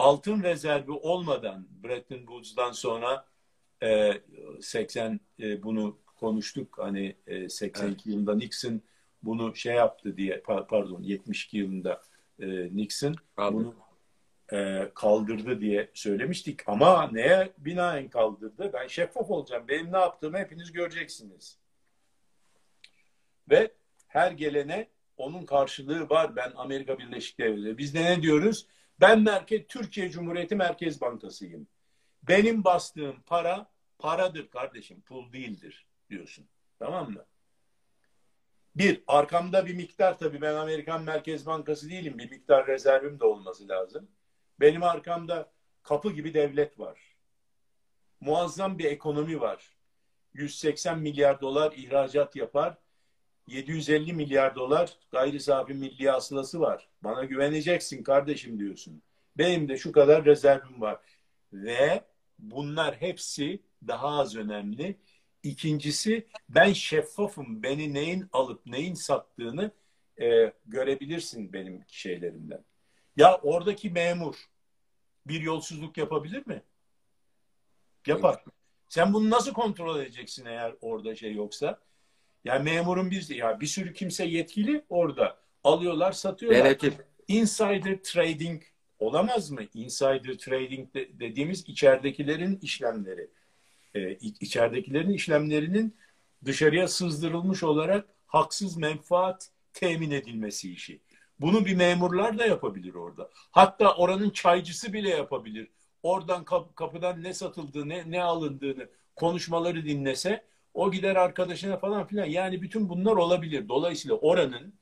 altın 0.00 0.42
rezervi 0.42 0.90
olmadan 0.90 1.68
Bretton 1.84 2.18
Woods'dan 2.18 2.72
sonra 2.72 3.26
e, 3.82 4.12
80 4.60 5.20
e, 5.40 5.62
bunu 5.62 5.98
konuştuk. 6.16 6.78
Hani 6.78 7.16
e, 7.26 7.48
82 7.48 7.86
evet. 7.86 8.06
yılında 8.06 8.36
Nixon 8.36 8.82
bunu 9.22 9.56
şey 9.56 9.74
yaptı 9.74 10.16
diye 10.16 10.40
pardon 10.46 11.02
72 11.02 11.58
yılında 11.58 12.02
e, 12.38 12.76
Nixon 12.76 13.14
Kaldır. 13.36 13.54
bunu 13.54 13.74
e, 14.52 14.90
kaldırdı 14.94 15.60
diye 15.60 15.90
söylemiştik. 15.94 16.68
Ama 16.68 17.10
neye 17.12 17.52
binaen 17.58 18.08
kaldırdı? 18.08 18.70
Ben 18.72 18.86
şeffaf 18.86 19.30
olacağım. 19.30 19.64
Benim 19.68 19.92
ne 19.92 19.98
yaptığımı 19.98 20.38
hepiniz 20.38 20.72
göreceksiniz. 20.72 21.58
Ve 23.50 23.70
her 24.08 24.32
gelene 24.32 24.88
onun 25.16 25.46
karşılığı 25.46 26.08
var. 26.08 26.36
Ben 26.36 26.52
Amerika 26.56 26.98
Birleşik 26.98 27.38
Devletleri. 27.38 27.78
Biz 27.78 27.94
de 27.94 28.04
ne 28.04 28.22
diyoruz? 28.22 28.66
Ben 29.00 29.22
merkez 29.22 29.66
Türkiye 29.68 30.10
Cumhuriyeti 30.10 30.56
Merkez 30.56 31.00
Bankası'yım. 31.00 31.68
Benim 32.22 32.64
bastığım 32.64 33.22
para 33.26 33.70
paradır 33.98 34.50
kardeşim, 34.50 35.00
pul 35.00 35.32
değildir 35.32 35.86
diyorsun. 36.10 36.48
Tamam 36.78 37.10
mı? 37.10 37.24
Bir, 38.76 39.04
arkamda 39.06 39.66
bir 39.66 39.74
miktar 39.74 40.18
tabii 40.18 40.40
ben 40.40 40.54
Amerikan 40.54 41.02
Merkez 41.02 41.46
Bankası 41.46 41.90
değilim. 41.90 42.18
Bir 42.18 42.30
miktar 42.30 42.66
rezervim 42.66 43.20
de 43.20 43.24
olması 43.24 43.68
lazım. 43.68 44.10
Benim 44.60 44.82
arkamda 44.82 45.52
kapı 45.82 46.12
gibi 46.12 46.34
devlet 46.34 46.78
var. 46.78 47.16
Muazzam 48.20 48.78
bir 48.78 48.84
ekonomi 48.84 49.40
var. 49.40 49.76
180 50.34 50.98
milyar 50.98 51.40
dolar 51.40 51.72
ihracat 51.72 52.36
yapar. 52.36 52.78
750 53.46 54.12
milyar 54.12 54.54
dolar 54.54 54.96
gayri 55.10 55.40
safi 55.40 55.74
milli 55.74 56.10
hasılası 56.10 56.60
var. 56.60 56.88
Bana 57.02 57.24
güveneceksin 57.24 58.02
kardeşim 58.02 58.58
diyorsun. 58.58 59.02
Benim 59.38 59.68
de 59.68 59.76
şu 59.76 59.92
kadar 59.92 60.24
rezervim 60.24 60.80
var. 60.80 61.00
Ve 61.52 62.04
bunlar 62.38 62.94
hepsi 62.94 63.62
daha 63.86 64.08
az 64.08 64.36
önemli 64.36 64.96
İkincisi 65.42 66.26
ben 66.48 66.72
şeffafım. 66.72 67.62
Beni 67.62 67.94
neyin 67.94 68.28
alıp 68.32 68.66
neyin 68.66 68.94
sattığını 68.94 69.70
e, 70.20 70.52
görebilirsin 70.66 71.52
benim 71.52 71.84
şeylerimden. 71.88 72.64
Ya 73.16 73.36
oradaki 73.42 73.90
memur 73.90 74.50
bir 75.26 75.40
yolsuzluk 75.40 75.98
yapabilir 75.98 76.46
mi? 76.46 76.62
Yapar. 78.06 78.44
Sen 78.88 79.12
bunu 79.12 79.30
nasıl 79.30 79.52
kontrol 79.52 80.00
edeceksin 80.00 80.44
eğer 80.46 80.74
orada 80.80 81.14
şey 81.14 81.34
yoksa? 81.34 81.78
Yani 82.44 82.62
memurun 82.62 83.10
bir 83.10 83.34
ya 83.34 83.60
bir 83.60 83.66
sürü 83.66 83.92
kimse 83.92 84.24
yetkili 84.24 84.84
orada 84.88 85.36
alıyorlar, 85.64 86.12
satıyorlar. 86.12 86.64
Denetim. 86.64 86.94
Insider 87.28 88.02
trading 88.02 88.62
olamaz 88.98 89.50
mı? 89.50 89.60
Insider 89.74 90.38
trading 90.38 90.94
de, 90.94 91.18
dediğimiz 91.20 91.68
içeridekilerin 91.68 92.58
işlemleri. 92.62 93.30
Ee, 93.94 94.12
içeridekilerin 94.14 95.10
işlemlerinin 95.10 95.96
dışarıya 96.44 96.88
sızdırılmış 96.88 97.62
olarak 97.62 98.04
haksız 98.26 98.76
menfaat 98.76 99.50
temin 99.72 100.10
edilmesi 100.10 100.72
işi. 100.72 101.00
Bunu 101.40 101.64
bir 101.66 101.76
memurlar 101.76 102.38
da 102.38 102.46
yapabilir 102.46 102.94
orada. 102.94 103.30
Hatta 103.50 103.96
oranın 103.96 104.30
çaycısı 104.30 104.92
bile 104.92 105.08
yapabilir. 105.08 105.68
Oradan 106.02 106.44
kap, 106.44 106.76
kapıdan 106.76 107.22
ne 107.22 107.34
satıldığı, 107.34 107.88
ne, 107.88 108.10
ne 108.10 108.22
alındığını 108.22 108.88
konuşmaları 109.16 109.84
dinlese 109.84 110.44
o 110.74 110.90
gider 110.90 111.16
arkadaşına 111.16 111.76
falan 111.76 112.06
filan. 112.06 112.26
Yani 112.26 112.62
bütün 112.62 112.88
bunlar 112.88 113.16
olabilir. 113.16 113.68
Dolayısıyla 113.68 114.16
oranın 114.16 114.74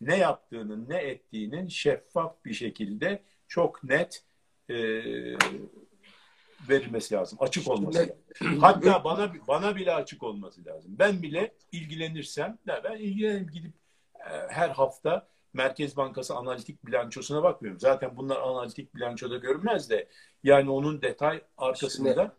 ne 0.00 0.16
yaptığının, 0.16 0.88
ne 0.88 0.98
ettiğinin 0.98 1.68
şeffaf 1.68 2.44
bir 2.44 2.54
şekilde 2.54 3.22
çok 3.48 3.84
net 3.84 4.24
e, 4.68 4.76
verilmesi 6.68 7.14
lazım. 7.14 7.38
Açık 7.40 7.68
olması 7.68 7.98
lazım. 7.98 8.16
Hatta 8.60 9.04
bana 9.04 9.32
bana 9.48 9.76
bile 9.76 9.94
açık 9.94 10.22
olması 10.22 10.64
lazım. 10.64 10.92
Ben 10.98 11.22
bile 11.22 11.54
ilgilenirsem, 11.72 12.58
ben 12.66 12.96
ilgilenirim 12.96 13.50
gidip 13.50 13.72
e, 14.14 14.32
her 14.48 14.68
hafta 14.68 15.28
Merkez 15.52 15.96
Bankası 15.96 16.34
analitik 16.34 16.86
bilançosuna 16.86 17.42
bakmıyorum. 17.42 17.80
Zaten 17.80 18.16
bunlar 18.16 18.36
analitik 18.36 18.94
bilançoda 18.94 19.36
görünmez 19.36 19.90
de 19.90 20.08
yani 20.44 20.70
onun 20.70 21.02
detay 21.02 21.42
arkasında 21.56 22.36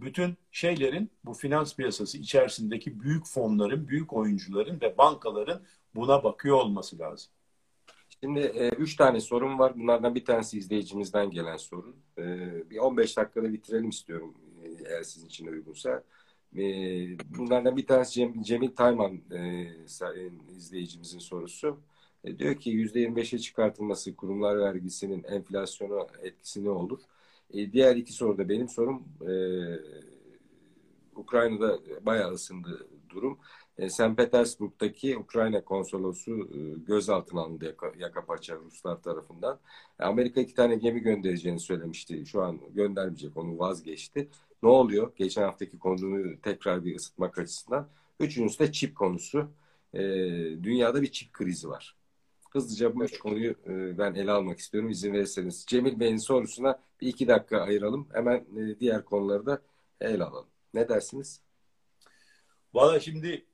bütün 0.00 0.36
şeylerin 0.52 1.10
bu 1.24 1.34
finans 1.34 1.76
piyasası 1.76 2.18
içerisindeki 2.18 3.00
büyük 3.00 3.26
fonların, 3.26 3.88
büyük 3.88 4.12
oyuncuların 4.12 4.80
ve 4.80 4.98
bankaların 4.98 5.62
buna 5.94 6.24
bakıyor 6.24 6.56
olması 6.56 6.98
lazım. 6.98 7.30
Şimdi 8.22 8.40
e, 8.40 8.68
üç 8.68 8.96
tane 8.96 9.20
sorun 9.20 9.58
var. 9.58 9.72
Bunlardan 9.76 10.14
bir 10.14 10.24
tanesi 10.24 10.58
izleyicimizden 10.58 11.30
gelen 11.30 11.56
sorun. 11.56 11.96
E, 12.18 12.24
bir 12.70 12.78
15 12.78 13.16
dakikada 13.16 13.52
bitirelim 13.52 13.88
istiyorum 13.88 14.34
e, 14.64 14.68
eğer 14.90 15.02
sizin 15.02 15.26
için 15.26 15.46
uygunsa. 15.46 16.02
E, 16.56 16.62
bunlardan 17.38 17.76
bir 17.76 17.86
tanesi 17.86 18.12
Cem, 18.12 18.42
Cemil 18.42 18.70
Tayman 18.76 19.20
e, 19.30 19.68
izleyicimizin 20.56 21.18
sorusu. 21.18 21.80
E, 22.24 22.38
diyor 22.38 22.54
ki 22.54 22.70
%25'e 22.70 23.38
çıkartılması 23.38 24.16
kurumlar 24.16 24.58
vergisinin 24.58 25.24
enflasyona 25.24 26.06
etkisi 26.22 26.64
ne 26.64 26.70
olur? 26.70 27.00
E, 27.54 27.72
diğer 27.72 27.96
iki 27.96 28.12
soru 28.12 28.38
da 28.38 28.48
benim 28.48 28.68
sorum. 28.68 29.04
E, 29.28 29.32
Ukrayna'da 31.16 31.78
bayağı 32.06 32.32
ısındı 32.32 32.88
durum. 33.10 33.38
E, 33.78 33.88
St. 33.90 34.16
Petersburg'daki 34.16 35.18
Ukrayna 35.18 35.64
konsolosu 35.64 36.32
e, 36.32 36.58
gözaltına 36.86 37.40
alındı 37.40 37.64
yaka, 37.64 37.92
yaka 37.98 38.24
paça 38.26 38.56
Ruslar 38.56 39.02
tarafından. 39.02 39.60
E, 40.00 40.04
Amerika 40.04 40.40
iki 40.40 40.54
tane 40.54 40.76
gemi 40.76 41.00
göndereceğini 41.00 41.60
söylemişti. 41.60 42.26
Şu 42.26 42.42
an 42.42 42.60
göndermeyecek, 42.74 43.36
onu 43.36 43.58
vazgeçti. 43.58 44.28
Ne 44.62 44.68
oluyor? 44.68 45.12
Geçen 45.16 45.42
haftaki 45.42 45.78
konuyu 45.78 46.40
tekrar 46.40 46.84
bir 46.84 46.96
ısıtmak 46.96 47.38
açısından. 47.38 47.88
Üçüncüsü 48.20 48.58
de 48.58 48.72
çip 48.72 48.96
konusu. 48.96 49.50
E, 49.94 50.00
dünyada 50.62 51.02
bir 51.02 51.12
çip 51.12 51.32
krizi 51.32 51.68
var. 51.68 51.99
Hızlıca 52.50 52.94
bu 52.94 53.04
üç 53.04 53.18
konuyu 53.18 53.50
e, 53.50 53.98
ben 53.98 54.14
ele 54.14 54.30
almak 54.30 54.58
istiyorum 54.58 54.90
izin 54.90 55.12
verirseniz. 55.12 55.64
Cemil 55.66 56.00
Bey'in 56.00 56.16
sorusuna 56.16 56.80
bir 57.00 57.06
iki 57.06 57.28
dakika 57.28 57.60
ayıralım. 57.60 58.08
Hemen 58.12 58.36
e, 58.36 58.80
diğer 58.80 59.04
konuları 59.04 59.46
da 59.46 59.62
ele 60.00 60.24
alalım. 60.24 60.48
Ne 60.74 60.88
dersiniz? 60.88 61.40
Valla 62.74 63.00
şimdi 63.00 63.44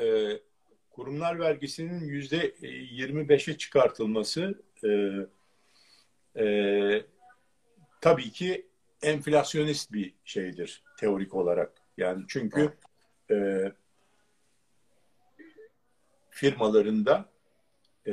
e, 0.00 0.38
kurumlar 0.90 1.38
vergisinin 1.38 2.00
yüzde 2.00 2.50
25'e 2.50 3.58
çıkartılması 3.58 4.62
e, 4.84 4.88
e, 6.44 7.06
tabii 8.00 8.30
ki 8.30 8.66
enflasyonist 9.02 9.92
bir 9.92 10.14
şeydir 10.24 10.82
teorik 10.98 11.34
olarak. 11.34 11.72
Yani 11.96 12.24
çünkü 12.28 12.72
e, 13.30 13.72
firmalarında 16.30 17.28
e, 18.08 18.12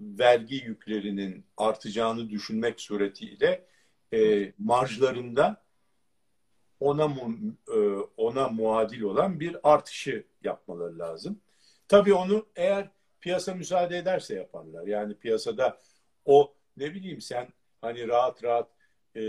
vergi 0.00 0.56
yüklerinin 0.56 1.44
artacağını 1.56 2.30
düşünmek 2.30 2.80
suretiyle 2.80 3.66
e, 4.12 4.52
marjlarında 4.58 5.64
ona 6.80 7.08
mu, 7.08 7.34
e, 7.74 7.78
ona 8.16 8.48
muadil 8.48 9.02
olan 9.02 9.40
bir 9.40 9.56
artışı 9.62 10.24
yapmaları 10.42 10.98
lazım. 10.98 11.40
Tabii 11.88 12.14
onu 12.14 12.46
eğer 12.56 12.90
piyasa 13.20 13.54
müsaade 13.54 13.98
ederse 13.98 14.34
yaparlar. 14.34 14.86
Yani 14.86 15.14
piyasada 15.14 15.80
o 16.24 16.54
ne 16.76 16.94
bileyim 16.94 17.20
sen 17.20 17.48
hani 17.80 18.08
rahat 18.08 18.44
rahat 18.44 18.68
e, 19.14 19.22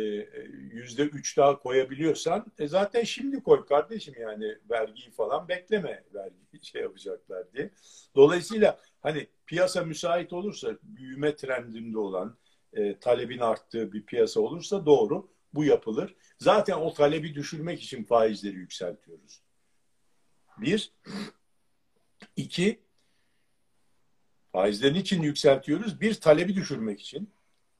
yüzde 0.72 1.04
üç 1.04 1.38
daha 1.38 1.60
koyabiliyorsan 1.60 2.46
e 2.60 2.68
zaten 2.68 3.04
şimdi 3.04 3.44
koy 3.44 3.66
kardeşim 3.66 4.16
yani 4.20 4.58
vergiyi 4.70 5.12
falan 5.12 5.48
bekleme 5.48 6.04
vergi 6.14 6.36
şey 6.62 6.82
yapacaklar 6.82 7.54
diye. 7.54 7.70
Dolayısıyla 8.16 8.80
hani 9.02 9.28
piyasa 9.48 9.84
müsait 9.84 10.34
olursa 10.34 10.78
büyüme 10.84 11.36
trendinde 11.36 11.98
olan 11.98 12.38
e, 12.74 13.00
talebin 13.00 13.40
arttığı 13.40 13.94
bir 13.94 14.06
piyasa 14.06 14.40
olursa 14.40 14.86
doğru 14.86 15.30
bu 15.54 15.64
yapılır. 15.64 16.16
Zaten 16.40 16.76
o 16.76 16.94
talebi 16.94 17.36
düşürmek 17.36 17.84
için 17.84 18.04
faizleri 18.04 18.56
yükseltiyoruz. 18.56 19.42
Bir. 20.58 20.94
iki 22.36 22.80
faizlerin 24.52 24.96
için 24.96 25.22
yükseltiyoruz? 25.22 26.02
Bir, 26.02 26.14
talebi 26.14 26.56
düşürmek 26.56 27.02
için. 27.02 27.30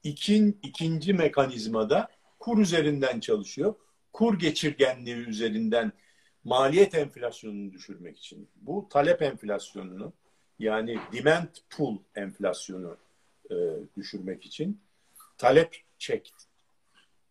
İkin, 0.02 0.60
ikinci 0.62 1.14
mekanizmada 1.14 2.08
kur 2.38 2.58
üzerinden 2.58 3.20
çalışıyor. 3.20 3.74
Kur 4.12 4.38
geçirgenliği 4.38 5.16
üzerinden 5.16 5.92
maliyet 6.44 6.94
enflasyonunu 6.94 7.72
düşürmek 7.72 8.18
için. 8.18 8.50
Bu 8.56 8.88
talep 8.90 9.22
enflasyonunu 9.22 10.12
yani 10.58 10.98
demand 11.12 11.48
pull 11.70 11.98
enflasyonu 12.14 12.96
e, 13.50 13.54
düşürmek 13.96 14.46
için 14.46 14.80
talep 15.38 15.76
çek 15.98 16.32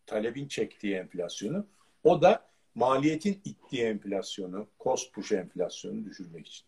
talebin 0.05 0.47
çektiği 0.47 0.95
enflasyonu 0.95 1.67
o 2.03 2.21
da 2.21 2.49
maliyetin 2.75 3.41
ittiği 3.45 3.83
enflasyonu 3.83 4.67
cost 4.83 5.13
push 5.13 5.31
enflasyonu 5.31 6.05
düşürmek 6.05 6.47
için. 6.47 6.65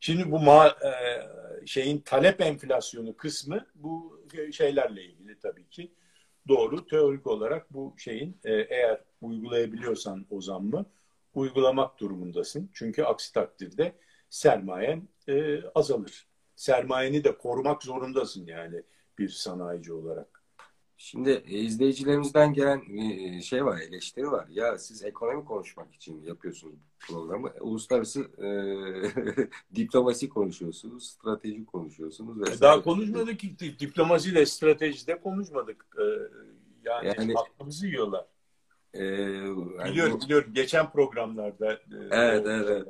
Şimdi 0.00 0.30
bu 0.30 0.38
ma 0.38 0.68
e, 0.68 0.92
şeyin 1.66 1.98
talep 1.98 2.40
enflasyonu 2.40 3.16
kısmı 3.16 3.66
bu 3.74 4.20
şeylerle 4.52 5.04
ilgili 5.04 5.38
tabii 5.38 5.68
ki 5.68 5.92
doğru 6.48 6.86
teorik 6.86 7.26
olarak 7.26 7.72
bu 7.72 7.94
şeyin 7.98 8.36
e, 8.44 8.52
eğer 8.52 9.00
uygulayabiliyorsan 9.20 10.26
o 10.30 10.40
zammı 10.40 10.86
uygulamak 11.34 12.00
durumundasın. 12.00 12.70
Çünkü 12.74 13.02
aksi 13.02 13.32
takdirde 13.32 13.92
sermayen 14.30 15.08
e, 15.28 15.62
azalır. 15.74 16.26
Sermayeni 16.56 17.24
de 17.24 17.38
korumak 17.38 17.82
zorundasın 17.82 18.46
yani 18.46 18.82
bir 19.18 19.28
sanayici 19.28 19.92
olarak. 19.92 20.42
Şimdi 20.96 21.30
e, 21.30 21.58
izleyicilerimizden 21.58 22.52
gelen 22.52 22.82
e, 22.98 23.42
şey 23.42 23.64
var, 23.64 23.80
eleştiri 23.80 24.30
var. 24.30 24.46
Ya 24.50 24.78
siz 24.78 25.04
ekonomi 25.04 25.44
konuşmak 25.44 25.94
için 25.94 26.22
yapıyorsunuz 26.22 26.74
programı. 27.00 27.52
Uluslararası 27.60 28.20
e, 28.20 28.48
diplomasi 29.74 30.28
konuşuyorsunuz, 30.28 31.10
strateji 31.10 31.66
konuşuyorsunuz. 31.66 32.40
Vesaire. 32.40 32.60
Daha 32.60 32.82
konuşmadık 32.82 33.38
ki 33.38 33.78
diplomasiyle 33.78 34.46
stratejide 34.46 35.20
konuşmadık. 35.20 35.86
Yani, 36.84 37.14
yani 37.18 37.34
aklımızı 37.36 37.86
yiyorlar. 37.86 38.26
Ee, 38.94 39.00
biliyorum, 39.84 40.18
bu, 40.20 40.24
biliyorum. 40.24 40.50
Geçen 40.54 40.90
programlarda. 40.90 41.72
E, 41.72 41.78
evet, 42.10 42.46
evet. 42.46 42.86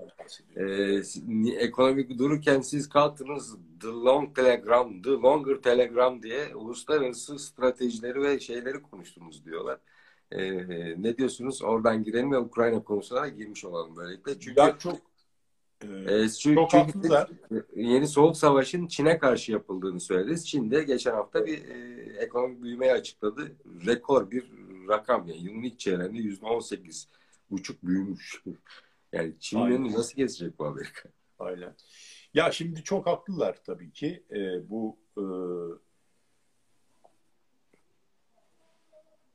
Ee, 0.57 1.64
ekonomik 1.64 2.18
dururken 2.18 2.61
siz 2.61 2.88
kalktınız 2.88 3.57
The 3.80 3.88
Long 3.88 4.36
Telegram, 4.36 5.03
The 5.03 5.11
Longer 5.11 5.57
Telegram 5.57 6.22
diye 6.22 6.55
uluslararası 6.55 7.38
stratejileri 7.38 8.22
ve 8.22 8.40
şeyleri 8.40 8.82
konuştunuz 8.82 9.44
diyorlar. 9.44 9.78
Ee, 10.30 11.03
ne 11.03 11.16
diyorsunuz? 11.18 11.62
Oradan 11.62 12.05
girelim 12.05 12.32
ve 12.32 12.38
Ukrayna 12.38 12.84
konusuna 12.84 13.28
girmiş 13.28 13.64
olalım 13.64 13.96
böylelikle. 13.96 14.40
Çünkü 14.40 14.61
ya 14.61 14.78
çok 14.78 14.98
ee, 15.84 16.28
çünkü, 16.28 16.55
çok 16.55 16.74
haklılar. 16.74 17.30
Yeni 17.76 18.09
Soğuk 18.09 18.36
Savaş'ın 18.36 18.86
Çin'e 18.86 19.18
karşı 19.18 19.53
yapıldığını 19.53 20.00
söylediniz. 20.00 20.48
Çin 20.48 20.70
de 20.70 20.82
geçen 20.82 21.12
hafta 21.12 21.46
bir 21.46 21.68
e, 21.68 22.03
ekonomik 22.18 22.62
büyümeyi 22.62 22.92
açıkladı. 22.92 23.53
Rekor 23.86 24.30
bir 24.30 24.44
rakam 24.88 25.26
yani 25.28 25.42
yılın 25.42 25.62
ilk 25.62 25.78
çeyreğinde 25.78 26.18
yüzde 26.18 26.46
on 26.46 26.60
sekiz 26.60 27.08
buçuk 27.50 27.82
büyümüş. 27.82 28.42
Yani 29.12 29.34
Çin'in 29.40 29.66
önünü 29.66 29.92
nasıl 29.92 30.14
kesecek 30.14 30.58
bu 30.58 30.66
Amerika? 30.66 31.08
Aynen. 31.38 31.74
Ya 32.34 32.52
şimdi 32.52 32.82
çok 32.82 33.06
haklılar 33.06 33.62
tabii 33.64 33.92
ki. 33.92 34.22
E, 34.30 34.70
bu 34.70 34.98
e, 35.16 35.24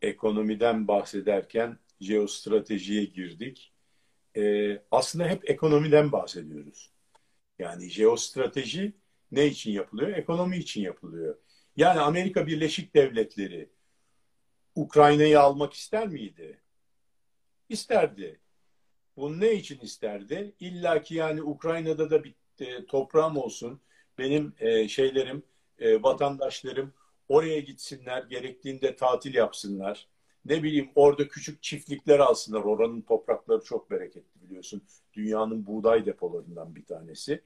ekonomiden 0.02 0.88
bahsederken 0.88 1.78
jeostratejiye 2.02 3.04
girdik. 3.04 3.74
E, 4.38 4.74
aslında 4.92 5.28
hep 5.28 5.50
ekonomiden 5.50 6.12
bahsediyoruz. 6.12 6.92
Yani 7.60 7.90
jeostrateji 7.90 8.94
ne 9.32 9.48
için 9.48 9.72
yapılıyor? 9.72 10.10
Ekonomi 10.10 10.58
için 10.58 10.82
yapılıyor. 10.82 11.38
Yani 11.78 12.00
Amerika 12.00 12.48
Birleşik 12.48 12.96
Devletleri 12.96 13.70
Ukrayna'yı 14.78 15.40
almak 15.40 15.74
ister 15.74 16.08
miydi? 16.08 16.62
İsterdi. 17.70 18.40
Bunu 19.16 19.40
ne 19.40 19.54
için 19.54 19.80
isterdi? 19.80 20.56
İlla 20.60 21.02
ki 21.02 21.16
yani 21.16 21.44
Ukrayna'da 21.44 22.10
da 22.10 22.24
bir 22.24 22.36
e, 22.60 22.86
toprağım 22.86 23.38
olsun. 23.38 23.82
Benim 24.18 24.54
e, 24.60 24.88
şeylerim, 24.88 25.44
e, 25.80 26.04
vatandaşlarım 26.04 26.94
oraya 27.30 27.60
gitsinler, 27.60 28.24
gerektiğinde 28.24 28.96
tatil 28.96 29.34
yapsınlar. 29.34 30.08
Ne 30.46 30.64
bileyim 30.64 30.90
orada 30.96 31.28
küçük 31.28 31.64
çiftlikler 31.64 32.20
alsınlar. 32.20 32.62
Oranın 32.62 33.02
toprakları 33.02 33.64
çok 33.64 33.92
bereketli 33.92 34.42
biliyorsun. 34.42 34.82
Dünyanın 35.14 35.68
buğday 35.68 36.06
depolarından 36.06 36.76
bir 36.76 36.86
tanesi. 36.86 37.42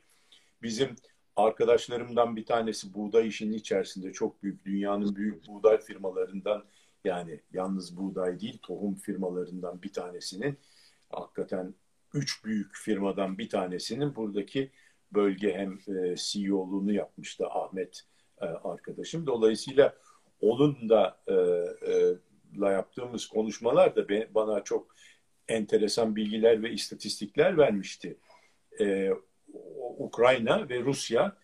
Bizim 0.62 0.96
arkadaşlarımdan 1.36 2.36
bir 2.36 2.46
tanesi 2.46 2.94
buğday 2.94 3.28
işinin 3.28 3.54
içerisinde 3.54 4.14
çok 4.14 4.44
büyük, 4.44 4.66
dünyanın 4.66 5.16
büyük 5.16 5.48
buğday 5.48 5.82
firmalarından 5.82 6.66
yani 7.06 7.40
yalnız 7.54 7.98
buğday 7.98 8.40
değil 8.40 8.60
tohum 8.62 8.96
firmalarından 8.96 9.82
bir 9.82 9.94
tanesinin 9.94 10.58
hakikaten 11.10 11.74
üç 12.14 12.46
büyük 12.46 12.76
firmadan 12.76 13.38
bir 13.38 13.50
tanesinin 13.50 14.16
buradaki 14.16 14.72
bölge 15.12 15.54
hem 15.54 15.74
e, 15.74 16.16
CEO'luğunu 16.18 16.94
yapmıştı 16.94 17.48
Ahmet 17.48 18.02
e, 18.42 18.46
arkadaşım. 18.46 19.28
Dolayısıyla 19.28 19.96
onun 20.42 20.90
da 20.90 21.20
e, 21.28 21.36
la 22.60 22.72
yaptığımız 22.72 23.26
konuşmalar 23.26 23.96
da 23.96 24.34
bana 24.36 24.64
çok 24.64 24.96
enteresan 25.48 26.16
bilgiler 26.16 26.64
ve 26.64 26.72
istatistikler 26.72 27.58
vermişti. 27.58 28.18
Ukrayna 29.98 30.70
ve 30.70 30.80
Rusya 30.80 31.38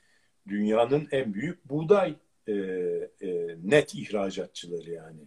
dünyanın 0.48 1.08
en 1.12 1.34
büyük 1.34 1.70
buğday 1.70 2.16
net 3.64 3.96
ihracatçıları 3.96 4.92
yani 4.92 5.20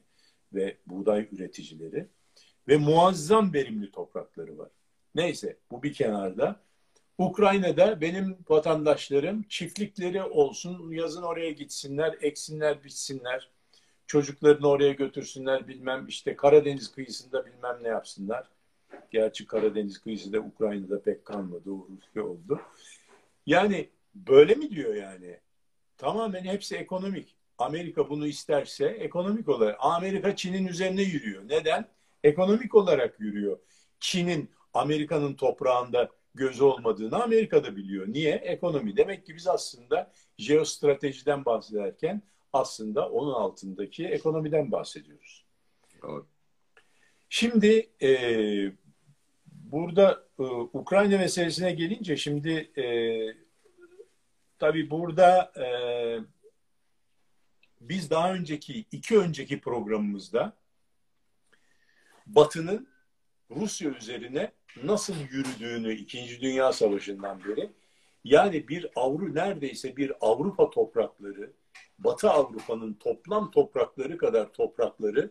ve 0.54 0.76
buğday 0.86 1.28
üreticileri 1.32 2.06
ve 2.68 2.76
muazzam 2.76 3.52
verimli 3.52 3.90
toprakları 3.90 4.58
var. 4.58 4.68
Neyse 5.14 5.56
bu 5.70 5.82
bir 5.82 5.94
kenarda. 5.94 6.60
Ukrayna'da 7.18 8.00
benim 8.00 8.38
vatandaşlarım 8.48 9.42
çiftlikleri 9.42 10.22
olsun, 10.22 10.92
yazın 10.92 11.22
oraya 11.22 11.50
gitsinler, 11.50 12.18
eksinler, 12.20 12.84
bitsinler. 12.84 13.50
Çocuklarını 14.06 14.68
oraya 14.68 14.92
götürsünler 14.92 15.68
bilmem 15.68 16.06
işte 16.08 16.36
Karadeniz 16.36 16.92
kıyısında 16.92 17.46
bilmem 17.46 17.78
ne 17.82 17.88
yapsınlar. 17.88 18.48
Gerçi 19.10 19.46
Karadeniz 19.46 19.98
kıyısı 19.98 20.32
da 20.32 20.38
Ukrayna'da 20.38 21.02
pek 21.02 21.24
kalmadı, 21.24 21.64
Rusya 21.66 22.24
oldu. 22.24 22.60
Yani 23.46 23.88
böyle 24.14 24.54
mi 24.54 24.70
diyor 24.70 24.94
yani? 24.94 25.38
Tamamen 25.98 26.44
hepsi 26.44 26.76
ekonomik. 26.76 27.36
Amerika 27.60 28.10
bunu 28.10 28.26
isterse 28.26 28.86
ekonomik 28.86 29.48
olarak. 29.48 29.76
Amerika 29.80 30.36
Çin'in 30.36 30.66
üzerine 30.66 31.02
yürüyor. 31.02 31.42
Neden? 31.48 31.88
Ekonomik 32.24 32.74
olarak 32.74 33.20
yürüyor. 33.20 33.58
Çin'in 34.00 34.50
Amerika'nın 34.74 35.34
toprağında 35.34 36.10
gözü 36.34 36.64
olmadığını 36.64 37.22
Amerika 37.22 37.64
da 37.64 37.76
biliyor. 37.76 38.08
Niye? 38.08 38.34
Ekonomi. 38.34 38.96
Demek 38.96 39.26
ki 39.26 39.34
biz 39.36 39.46
aslında 39.46 40.12
jeostratejiden 40.38 41.44
bahsederken 41.44 42.22
aslında 42.52 43.08
onun 43.08 43.32
altındaki 43.32 44.06
ekonomiden 44.06 44.72
bahsediyoruz. 44.72 45.44
Doğru. 46.02 46.26
Şimdi 47.28 47.90
e, 48.02 48.10
burada 49.46 50.24
e, 50.38 50.42
Ukrayna 50.72 51.18
meselesine 51.18 51.72
gelince 51.72 52.16
şimdi 52.16 52.70
e, 52.76 52.84
tabii 54.58 54.90
burada 54.90 55.52
e, 55.56 55.66
biz 57.80 58.10
daha 58.10 58.34
önceki 58.34 58.84
iki 58.92 59.18
önceki 59.18 59.60
programımızda 59.60 60.52
Batı'nın 62.26 62.88
Rusya 63.50 63.90
üzerine 63.90 64.52
nasıl 64.82 65.14
yürüdüğünü 65.30 65.94
İkinci 65.94 66.40
Dünya 66.40 66.72
Savaşı'ndan 66.72 67.44
beri 67.44 67.70
yani 68.24 68.68
bir 68.68 68.86
Avru 68.96 69.34
neredeyse 69.34 69.96
bir 69.96 70.12
Avrupa 70.20 70.70
toprakları 70.70 71.52
Batı 71.98 72.30
Avrupa'nın 72.30 72.94
toplam 72.94 73.50
toprakları 73.50 74.18
kadar 74.18 74.52
toprakları 74.52 75.30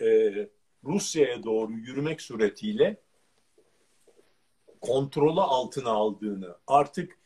e, 0.00 0.48
Rusya'ya 0.84 1.42
doğru 1.42 1.72
yürümek 1.72 2.20
suretiyle 2.20 2.96
kontrolü 4.80 5.40
altına 5.40 5.90
aldığını 5.90 6.56
artık 6.66 7.18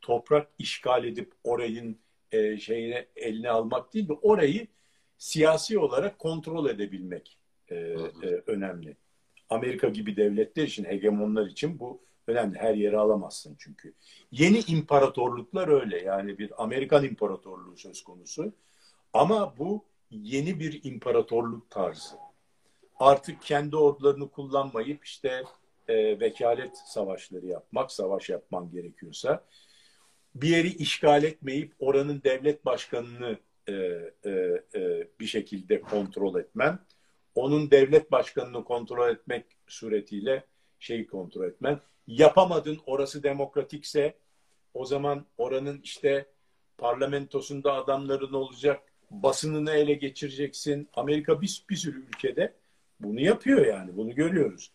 toprak 0.00 0.50
işgal 0.58 1.04
edip 1.04 1.32
orayın 1.44 1.98
e, 2.32 2.58
şeyine 2.58 3.06
eline 3.16 3.50
almak 3.50 3.94
değil 3.94 4.08
de 4.08 4.12
orayı 4.12 4.66
siyasi 5.18 5.78
olarak 5.78 6.18
kontrol 6.18 6.70
edebilmek 6.70 7.38
e, 7.68 7.74
e, 7.76 7.96
önemli. 8.46 8.96
Amerika 9.50 9.88
gibi 9.88 10.16
devletler 10.16 10.62
için, 10.62 10.84
hegemonlar 10.84 11.46
için 11.46 11.78
bu 11.78 12.00
önemli. 12.26 12.58
Her 12.58 12.74
yere 12.74 12.96
alamazsın 12.98 13.56
çünkü. 13.58 13.94
Yeni 14.30 14.60
imparatorluklar 14.60 15.68
öyle. 15.68 16.02
Yani 16.02 16.38
bir 16.38 16.62
Amerikan 16.62 17.04
imparatorluğu 17.04 17.76
söz 17.76 18.04
konusu. 18.04 18.52
Ama 19.12 19.58
bu 19.58 19.84
yeni 20.10 20.60
bir 20.60 20.84
imparatorluk 20.84 21.70
tarzı. 21.70 22.16
Artık 22.98 23.42
kendi 23.42 23.76
ordularını 23.76 24.28
kullanmayıp 24.30 25.04
işte 25.04 25.42
e, 25.88 26.20
vekalet 26.20 26.78
savaşları 26.78 27.46
yapmak, 27.46 27.92
savaş 27.92 28.28
yapman 28.28 28.70
gerekiyorsa 28.70 29.44
bir 30.42 30.48
yeri 30.48 30.68
işgal 30.68 31.24
etmeyip 31.24 31.72
oranın 31.78 32.22
devlet 32.24 32.64
başkanını 32.64 33.38
e, 33.68 33.72
e, 34.24 34.30
e, 34.74 35.08
bir 35.20 35.26
şekilde 35.26 35.80
kontrol 35.80 36.40
etmen, 36.40 36.78
onun 37.34 37.70
devlet 37.70 38.12
başkanını 38.12 38.64
kontrol 38.64 39.10
etmek 39.10 39.44
suretiyle 39.66 40.44
şeyi 40.78 41.06
kontrol 41.06 41.44
etmen. 41.44 41.80
Yapamadın 42.06 42.78
orası 42.86 43.22
demokratikse 43.22 44.14
o 44.74 44.84
zaman 44.84 45.26
oranın 45.38 45.80
işte 45.82 46.26
parlamentosunda 46.78 47.72
adamların 47.72 48.32
olacak, 48.32 48.82
basınını 49.10 49.70
ele 49.70 49.94
geçireceksin. 49.94 50.88
Amerika 50.94 51.40
bir, 51.40 51.64
bir 51.70 51.76
sürü 51.76 52.06
ülkede 52.08 52.54
bunu 53.00 53.20
yapıyor 53.20 53.66
yani 53.66 53.96
bunu 53.96 54.14
görüyoruz. 54.14 54.72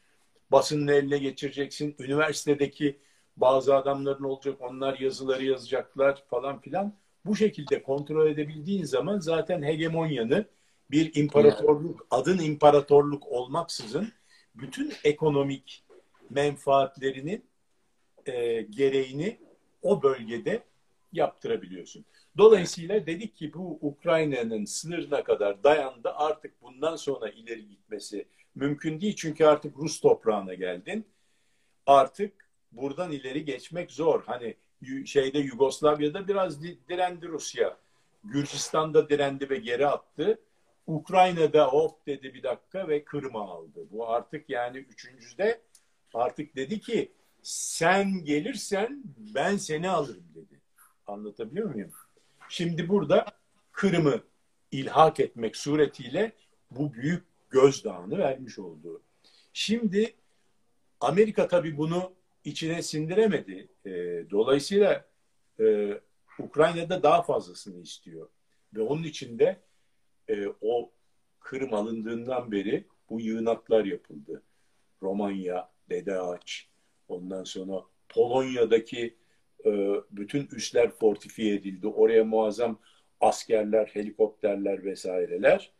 Basının 0.51 0.87
eline 0.87 1.17
geçireceksin. 1.17 1.95
Üniversitedeki 1.99 2.99
bazı 3.37 3.75
adamların 3.75 4.23
olacak 4.23 4.55
onlar 4.61 4.99
yazıları 4.99 5.45
yazacaklar 5.45 6.23
falan 6.29 6.61
filan. 6.61 6.93
Bu 7.25 7.35
şekilde 7.35 7.83
kontrol 7.83 8.27
edebildiğin 8.27 8.83
zaman 8.83 9.19
zaten 9.19 9.63
hegemonyanı 9.63 10.45
bir 10.91 11.15
imparatorluk, 11.15 12.07
adın 12.11 12.39
imparatorluk 12.39 13.27
olmaksızın 13.27 14.13
bütün 14.55 14.93
ekonomik 15.03 15.83
menfaatlerinin 16.29 17.45
e, 18.25 18.61
gereğini 18.61 19.37
o 19.81 20.03
bölgede 20.03 20.63
yaptırabiliyorsun. 21.11 22.05
Dolayısıyla 22.37 23.05
dedik 23.05 23.35
ki 23.35 23.53
bu 23.53 23.79
Ukrayna'nın 23.81 24.65
sınırına 24.65 25.23
kadar 25.23 25.63
dayandı. 25.63 26.09
Artık 26.15 26.61
bundan 26.61 26.95
sonra 26.95 27.29
ileri 27.29 27.67
gitmesi 27.67 28.25
mümkün 28.55 29.01
değil. 29.01 29.15
Çünkü 29.15 29.45
artık 29.45 29.77
Rus 29.77 29.99
toprağına 29.99 30.53
geldin. 30.53 31.05
Artık 31.85 32.42
buradan 32.75 33.11
ileri 33.11 33.45
geçmek 33.45 33.91
zor. 33.91 34.23
Hani 34.25 34.55
şeyde 35.05 35.39
Yugoslavya'da 35.39 36.27
biraz 36.27 36.63
direndi 36.63 37.27
Rusya. 37.27 37.77
Gürcistan'da 38.23 39.09
direndi 39.09 39.49
ve 39.49 39.57
geri 39.57 39.87
attı. 39.87 40.39
Ukrayna'da 40.87 41.67
hop 41.67 42.07
dedi 42.07 42.33
bir 42.33 42.43
dakika 42.43 42.87
ve 42.87 43.03
Kırım'ı 43.03 43.39
aldı. 43.39 43.87
Bu 43.91 44.09
artık 44.09 44.49
yani 44.49 44.77
üçüncüde 44.77 45.61
artık 46.13 46.55
dedi 46.55 46.79
ki 46.79 47.11
sen 47.43 48.23
gelirsen 48.23 49.03
ben 49.35 49.57
seni 49.57 49.89
alırım 49.89 50.25
dedi. 50.35 50.61
Anlatabiliyor 51.07 51.73
muyum? 51.73 51.91
Şimdi 52.49 52.89
burada 52.89 53.25
Kırım'ı 53.71 54.23
ilhak 54.71 55.19
etmek 55.19 55.57
suretiyle 55.57 56.31
bu 56.71 56.93
büyük 56.93 57.23
gözdağını 57.49 58.17
vermiş 58.17 58.59
oldu. 58.59 59.01
Şimdi 59.53 60.13
Amerika 60.99 61.47
tabii 61.47 61.77
bunu 61.77 62.13
içine 62.45 62.81
sindiremedi. 62.81 63.67
E, 63.85 63.91
dolayısıyla 64.29 65.05
e, 65.59 65.97
Ukrayna'da 66.39 67.03
daha 67.03 67.21
fazlasını 67.21 67.81
istiyor. 67.81 68.29
Ve 68.73 68.81
onun 68.81 69.03
için 69.03 69.39
de 69.39 69.61
e, 70.27 70.47
o 70.61 70.91
Kırım 71.39 71.73
alındığından 71.73 72.51
beri 72.51 72.87
bu 73.09 73.21
yığınaklar 73.21 73.85
yapıldı. 73.85 74.43
Romanya, 75.01 75.69
Dede 75.89 76.19
Ağaç, 76.19 76.69
Ondan 77.07 77.43
sonra 77.43 77.83
Polonya'daki 78.09 79.17
e, 79.65 79.71
bütün 80.11 80.47
üsler 80.51 80.91
fortifiye 80.91 81.55
edildi. 81.55 81.87
Oraya 81.87 82.23
muazzam 82.23 82.79
askerler, 83.21 83.85
helikopterler 83.85 84.83
vesaireler. 84.83 85.71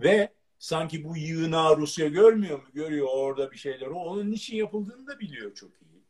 Ve 0.00 0.28
sanki 0.58 1.04
bu 1.04 1.16
yığınağı 1.16 1.76
Rusya 1.76 2.08
görmüyor 2.08 2.58
mu? 2.58 2.68
Görüyor 2.74 3.08
orada 3.10 3.52
bir 3.52 3.56
şeyler. 3.56 3.86
O 3.86 3.94
onun 3.94 4.30
niçin 4.30 4.56
yapıldığını 4.56 5.06
da 5.06 5.18
biliyor 5.18 5.54
çok 5.54 5.70
iyi. 5.82 6.02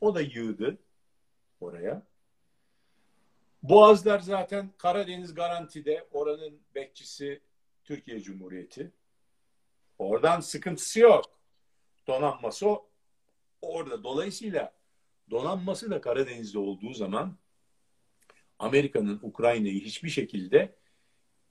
O 0.00 0.14
da 0.14 0.20
yığdı 0.20 0.78
oraya. 1.60 2.06
Boğazlar 3.62 4.18
zaten 4.18 4.70
Karadeniz 4.78 5.34
garantide. 5.34 6.08
Oranın 6.12 6.60
bekçisi 6.74 7.40
Türkiye 7.84 8.20
Cumhuriyeti. 8.20 8.92
Oradan 9.98 10.40
sıkıntısı 10.40 11.00
yok. 11.00 11.24
Donanması 12.06 12.66
orada. 13.62 14.04
Dolayısıyla 14.04 14.72
donanması 15.30 15.90
da 15.90 16.00
Karadeniz'de 16.00 16.58
olduğu 16.58 16.94
zaman 16.94 17.36
Amerika'nın 18.58 19.18
Ukrayna'yı 19.22 19.80
hiçbir 19.80 20.08
şekilde 20.08 20.79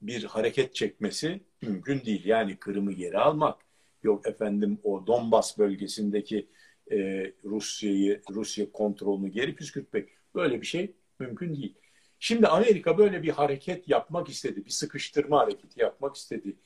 bir 0.02 0.24
hareket 0.24 0.74
çekmesi 0.74 1.40
mümkün 1.62 2.04
değil. 2.04 2.24
Yani 2.24 2.56
Kırım'ı 2.56 2.92
geri 2.92 3.18
almak, 3.18 3.60
yok 4.02 4.26
efendim 4.26 4.78
o 4.82 5.06
Donbas 5.06 5.58
bölgesindeki 5.58 6.46
e, 6.92 6.96
Rusya'yı, 7.44 8.22
Rusya 8.30 8.72
kontrolünü 8.72 9.28
geri 9.28 9.54
püskürtmek 9.54 10.08
böyle 10.34 10.60
bir 10.60 10.66
şey 10.66 10.92
mümkün 11.18 11.56
değil. 11.56 11.74
Şimdi 12.18 12.46
Amerika 12.46 12.98
böyle 12.98 13.22
bir 13.22 13.30
hareket 13.30 13.88
yapmak 13.88 14.28
istedi, 14.28 14.64
bir 14.64 14.70
sıkıştırma 14.70 15.38
hareketi 15.38 15.80
yapmak 15.80 16.16
istedi. 16.16 16.56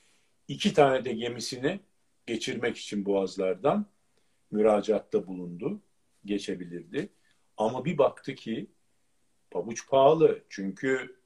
İki 0.49 0.75
tane 0.75 1.05
de 1.05 1.13
gemisini 1.13 1.81
geçirmek 2.27 2.77
için 2.77 3.05
boğazlardan 3.05 3.87
müracaatta 4.51 5.27
bulundu, 5.27 5.81
geçebilirdi. 6.25 7.09
Ama 7.57 7.85
bir 7.85 7.99
baktı 7.99 8.35
ki 8.35 8.67
pabuç 9.51 9.89
pahalı. 9.89 10.45
Çünkü 10.49 11.17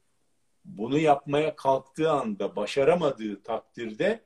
bunu 0.65 0.97
yapmaya 0.97 1.55
kalktığı 1.55 2.11
anda 2.11 2.55
başaramadığı 2.55 3.43
takdirde 3.43 4.23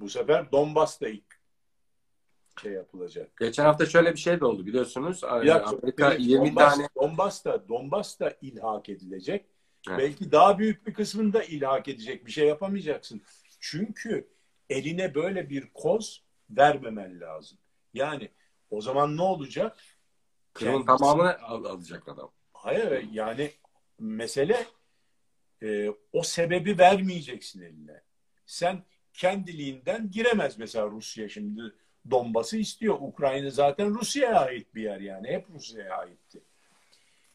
bu 0.00 0.08
sefer 0.08 0.52
Donbas'ta 0.52 1.08
ilk 1.08 1.42
şey 2.62 2.72
yapılacak. 2.72 3.36
Geçen 3.36 3.64
hafta 3.64 3.86
şöyle 3.86 4.12
bir 4.12 4.18
şey 4.18 4.40
de 4.40 4.44
oldu 4.44 4.66
biliyorsunuz. 4.66 5.22
Ya, 5.22 5.64
Amerika 5.64 6.14
20 6.14 6.48
Donbas, 6.48 6.74
tane 6.74 6.88
Donbas'ta 6.96 7.68
Donbas'ta 7.68 8.36
ilhak 8.42 8.88
edilecek. 8.88 9.46
Evet. 9.88 9.98
Belki 9.98 10.32
daha 10.32 10.58
büyük 10.58 10.86
bir 10.86 10.94
kısmında 10.94 11.44
ilhak 11.44 11.88
edecek. 11.88 12.26
Bir 12.26 12.32
şey 12.32 12.48
yapamayacaksın. 12.48 13.22
Çünkü 13.60 14.28
eline 14.70 15.14
böyle 15.14 15.50
bir 15.50 15.70
koz 15.74 16.24
vermemen 16.50 17.20
lazım. 17.20 17.58
Yani 17.94 18.30
o 18.70 18.80
zaman 18.80 19.16
ne 19.16 19.22
olacak? 19.22 19.76
Kırım'ın 20.52 20.86
tamamını 20.86 21.42
al 21.42 21.64
alacak 21.64 22.08
adam. 22.08 22.30
Hayır 22.52 23.08
yani 23.12 23.50
mesele 23.98 24.66
e, 25.62 25.90
o 26.12 26.22
sebebi 26.22 26.78
vermeyeceksin 26.78 27.62
eline. 27.62 28.02
Sen 28.46 28.82
kendiliğinden 29.12 30.10
giremez 30.10 30.58
mesela 30.58 30.86
Rusya 30.86 31.28
şimdi 31.28 31.62
Donbas'ı 32.10 32.56
istiyor. 32.56 32.96
Ukrayna 33.00 33.50
zaten 33.50 33.94
Rusya'ya 33.94 34.40
ait 34.40 34.74
bir 34.74 34.82
yer 34.82 35.00
yani. 35.00 35.28
Hep 35.28 35.50
Rusya'ya 35.50 35.96
aitti. 35.96 36.42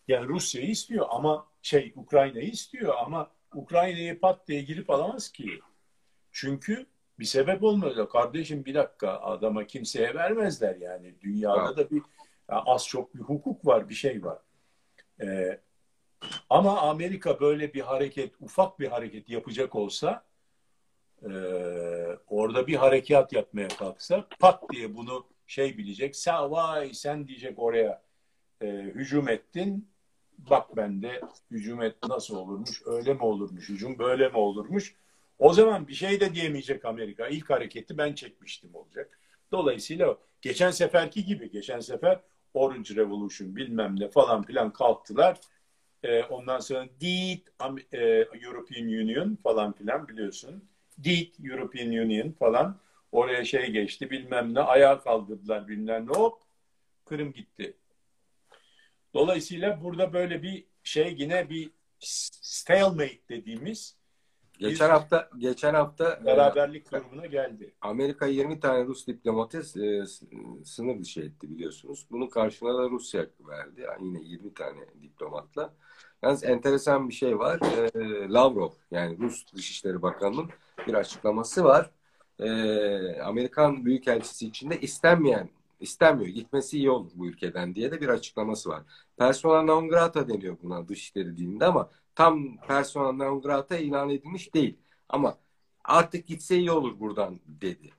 Yani 0.07 0.27
Rusya'yı 0.27 0.69
istiyor 0.69 1.05
ama 1.09 1.47
şey 1.61 1.93
Ukrayna'yı 1.95 2.49
istiyor 2.49 2.93
ama 2.97 3.31
Ukrayna'yı 3.53 4.19
pat 4.19 4.47
diye 4.47 4.61
girip 4.61 4.89
alamaz 4.89 5.31
ki. 5.31 5.59
Çünkü 6.31 6.85
bir 7.19 7.25
sebep 7.25 7.63
olmuyor. 7.63 8.09
Kardeşim 8.09 8.65
bir 8.65 8.73
dakika 8.73 9.19
adama 9.19 9.67
kimseye 9.67 10.15
vermezler 10.15 10.75
yani. 10.75 11.21
Dünyada 11.21 11.65
evet. 11.67 11.77
da 11.77 11.95
bir 11.95 12.01
az 12.47 12.87
çok 12.87 13.15
bir 13.15 13.19
hukuk 13.19 13.65
var, 13.65 13.89
bir 13.89 13.93
şey 13.93 14.23
var. 14.23 14.39
Ee, 15.21 15.61
ama 16.49 16.81
Amerika 16.81 17.39
böyle 17.39 17.73
bir 17.73 17.81
hareket, 17.81 18.33
ufak 18.41 18.79
bir 18.79 18.87
hareket 18.87 19.29
yapacak 19.29 19.75
olsa 19.75 20.23
e, 21.23 21.29
orada 22.27 22.67
bir 22.67 22.75
harekat 22.75 23.33
yapmaya 23.33 23.67
kalksa 23.67 24.27
pat 24.39 24.63
diye 24.71 24.95
bunu 24.95 25.27
şey 25.47 25.77
bilecek. 25.77 26.15
Sen 26.15 26.51
vay 26.51 26.93
sen 26.93 27.27
diyecek 27.27 27.59
oraya 27.59 28.01
e, 28.61 28.67
hücum 28.67 29.29
ettin. 29.29 29.89
Bak 30.37 30.75
ben 30.75 31.01
de 31.01 31.21
hücum 31.51 31.81
et 31.81 31.95
nasıl 32.07 32.35
olurmuş, 32.35 32.81
öyle 32.85 33.13
mi 33.13 33.21
olurmuş, 33.21 33.69
hücum 33.69 33.99
böyle 33.99 34.29
mi 34.29 34.37
olurmuş. 34.37 34.95
O 35.39 35.53
zaman 35.53 35.87
bir 35.87 35.93
şey 35.93 36.19
de 36.19 36.35
diyemeyecek 36.35 36.85
Amerika. 36.85 37.27
İlk 37.27 37.49
hareketi 37.49 37.97
ben 37.97 38.13
çekmiştim 38.13 38.75
olacak. 38.75 39.19
Dolayısıyla 39.51 40.17
geçen 40.41 40.71
seferki 40.71 41.25
gibi, 41.25 41.51
geçen 41.51 41.79
sefer 41.79 42.19
Orange 42.53 42.95
Revolution 42.95 43.55
bilmem 43.55 43.99
ne 43.99 44.09
falan 44.09 44.43
filan 44.43 44.73
kalktılar. 44.73 45.39
E, 46.03 46.23
ondan 46.23 46.59
sonra 46.59 46.87
DEET 47.01 47.41
e, 47.91 47.99
European 48.43 48.85
Union 48.85 49.37
falan 49.43 49.73
filan 49.73 50.07
biliyorsun. 50.07 50.69
DEET 50.97 51.39
European 51.43 51.87
Union 51.87 52.31
falan 52.31 52.79
oraya 53.11 53.45
şey 53.45 53.71
geçti 53.71 54.09
bilmem 54.09 54.53
ne 54.53 54.59
ayağa 54.59 54.99
kaldırdılar 54.99 55.67
bilmem 55.67 56.07
ne 56.07 56.11
hop 56.11 56.41
Kırım 57.05 57.33
gitti. 57.33 57.77
Dolayısıyla 59.13 59.83
burada 59.83 60.13
böyle 60.13 60.43
bir 60.43 60.65
şey 60.83 61.15
yine 61.17 61.49
bir 61.49 61.71
stalemate 61.99 63.19
dediğimiz 63.29 63.95
Geçen 64.59 64.89
hafta 64.89 65.29
geçen 65.37 65.73
hafta 65.73 66.19
e, 66.21 66.25
beraberlik 66.25 66.91
durumuna 66.91 67.25
geldi. 67.25 67.73
Amerika 67.81 68.25
20 68.25 68.59
tane 68.59 68.85
Rus 68.85 69.07
diplomatı 69.07 69.57
e, 69.57 70.05
sınır 70.65 70.99
dışı 70.99 71.21
etti 71.21 71.49
biliyorsunuz. 71.49 72.05
Bunun 72.11 72.27
karşılığında 72.27 72.83
da 72.83 72.89
Rusya 72.89 73.25
verdi. 73.47 73.81
Yani 73.81 74.07
yine 74.07 74.19
20 74.21 74.53
tane 74.53 74.79
diplomatla. 75.01 75.73
Yalnız 76.23 76.43
enteresan 76.43 77.09
bir 77.09 77.13
şey 77.13 77.39
var. 77.39 77.59
E, 77.95 78.29
Lavrov 78.29 78.71
yani 78.91 79.17
Rus 79.19 79.53
Dışişleri 79.53 80.01
Bakanı'nın 80.01 80.49
bir 80.87 80.93
açıklaması 80.93 81.63
var. 81.63 81.91
Amerikan 83.23 83.85
Büyükelçisi 83.85 84.47
içinde 84.47 84.79
istenmeyen 84.81 85.49
istemiyor. 85.79 86.27
Gitmesi 86.27 86.77
iyi 86.77 86.89
olur 86.89 87.11
bu 87.15 87.27
ülkeden 87.27 87.75
diye 87.75 87.91
de 87.91 88.01
bir 88.01 88.09
açıklaması 88.09 88.69
var. 88.69 88.83
Persona 89.17 89.61
non 89.61 89.89
grata 89.89 90.27
deniyor 90.27 90.57
buna 90.63 90.87
dışişleri 90.87 91.37
dilinde 91.37 91.65
ama 91.65 91.89
tam 92.17 92.57
persona 92.57 93.11
non 93.11 93.41
grata 93.41 93.77
ilan 93.77 94.09
edilmiş 94.09 94.53
değil. 94.53 94.77
Ama 95.09 95.37
artık 95.83 96.27
gitse 96.27 96.57
iyi 96.57 96.71
olur 96.71 96.99
buradan 96.99 97.39
dedi. 97.47 97.89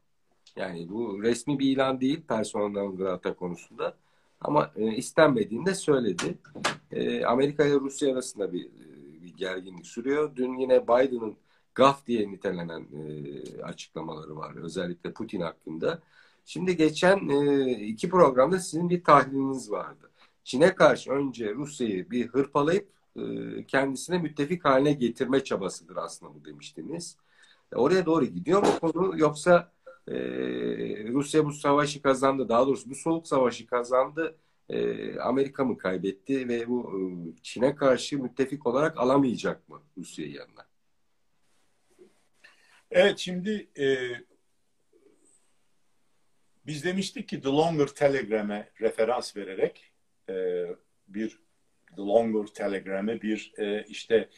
Yani 0.57 0.89
bu 0.89 1.23
resmi 1.23 1.59
bir 1.59 1.71
ilan 1.71 2.01
değil 2.01 2.23
persona 2.29 2.69
non 2.69 2.97
grata 2.97 3.35
konusunda. 3.35 3.97
Ama 4.41 4.71
e, 4.77 4.97
istenmediğini 4.97 5.67
de 5.67 5.75
söyledi. 5.75 6.39
E, 6.93 7.25
Amerika 7.25 7.65
ile 7.65 7.75
Rusya 7.75 8.13
arasında 8.13 8.53
bir, 8.53 8.65
e, 8.67 9.23
bir 9.23 9.37
gerginlik 9.37 9.87
sürüyor. 9.87 10.37
Dün 10.37 10.59
yine 10.59 10.83
Biden'ın 10.83 11.37
gaf 11.75 12.07
diye 12.07 12.29
nitelenen 12.31 12.81
e, 12.81 13.63
açıklamaları 13.63 14.37
var. 14.37 14.55
Özellikle 14.57 15.13
Putin 15.13 15.41
hakkında. 15.41 16.03
Şimdi 16.45 16.77
geçen 16.77 17.29
e, 17.29 17.71
iki 17.71 18.09
programda 18.09 18.59
sizin 18.59 18.91
bir 18.91 19.05
tahliliniz 19.05 19.71
vardı. 19.71 20.11
Çin'e 20.45 20.75
karşı 20.75 21.11
önce 21.11 21.55
Rusya'yı 21.55 22.11
bir 22.11 22.29
hırpalayıp 22.29 22.98
kendisine 23.69 24.19
müttefik 24.19 24.65
haline 24.65 24.93
getirme 24.93 25.45
çabasıdır 25.45 25.97
aslında 25.97 26.35
bu 26.35 26.45
demiştiniz. 26.45 27.17
E, 27.73 27.77
oraya 27.77 28.07
doğru 28.07 28.25
gidiyor 28.25 28.63
mu 28.63 28.69
konu 28.81 29.19
yoksa 29.19 29.73
e, 30.09 30.15
Rusya 31.09 31.45
bu 31.45 31.53
savaşı 31.53 32.03
kazandı 32.03 32.49
daha 32.49 32.67
doğrusu 32.67 32.91
bu 32.91 32.95
soğuk 32.95 33.27
savaşı 33.27 33.67
kazandı 33.67 34.37
e, 34.69 35.19
Amerika 35.19 35.65
mı 35.65 35.79
kaybetti 35.79 36.49
ve 36.49 36.69
bu 36.69 36.93
e, 36.93 37.01
Çin'e 37.43 37.75
karşı 37.75 38.19
müttefik 38.19 38.67
olarak 38.67 38.99
alamayacak 38.99 39.69
mı 39.69 39.83
Rusya'yı 39.99 40.33
yanına? 40.33 40.69
Evet 42.91 43.19
şimdi 43.19 43.69
e, 43.79 43.87
biz 46.67 46.85
demiştik 46.85 47.29
ki 47.29 47.41
The 47.41 47.49
Longer 47.49 47.87
Telegram'e 47.87 48.71
referans 48.81 49.37
vererek 49.37 49.93
e, 50.29 50.67
bir 51.09 51.39
The 51.99 52.05
Longer 52.05 52.47
Telegram'e 52.47 53.23
bir 53.23 53.53
e, 53.59 53.85
işte 53.89 54.29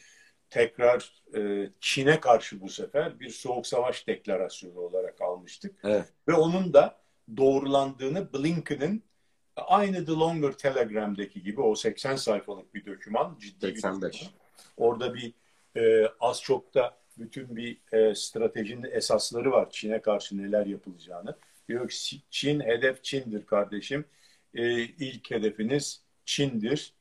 tekrar 0.49 1.23
e, 1.35 1.69
Çin'e 1.79 2.19
karşı 2.19 2.61
bu 2.61 2.69
sefer 2.69 3.19
bir 3.19 3.29
soğuk 3.29 3.67
savaş 3.67 4.07
deklarasyonu 4.07 4.79
olarak 4.79 5.21
almıştık. 5.21 5.79
Evet. 5.83 6.05
Ve 6.27 6.33
onun 6.33 6.73
da 6.73 7.01
doğrulandığını 7.37 8.33
Blinken'ın 8.33 9.03
aynı 9.55 10.05
The 10.05 10.11
Longer 10.11 10.51
Telegram'daki 10.51 11.43
gibi 11.43 11.61
o 11.61 11.75
80 11.75 12.15
sayfalık 12.15 12.73
bir 12.73 12.85
doküman 12.85 13.37
ciddi 13.39 13.65
85. 13.65 14.13
bir 14.13 14.19
doküman. 14.19 14.33
Orada 14.77 15.13
bir 15.13 15.33
e, 15.77 16.07
az 16.19 16.41
çok 16.41 16.73
da 16.73 16.97
bütün 17.17 17.55
bir 17.55 17.77
e, 17.91 18.15
stratejinin 18.15 18.91
esasları 18.91 19.51
var 19.51 19.69
Çin'e 19.69 20.01
karşı 20.01 20.37
neler 20.37 20.65
yapılacağını. 20.65 21.37
Diyor 21.67 21.89
ki 21.89 22.21
Çin 22.29 22.59
hedef 22.59 23.03
Çin'dir 23.03 23.45
kardeşim. 23.45 24.05
E, 24.53 24.81
ilk 24.81 25.31
hedefiniz 25.31 26.01
Çin'dir. 26.25 26.93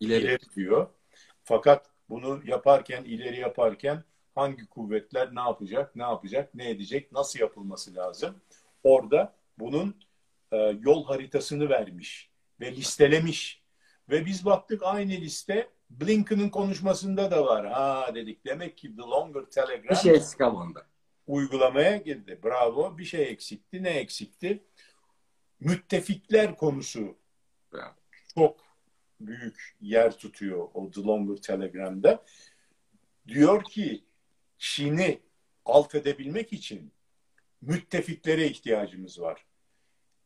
İleri. 0.00 0.22
ileri 0.24 0.54
diyor. 0.56 0.86
Fakat 1.44 1.90
bunu 2.08 2.40
yaparken, 2.44 3.04
ileri 3.04 3.40
yaparken 3.40 4.04
hangi 4.34 4.66
kuvvetler 4.66 5.34
ne 5.34 5.40
yapacak, 5.40 5.96
ne 5.96 6.02
yapacak, 6.02 6.54
ne 6.54 6.70
edecek, 6.70 7.12
nasıl 7.12 7.38
yapılması 7.38 7.94
lazım? 7.94 8.34
Orada 8.84 9.34
bunun 9.58 9.96
e, 10.52 10.56
yol 10.80 11.04
haritasını 11.04 11.68
vermiş 11.68 12.30
ve 12.60 12.72
listelemiş. 12.72 13.64
Ve 14.10 14.26
biz 14.26 14.44
baktık 14.44 14.82
aynı 14.82 15.12
liste 15.12 15.70
Blinken'ın 15.90 16.48
konuşmasında 16.48 17.30
da 17.30 17.46
var. 17.46 17.66
Ha 17.66 18.10
dedik 18.14 18.46
demek 18.46 18.78
ki 18.78 18.96
The 18.96 19.02
Longer 19.02 19.42
Telegram 19.42 19.90
bir 19.90 19.94
şey 19.94 20.14
eksik 20.14 20.40
ama 20.40 20.60
onda. 20.60 20.86
uygulamaya 21.26 21.96
girdi. 21.96 22.40
Bravo. 22.44 22.98
Bir 22.98 23.04
şey 23.04 23.22
eksikti. 23.22 23.82
Ne 23.82 23.90
eksikti? 23.90 24.64
Müttefikler 25.60 26.56
konusu 26.56 27.16
Bravo. 27.72 27.94
çok 28.34 28.63
büyük 29.20 29.76
yer 29.80 30.18
tutuyor 30.18 30.68
o 30.74 30.90
The 30.90 31.00
Longer 31.00 31.42
Telegram'da. 31.42 32.24
Diyor 33.28 33.64
ki 33.64 34.04
Çin'i 34.58 35.20
alt 35.64 35.94
edebilmek 35.94 36.52
için 36.52 36.92
müttefiklere 37.62 38.46
ihtiyacımız 38.46 39.20
var. 39.20 39.46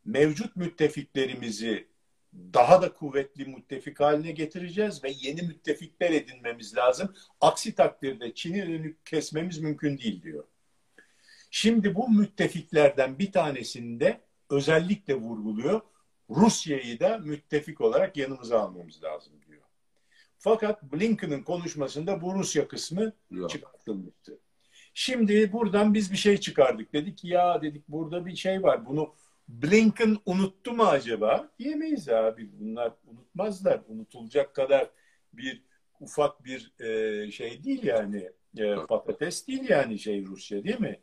Mevcut 0.05 0.57
müttefiklerimizi 0.57 1.89
daha 2.35 2.83
da 2.83 2.95
kuvvetli 2.95 3.45
müttefik 3.45 4.01
haline 4.01 4.33
getireceğiz 4.33 5.05
ve 5.05 5.13
yeni 5.21 5.43
müttefikler 5.43 6.11
edinmemiz 6.11 6.77
lazım. 6.77 7.15
Aksi 7.41 7.75
takdirde 7.75 8.35
Çin'i 8.35 8.63
önünü 8.63 8.97
kesmemiz 9.05 9.59
mümkün 9.59 9.99
değil 9.99 10.23
diyor. 10.23 10.45
Şimdi 11.51 11.95
bu 11.95 12.09
müttefiklerden 12.09 13.19
bir 13.19 13.33
tanesinde 13.33 14.21
özellikle 14.51 15.15
vurguluyor. 15.15 15.81
Rusya'yı 16.31 17.01
da 17.01 17.19
müttefik 17.19 17.81
olarak 17.81 18.17
yanımıza 18.17 18.61
almamız 18.61 19.03
lazım 19.03 19.33
diyor. 19.49 19.63
Fakat 20.39 20.83
Blinken'ın 20.83 21.43
konuşmasında 21.43 22.23
bu 22.23 22.35
Rusya 22.35 22.69
kısmı 22.69 23.13
Yok. 23.31 23.51
çıkartılmıştı. 23.51 24.39
Şimdi 24.95 25.53
buradan 25.53 25.95
biz 25.95 26.13
bir 26.13 26.17
şey 26.17 26.39
çıkardık. 26.39 26.93
Dedik 26.93 27.25
ya 27.25 27.63
dedik 27.63 27.89
burada 27.89 28.27
bir 28.27 28.37
şey 28.37 28.63
var. 28.63 28.87
Bunu 28.87 29.15
Blinken 29.49 30.19
unuttu 30.27 30.73
mu 30.73 30.83
acaba? 30.83 31.51
Diyemeyiz 31.59 32.09
abi. 32.09 32.51
Bunlar 32.53 32.93
unutmazlar. 33.07 33.81
Unutulacak 33.89 34.55
kadar 34.55 34.91
bir 35.33 35.63
ufak 36.01 36.45
bir 36.45 36.73
e, 36.81 37.31
şey 37.31 37.65
değil 37.65 37.83
yani. 37.85 38.31
E, 38.57 38.75
patates 38.89 39.49
değil 39.49 39.69
yani 39.69 39.99
şey 39.99 40.25
Rusya 40.25 40.65
değil 40.65 40.81
mi? 40.81 41.01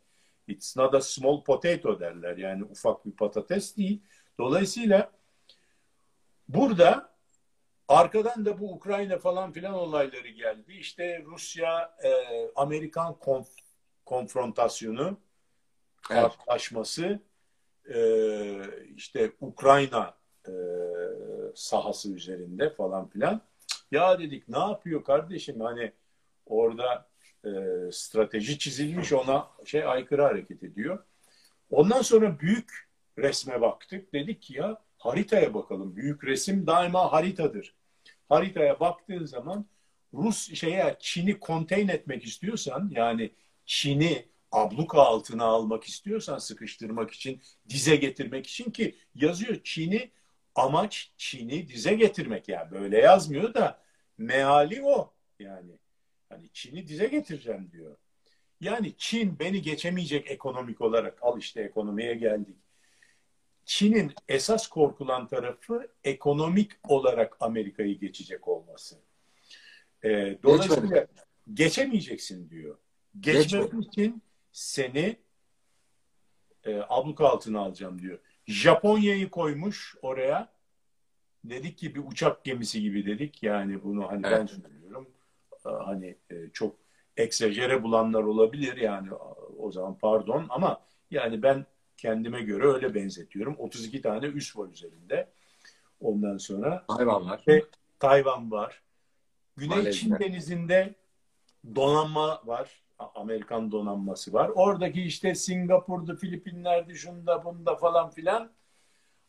It's 0.48 0.76
not 0.76 0.94
a 0.94 1.00
small 1.00 1.44
potato 1.44 2.00
derler. 2.00 2.36
Yani 2.36 2.64
ufak 2.64 3.06
bir 3.06 3.12
patates 3.12 3.76
değil. 3.76 4.02
Dolayısıyla 4.38 5.12
burada 6.48 7.16
arkadan 7.88 8.44
da 8.46 8.60
bu 8.60 8.72
Ukrayna 8.72 9.18
falan 9.18 9.52
filan 9.52 9.74
olayları 9.74 10.28
geldi. 10.28 10.72
İşte 10.72 11.22
Rusya 11.26 11.96
e, 12.04 12.10
Amerikan 12.56 13.12
konf- 13.12 13.60
konfrontasyonu 14.04 15.20
Evet. 16.10 16.22
karşılaşması 16.22 17.20
e, 17.94 17.98
işte 18.96 19.32
Ukrayna 19.40 20.14
e, 20.48 20.52
sahası 21.54 22.12
üzerinde 22.12 22.70
falan 22.70 23.08
filan. 23.08 23.40
Ya 23.90 24.18
dedik 24.18 24.48
ne 24.48 24.58
yapıyor 24.58 25.04
kardeşim 25.04 25.60
hani 25.60 25.92
orada 26.46 27.08
e, 27.44 27.50
strateji 27.92 28.58
çizilmiş 28.58 29.12
ona 29.12 29.48
şey 29.64 29.84
aykırı 29.84 30.22
hareket 30.22 30.62
ediyor. 30.62 31.04
Ondan 31.70 32.02
sonra 32.02 32.40
büyük 32.40 32.88
resme 33.18 33.60
baktık. 33.60 34.12
Dedik 34.12 34.42
ki 34.42 34.54
ya 34.54 34.82
haritaya 35.06 35.54
bakalım. 35.54 35.96
Büyük 35.96 36.24
resim 36.24 36.66
daima 36.66 37.12
haritadır. 37.12 37.74
Haritaya 38.28 38.80
baktığın 38.80 39.24
zaman 39.24 39.66
Rus 40.14 40.54
şeye 40.54 40.96
Çin'i 41.00 41.40
konteyn 41.40 41.88
etmek 41.88 42.24
istiyorsan 42.24 42.90
yani 42.94 43.30
Çin'i 43.66 44.26
abluka 44.52 45.02
altına 45.02 45.44
almak 45.44 45.84
istiyorsan 45.84 46.38
sıkıştırmak 46.38 47.10
için, 47.10 47.40
dize 47.68 47.96
getirmek 47.96 48.46
için 48.46 48.70
ki 48.70 48.96
yazıyor 49.14 49.60
Çin'i 49.64 50.10
amaç 50.54 51.12
Çin'i 51.16 51.68
dize 51.68 51.94
getirmek 51.94 52.48
yani 52.48 52.70
böyle 52.70 52.98
yazmıyor 52.98 53.54
da 53.54 53.82
meali 54.18 54.82
o 54.84 55.14
yani. 55.38 55.72
Hani 56.28 56.48
Çin'i 56.52 56.86
dize 56.86 57.06
getireceğim 57.06 57.70
diyor. 57.72 57.96
Yani 58.60 58.94
Çin 58.98 59.38
beni 59.38 59.62
geçemeyecek 59.62 60.30
ekonomik 60.30 60.80
olarak. 60.80 61.18
Al 61.22 61.38
işte 61.38 61.62
ekonomiye 61.62 62.14
geldik. 62.14 62.56
Çin'in 63.66 64.12
esas 64.28 64.66
korkulan 64.66 65.28
tarafı 65.28 65.88
ekonomik 66.04 66.72
olarak 66.88 67.36
Amerika'yı 67.40 67.98
geçecek 67.98 68.48
olması. 68.48 68.96
Ee, 70.04 70.38
dolayısıyla 70.42 71.06
geçemeyeceksin 71.54 72.50
diyor. 72.50 72.78
Geçmek 73.20 73.72
için 73.86 74.22
seni 74.52 75.16
e, 76.64 76.80
abluka 76.88 77.28
altına 77.28 77.60
alacağım 77.60 78.02
diyor. 78.02 78.18
Japonya'yı 78.46 79.30
koymuş 79.30 79.96
oraya. 80.02 80.56
Dedik 81.44 81.78
ki 81.78 81.94
bir 81.94 82.02
uçak 82.06 82.44
gemisi 82.44 82.80
gibi 82.80 83.06
dedik. 83.06 83.42
Yani 83.42 83.82
bunu 83.82 84.08
hani 84.08 84.26
Evet. 84.26 84.38
ben 84.40 84.46
söylüyorum. 84.46 85.10
Ee, 85.66 85.68
Hani 85.68 86.16
e, 86.30 86.50
çok 86.52 86.76
eksajere 87.16 87.82
bulanlar 87.82 88.22
olabilir 88.22 88.76
yani 88.76 89.08
o 89.58 89.72
zaman 89.72 89.98
pardon 89.98 90.46
ama 90.48 90.86
yani 91.10 91.42
ben 91.42 91.66
kendime 91.96 92.40
göre 92.40 92.66
öyle 92.66 92.94
benzetiyorum. 92.94 93.56
32 93.58 94.00
tane 94.00 94.26
üs 94.26 94.56
var 94.56 94.68
üzerinde. 94.68 95.28
Ondan 96.00 96.38
sonra 96.38 96.84
Hayvanlar. 96.88 97.44
ve 97.48 97.64
Tayvan 97.98 98.50
var. 98.50 98.82
Güney 99.56 99.76
Malezya. 99.76 99.92
Çin 99.92 100.18
denizinde 100.18 100.94
donanma 101.74 102.42
var. 102.44 102.82
Amerikan 102.98 103.72
donanması 103.72 104.32
var. 104.32 104.50
Oradaki 104.54 105.02
işte 105.02 105.34
Singapur'da, 105.34 106.16
Filipinler'de, 106.16 106.94
şunda 106.94 107.44
bunda 107.44 107.76
falan 107.76 108.10
filan 108.10 108.50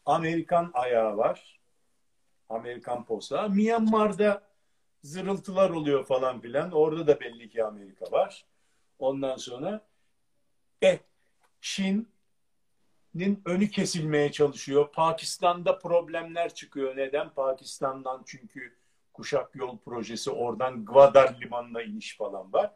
Amerikan 0.06 0.72
ayağı 0.74 1.18
var. 1.18 1.60
Amerikan 2.50 3.06
posta. 3.06 3.48
Myanmar'da 3.48 4.42
zırıltılar 5.04 5.70
oluyor 5.70 6.06
falan 6.06 6.40
filan. 6.40 6.72
Orada 6.72 7.08
da 7.08 7.20
belli 7.20 7.50
ki 7.50 7.64
Amerika 7.64 8.12
var. 8.12 8.46
Ondan 9.00 9.38
sonra 9.38 9.82
e, 10.84 11.00
Çin'in 13.18 13.42
önü 13.46 13.70
kesilmeye 13.70 14.32
çalışıyor. 14.32 14.92
Pakistan'da 14.92 15.80
problemler 15.80 16.54
çıkıyor. 16.54 16.98
Neden? 16.98 17.30
Pakistan'dan 17.30 18.24
çünkü 18.26 18.74
Kuşak 19.14 19.56
Yol 19.56 19.78
Projesi 19.78 20.32
oradan 20.32 20.86
Gwadar 20.86 21.36
Limanı'na 21.42 21.82
iniş 21.82 22.18
falan 22.18 22.54
var. 22.54 22.72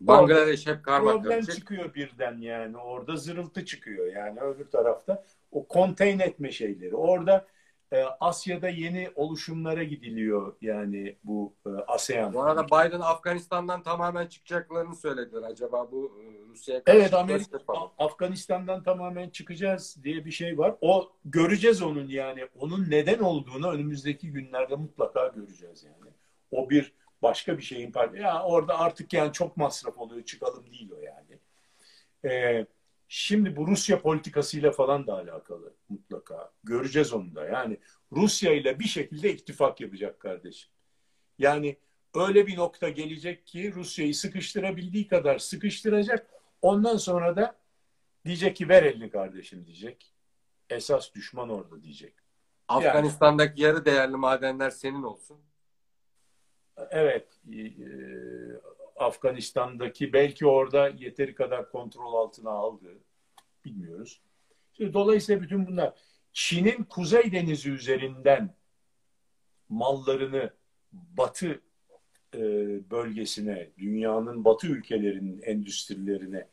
Bangladeş 0.00 0.66
hep 0.66 0.84
karma 0.84 1.12
Problem 1.12 1.30
karışık. 1.30 1.54
çıkıyor 1.54 1.94
birden 1.94 2.38
yani. 2.38 2.76
Orada 2.76 3.16
zırıltı 3.16 3.64
çıkıyor 3.64 4.12
yani 4.12 4.40
öbür 4.40 4.70
tarafta. 4.70 5.24
O 5.50 5.68
konteyn 5.68 6.18
etme 6.18 6.52
şeyleri. 6.52 6.96
Orada 6.96 7.46
Asya'da 8.20 8.68
yeni 8.68 9.10
oluşumlara 9.14 9.82
gidiliyor 9.82 10.56
yani 10.60 11.16
bu 11.24 11.54
e, 11.66 11.70
ASEAN. 11.70 12.34
Bu 12.34 12.42
arada 12.42 12.66
Biden 12.66 13.00
Afganistan'dan 13.00 13.82
tamamen 13.82 14.26
çıkacaklarını 14.26 14.96
söylediler. 14.96 15.42
Acaba 15.42 15.92
bu 15.92 16.20
e, 16.22 16.48
Rusya'ya 16.48 16.84
karşı 16.84 16.98
Evet 16.98 17.14
Amerika. 17.14 17.58
Afganistan'dan 17.98 18.82
tamamen 18.82 19.28
çıkacağız 19.30 19.96
diye 20.04 20.24
bir 20.24 20.30
şey 20.30 20.58
var. 20.58 20.74
O 20.80 21.12
göreceğiz 21.24 21.82
onun 21.82 22.08
yani. 22.08 22.48
Onun 22.58 22.90
neden 22.90 23.18
olduğunu 23.18 23.70
önümüzdeki 23.70 24.32
günlerde 24.32 24.76
mutlaka 24.76 25.26
göreceğiz 25.26 25.84
yani. 25.84 26.12
O 26.50 26.70
bir 26.70 26.92
başka 27.22 27.58
bir 27.58 27.62
şeyin 27.62 27.92
parçası. 27.92 28.22
Ya 28.22 28.42
orada 28.42 28.78
artık 28.78 29.12
yani 29.12 29.32
çok 29.32 29.56
masraf 29.56 29.98
oluyor 29.98 30.24
çıkalım 30.24 30.66
değil 30.72 30.90
o 30.92 31.00
yani. 31.00 31.38
Ee, 32.24 32.66
şimdi 33.08 33.56
bu 33.56 33.66
Rusya 33.66 34.00
politikasıyla 34.00 34.70
falan 34.70 35.06
da 35.06 35.14
alakalı 35.14 35.74
mutlaka. 35.88 36.52
Göreceğiz 36.64 37.12
onu 37.12 37.34
da. 37.34 37.44
Yani 37.44 37.78
Rusya 38.12 38.52
ile 38.52 38.78
bir 38.78 38.84
şekilde 38.84 39.32
ittifak 39.32 39.80
yapacak 39.80 40.20
kardeşim. 40.20 40.70
Yani 41.38 41.76
öyle 42.14 42.46
bir 42.46 42.56
nokta 42.56 42.88
gelecek 42.88 43.46
ki 43.46 43.74
Rusya'yı 43.74 44.14
sıkıştırabildiği 44.14 45.06
kadar 45.06 45.38
sıkıştıracak. 45.38 46.30
Ondan 46.62 46.96
sonra 46.96 47.36
da 47.36 47.56
diyecek 48.24 48.56
ki 48.56 48.68
ver 48.68 48.82
elini 48.82 49.10
kardeşim 49.10 49.66
diyecek. 49.66 50.14
Esas 50.70 51.14
düşman 51.14 51.48
orada 51.48 51.82
diyecek. 51.82 52.14
Afganistan'daki 52.68 53.62
yarı 53.62 53.84
değerli 53.84 54.16
madenler 54.16 54.70
senin 54.70 55.02
olsun. 55.02 55.38
Evet, 56.90 57.40
e, 57.52 57.72
Afganistan'daki 58.96 60.12
belki 60.12 60.46
orada 60.46 60.88
yeteri 60.88 61.34
kadar 61.34 61.70
kontrol 61.70 62.14
altına 62.14 62.50
aldı. 62.50 62.98
Bilmiyoruz. 63.64 64.20
Dolayısıyla 64.78 65.42
bütün 65.42 65.66
bunlar 65.66 65.94
Çin'in 66.32 66.84
Kuzey 66.84 67.32
Denizi 67.32 67.70
üzerinden 67.70 68.54
mallarını 69.68 70.50
Batı 70.92 71.60
e, 72.34 72.40
bölgesine, 72.90 73.70
dünyanın 73.78 74.44
Batı 74.44 74.66
ülkelerinin 74.66 75.42
endüstrilerine 75.42 76.48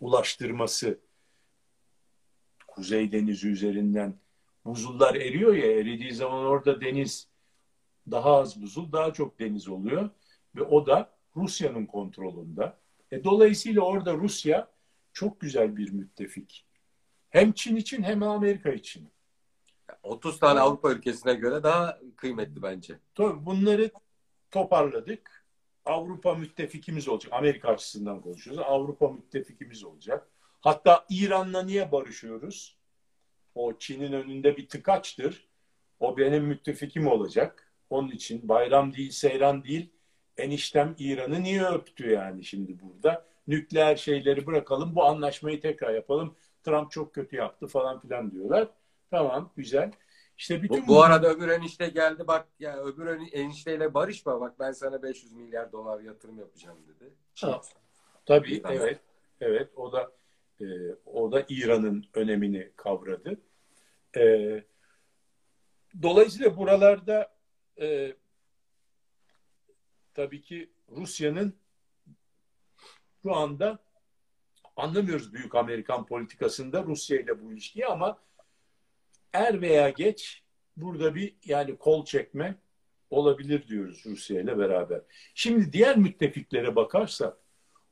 ulaştırması 0.00 0.98
Kuzey 2.66 3.12
Denizi 3.12 3.48
üzerinden 3.48 4.14
buzullar 4.64 5.14
eriyor 5.14 5.54
ya 5.54 5.72
eridiği 5.72 6.12
zaman 6.12 6.44
orada 6.44 6.80
deniz 6.80 7.28
daha 8.10 8.36
az 8.36 8.62
buzul, 8.62 8.92
daha 8.92 9.12
çok 9.12 9.38
deniz 9.38 9.68
oluyor 9.68 10.10
ve 10.56 10.62
o 10.62 10.86
da 10.86 11.10
Rusya'nın 11.36 11.86
kontrolünde. 11.86 12.72
E, 13.10 13.24
dolayısıyla 13.24 13.82
orada 13.82 14.14
Rusya 14.14 14.68
çok 15.12 15.40
güzel 15.40 15.76
bir 15.76 15.90
müttefik. 15.90 16.66
Hem 17.34 17.52
Çin 17.52 17.76
için 17.76 18.02
hem 18.02 18.22
Amerika 18.22 18.70
için. 18.70 19.08
30 20.02 20.38
tane 20.38 20.60
Avrupa 20.60 20.92
ülkesine 20.92 21.34
göre 21.34 21.62
daha 21.62 21.98
kıymetli 22.16 22.62
bence. 22.62 22.98
Tabii 23.14 23.46
bunları 23.46 23.90
toparladık. 24.50 25.44
Avrupa 25.84 26.34
müttefikimiz 26.34 27.08
olacak. 27.08 27.32
Amerika 27.32 27.68
açısından 27.68 28.20
konuşuyoruz. 28.20 28.62
Avrupa 28.66 29.08
müttefikimiz 29.08 29.84
olacak. 29.84 30.28
Hatta 30.60 31.06
İran'la 31.10 31.62
niye 31.62 31.92
barışıyoruz? 31.92 32.76
O 33.54 33.78
Çin'in 33.78 34.12
önünde 34.12 34.56
bir 34.56 34.68
tıkaçtır. 34.68 35.48
O 36.00 36.16
benim 36.16 36.44
müttefikim 36.44 37.06
olacak. 37.06 37.72
Onun 37.90 38.10
için 38.10 38.48
bayram 38.48 38.94
değil, 38.94 39.10
seyran 39.10 39.64
değil. 39.64 39.90
Eniştem 40.36 40.94
İran'ı 40.98 41.42
niye 41.42 41.64
öptü 41.64 42.10
yani 42.10 42.44
şimdi 42.44 42.80
burada? 42.80 43.26
Nükleer 43.46 43.96
şeyleri 43.96 44.46
bırakalım, 44.46 44.94
bu 44.94 45.04
anlaşmayı 45.04 45.60
tekrar 45.60 45.94
yapalım. 45.94 46.36
Trump 46.64 46.90
çok 46.90 47.14
kötü 47.14 47.36
yaptı 47.36 47.66
falan 47.66 48.00
filan 48.00 48.30
diyorlar. 48.32 48.68
Tamam, 49.10 49.52
güzel. 49.56 49.92
İşte 50.38 50.62
bütün 50.62 50.82
bu, 50.82 50.88
bu 50.88 51.02
arada 51.02 51.28
öbür 51.28 51.48
enişte 51.48 51.88
geldi 51.88 52.26
bak 52.26 52.48
ya 52.58 52.78
öbür 52.78 53.06
enişteyle 53.32 53.94
barışma 53.94 54.40
bak 54.40 54.58
ben 54.58 54.72
sana 54.72 55.02
500 55.02 55.32
milyar 55.32 55.72
dolar 55.72 56.00
yatırım 56.00 56.38
yapacağım 56.38 56.78
dedi. 56.88 57.14
Ha, 57.40 57.60
tabii 58.26 58.54
İran'a. 58.54 58.74
evet. 58.74 59.00
Evet 59.40 59.70
o 59.76 59.92
da 59.92 60.12
e, 60.60 60.64
o 61.06 61.32
da 61.32 61.44
İran'ın 61.48 62.04
önemini 62.14 62.72
kavradı. 62.76 63.40
E, 64.16 64.64
dolayısıyla 66.02 66.56
buralarda 66.56 67.34
e, 67.80 68.16
tabii 70.14 70.42
ki 70.42 70.70
Rusya'nın 70.90 71.54
şu 73.22 73.34
anda 73.34 73.83
anlamıyoruz 74.76 75.32
büyük 75.32 75.54
Amerikan 75.54 76.06
politikasında 76.06 76.84
Rusya 76.84 77.20
ile 77.20 77.42
bu 77.42 77.52
ilişkiyi 77.52 77.86
ama 77.86 78.18
er 79.32 79.60
veya 79.60 79.90
geç 79.90 80.42
burada 80.76 81.14
bir 81.14 81.36
yani 81.44 81.76
kol 81.76 82.04
çekme 82.04 82.58
olabilir 83.10 83.68
diyoruz 83.68 84.02
Rusya 84.06 84.40
ile 84.40 84.58
beraber. 84.58 85.00
Şimdi 85.34 85.72
diğer 85.72 85.96
müttefiklere 85.96 86.76
bakarsak 86.76 87.36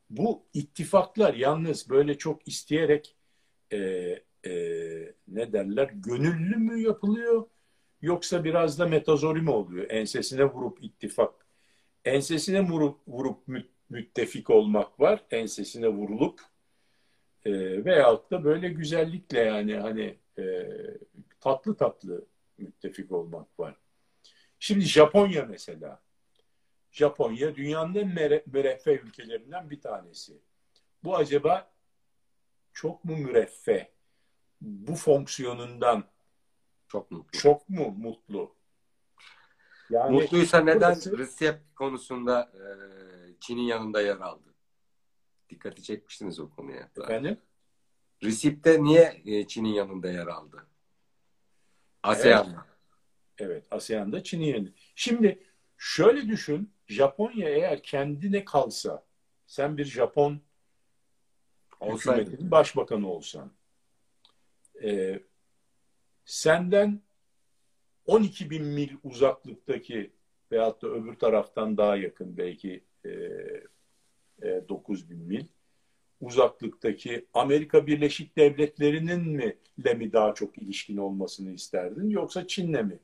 bu 0.09 0.45
ittifaklar 0.53 1.33
yalnız 1.33 1.89
böyle 1.89 2.17
çok 2.17 2.47
isteyerek 2.47 3.15
e, 3.71 3.77
e, 4.45 4.51
ne 5.27 5.53
derler 5.53 5.89
gönüllü 5.93 6.55
mü 6.55 6.81
yapılıyor 6.81 7.47
yoksa 8.01 8.43
biraz 8.43 8.79
da 8.79 8.87
metazori 8.87 9.41
mi 9.41 9.49
oluyor? 9.49 9.85
Ensesine 9.89 10.45
vurup 10.45 10.83
ittifak, 10.83 11.47
ensesine 12.05 12.61
vurup, 12.61 12.99
vurup 13.07 13.47
müttefik 13.89 14.49
olmak 14.49 14.99
var, 14.99 15.23
ensesine 15.31 15.87
vurulup 15.87 16.41
e, 17.45 17.85
veyahut 17.85 18.31
da 18.31 18.43
böyle 18.43 18.69
güzellikle 18.69 19.39
yani 19.39 19.75
hani 19.75 20.17
e, 20.37 20.69
tatlı 21.39 21.75
tatlı 21.75 22.25
müttefik 22.57 23.11
olmak 23.11 23.59
var. 23.59 23.75
Şimdi 24.59 24.85
Japonya 24.85 25.45
mesela. 25.45 26.01
Japonya 26.91 27.55
dünyanın 27.55 27.95
en 27.95 28.43
müreffeh 28.45 29.03
ülkelerinden 29.03 29.69
bir 29.69 29.81
tanesi. 29.81 30.33
Bu 31.03 31.15
acaba 31.15 31.71
çok 32.73 33.05
mu 33.05 33.17
müreffeh? 33.17 33.85
Bu 34.61 34.95
fonksiyonundan 34.95 36.03
çok 36.87 37.11
mutlu. 37.11 37.39
Çok 37.39 37.69
mu 37.69 37.91
mutlu? 37.97 38.55
Yani 39.89 40.11
Mutluysa 40.11 40.59
neden 40.59 40.79
burası... 40.79 41.17
Recep 41.17 41.75
konusunda 41.75 42.51
e, 42.53 42.63
Çin'in 43.39 43.61
yanında 43.61 44.01
yer 44.01 44.17
aldı? 44.17 44.52
Dikkati 45.53 45.83
çekmiştiniz 45.83 46.39
o 46.39 46.49
konuya. 46.49 46.89
Efendim? 46.97 47.37
Recep'te 48.23 48.83
niye 48.83 49.21
e, 49.25 49.47
Çin'in 49.47 49.73
yanında 49.73 50.11
yer 50.11 50.27
aldı? 50.27 50.67
ASEAN'da. 52.03 52.65
Evet, 53.37 53.51
evet 53.51 53.67
ASEAN'da 53.71 54.23
Çin'in 54.23 54.45
yanında. 54.45 54.69
Şimdi 54.95 55.43
şöyle 55.77 56.27
düşün. 56.27 56.73
Japonya 56.87 57.49
eğer 57.49 57.83
kendine 57.83 58.45
kalsa 58.45 59.05
sen 59.47 59.77
bir 59.77 59.85
Japon 59.85 60.41
hükümetinin 61.81 62.51
başbakanı 62.51 63.11
olsan 63.11 63.51
e, 64.83 65.19
senden 66.25 67.01
12 68.05 68.49
bin 68.49 68.65
mil 68.65 68.89
uzaklıktaki 69.03 70.13
veyahut 70.51 70.81
da 70.81 70.87
öbür 70.87 71.15
taraftan 71.15 71.77
daha 71.77 71.95
yakın 71.95 72.37
belki 72.37 72.83
e, 73.05 73.09
e, 74.43 74.69
9 74.69 75.09
bin 75.09 75.19
mil 75.19 75.45
uzaklıktaki 76.21 77.25
Amerika 77.33 77.87
Birleşik 77.87 78.37
Devletleri'nin 78.37 79.29
mi 79.29 79.57
le 79.85 79.93
mi 79.93 80.13
daha 80.13 80.33
çok 80.33 80.57
ilişkin 80.57 80.97
olmasını 80.97 81.53
isterdin 81.53 82.09
yoksa 82.09 82.47
Çin'le 82.47 82.83
mi? 82.83 82.99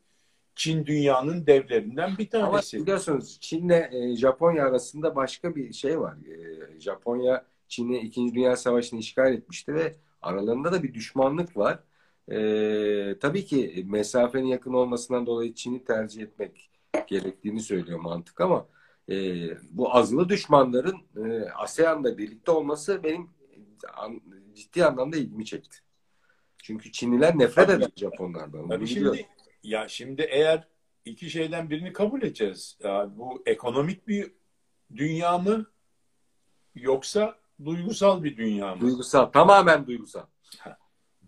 Çin 0.55 0.85
dünyanın 0.85 1.47
devlerinden 1.47 2.17
bir 2.17 2.29
tanesi. 2.29 2.77
Ama 2.77 2.83
biliyorsunuz 2.83 3.37
Çin'le 3.41 3.89
e, 3.91 4.15
Japonya 4.15 4.65
arasında 4.65 5.15
başka 5.15 5.55
bir 5.55 5.73
şey 5.73 5.99
var. 5.99 6.15
E, 6.15 6.79
Japonya 6.79 7.45
Çin'i 7.67 7.97
2. 7.97 8.33
Dünya 8.35 8.55
Savaşı'nı 8.55 8.99
işgal 8.99 9.33
etmişti 9.33 9.73
ve 9.73 9.95
aralarında 10.21 10.71
da 10.71 10.83
bir 10.83 10.93
düşmanlık 10.93 11.57
var. 11.57 11.79
E, 12.31 13.19
tabii 13.19 13.45
ki 13.45 13.85
mesafenin 13.89 14.47
yakın 14.47 14.73
olmasından 14.73 15.25
dolayı 15.25 15.53
Çin'i 15.53 15.83
tercih 15.83 16.21
etmek 16.21 16.69
gerektiğini 17.07 17.59
söylüyor 17.59 17.99
mantık 17.99 18.41
ama 18.41 18.67
e, 19.09 19.15
bu 19.71 19.95
azılı 19.95 20.29
düşmanların 20.29 20.97
e, 21.25 21.49
ASEAN'da 21.49 22.17
birlikte 22.17 22.51
olması 22.51 23.03
benim 23.03 23.29
an, 23.93 24.21
ciddi 24.55 24.85
anlamda 24.85 25.17
ilgimi 25.17 25.45
çekti. 25.45 25.77
Çünkü 26.63 26.91
Çinliler 26.91 27.39
nefret 27.39 27.67
Tabii. 27.67 27.83
eder 27.83 27.91
Japonlardan. 27.95 28.69
Tabii 28.69 28.87
şimdi, 28.87 29.27
ya 29.63 29.87
şimdi 29.87 30.21
eğer 30.21 30.67
iki 31.05 31.29
şeyden 31.29 31.69
birini 31.69 31.93
kabul 31.93 32.21
edeceğiz. 32.21 32.77
Ya 32.83 33.09
bu 33.15 33.43
ekonomik 33.45 34.07
bir 34.07 34.31
dünya 34.95 35.37
mı 35.37 35.65
yoksa 36.75 37.39
duygusal 37.65 38.23
bir 38.23 38.37
dünya 38.37 38.75
mı? 38.75 38.81
Duygusal, 38.81 39.25
tamamen 39.25 39.87
duygusal. 39.87 40.25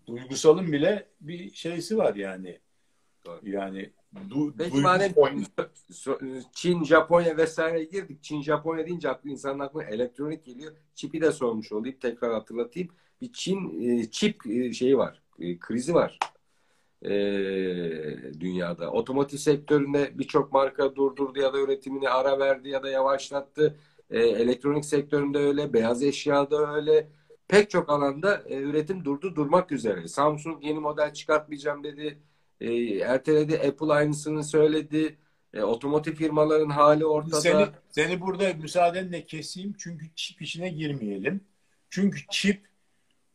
Duygusalın 0.06 0.72
bile 0.72 1.08
bir 1.20 1.54
şeysi 1.54 1.98
var 1.98 2.14
yani. 2.14 2.60
Doğru. 3.26 3.40
Yani 3.42 3.92
du, 4.30 4.54
Peki 4.58 4.80
madem 4.80 5.12
Çin, 6.52 6.84
Japonya 6.84 7.36
vesaire 7.36 7.84
girdik. 7.84 8.22
Çin, 8.22 8.42
Japonya 8.42 8.86
deyince 8.86 9.10
aklı 9.10 9.30
insanın 9.30 9.58
aklına 9.58 9.84
elektronik 9.84 10.44
geliyor. 10.44 10.72
Çipi 10.94 11.20
de 11.20 11.32
sormuş 11.32 11.72
olayım. 11.72 11.96
Tekrar 12.00 12.32
hatırlatayım. 12.32 12.88
Bir 13.20 13.32
Çin 13.32 13.80
e, 13.80 14.10
çip 14.10 14.46
e, 14.46 14.72
şeyi 14.72 14.98
var. 14.98 15.22
E, 15.40 15.58
krizi 15.58 15.94
var. 15.94 16.18
E, 17.02 17.10
dünyada. 18.40 18.90
Otomotiv 18.90 19.38
sektöründe 19.38 20.18
birçok 20.18 20.52
marka 20.52 20.96
durdurdu 20.96 21.40
ya 21.40 21.52
da 21.52 21.60
üretimini 21.60 22.08
ara 22.08 22.38
verdi 22.38 22.68
ya 22.68 22.82
da 22.82 22.90
yavaşlattı. 22.90 23.78
E, 24.10 24.18
elektronik 24.18 24.84
sektöründe 24.84 25.38
öyle. 25.38 25.72
Beyaz 25.72 26.02
eşyada 26.02 26.74
öyle. 26.74 27.08
Pek 27.48 27.70
çok 27.70 27.90
alanda 27.90 28.42
e, 28.46 28.56
üretim 28.56 29.04
durdu 29.04 29.36
durmak 29.36 29.72
üzere. 29.72 30.08
Samsung 30.08 30.64
yeni 30.64 30.78
model 30.78 31.12
çıkartmayacağım 31.14 31.84
dedi 31.84 32.18
e, 32.62 32.98
erteledi. 32.98 33.58
Apple 33.68 33.92
aynısını 33.92 34.44
söyledi. 34.44 35.18
E, 35.54 35.62
otomotiv 35.62 36.14
firmaların 36.14 36.70
hali 36.70 37.06
ortada. 37.06 37.40
Seni, 37.40 37.66
seni 37.90 38.20
burada 38.20 38.54
müsaadenle 38.54 39.26
keseyim 39.26 39.74
çünkü 39.78 40.06
çip 40.14 40.42
işine 40.42 40.68
girmeyelim. 40.68 41.44
Çünkü 41.90 42.20
çip 42.30 42.66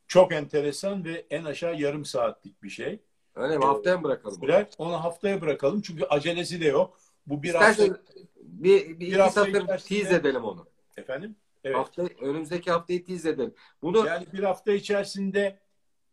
çok 0.08 0.34
enteresan 0.34 1.06
ve 1.06 1.26
en 1.30 1.44
aşağı 1.44 1.80
yarım 1.80 2.06
saatlik 2.06 2.64
bir 2.64 2.70
şey. 2.70 3.00
Öyle 3.36 3.58
mi? 3.58 3.66
Haftaya 3.66 3.98
mı 3.98 4.04
bırakalım? 4.04 4.40
Sürer. 4.40 4.68
Onu 4.78 5.04
haftaya 5.04 5.42
bırakalım 5.42 5.82
çünkü 5.82 6.06
acelesi 6.06 6.62
de 6.62 6.66
yok. 6.66 7.00
Bu 7.28 7.44
bir 7.44 7.48
İstersen 7.48 7.90
hafta 7.90 8.04
bir, 8.36 8.90
bir, 8.90 9.00
bir 9.00 9.08
iki 9.08 9.32
satır 9.32 9.68
tease 9.68 10.16
edelim 10.16 10.44
onu. 10.44 10.68
Efendim? 10.98 11.36
Evet. 11.64 11.78
Hafta, 11.78 12.08
önümüzdeki 12.22 12.72
haftayı 12.72 13.06
tease 13.06 13.30
edelim. 13.30 13.54
Bunu 13.82 14.06
yani 14.06 14.26
bir 14.34 14.44
hafta 14.44 14.72
içerisinde 14.72 15.60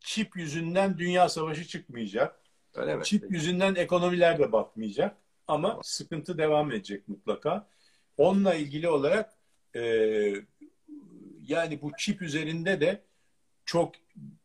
çip 0.00 0.36
yüzünden 0.36 0.98
dünya 0.98 1.28
savaşı 1.28 1.64
çıkmayacak. 1.64 2.43
Öyle 2.74 2.96
mi? 2.96 3.04
Çip 3.04 3.30
yüzünden 3.30 3.74
ekonomiler 3.74 4.38
de 4.38 4.52
batmayacak 4.52 5.16
ama 5.46 5.68
tamam. 5.68 5.82
sıkıntı 5.84 6.38
devam 6.38 6.72
edecek 6.72 7.08
mutlaka. 7.08 7.68
Onunla 8.16 8.54
ilgili 8.54 8.88
olarak 8.88 9.34
e, 9.76 9.82
yani 11.42 11.82
bu 11.82 11.92
çip 11.98 12.22
üzerinde 12.22 12.80
de 12.80 13.02
çok 13.64 13.94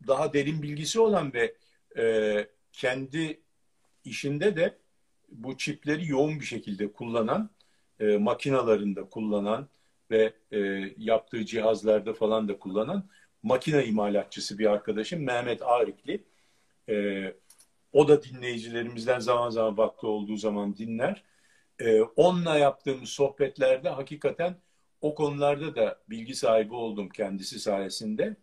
daha 0.08 0.34
derin 0.34 0.62
bilgisi 0.62 1.00
olan 1.00 1.34
ve 1.34 1.56
e, 1.98 2.48
kendi 2.72 3.42
işinde 4.06 4.56
de 4.56 4.78
bu 5.32 5.58
çipleri 5.58 6.08
yoğun 6.08 6.40
bir 6.40 6.46
şekilde 6.46 6.92
kullanan, 6.92 7.50
e, 8.00 8.18
makinalarında 8.18 9.04
kullanan 9.04 9.68
ve 10.12 10.34
e, 10.52 10.58
yaptığı 10.98 11.46
cihazlarda 11.46 12.14
falan 12.14 12.48
da 12.48 12.60
kullanan 12.60 13.10
makine 13.44 13.86
imalatçısı 13.86 14.60
bir 14.60 14.66
arkadaşım 14.66 15.24
Mehmet 15.24 15.62
Arikli. 15.62 16.24
E, 16.90 17.34
o 17.94 18.08
da 18.08 18.24
dinleyicilerimizden 18.24 19.20
zaman 19.20 19.50
zaman 19.50 19.78
vakti 19.78 20.06
olduğu 20.06 20.38
zaman 20.38 20.78
dinler. 20.78 21.24
Ee, 21.80 22.02
onunla 22.02 22.58
yaptığımız 22.58 23.10
sohbetlerde 23.10 23.90
hakikaten 23.90 24.58
o 25.02 25.16
konularda 25.16 25.76
da 25.76 26.00
bilgi 26.10 26.36
sahibi 26.36 26.74
oldum 26.74 27.10
kendisi 27.10 27.60
sayesinde. 27.60 28.36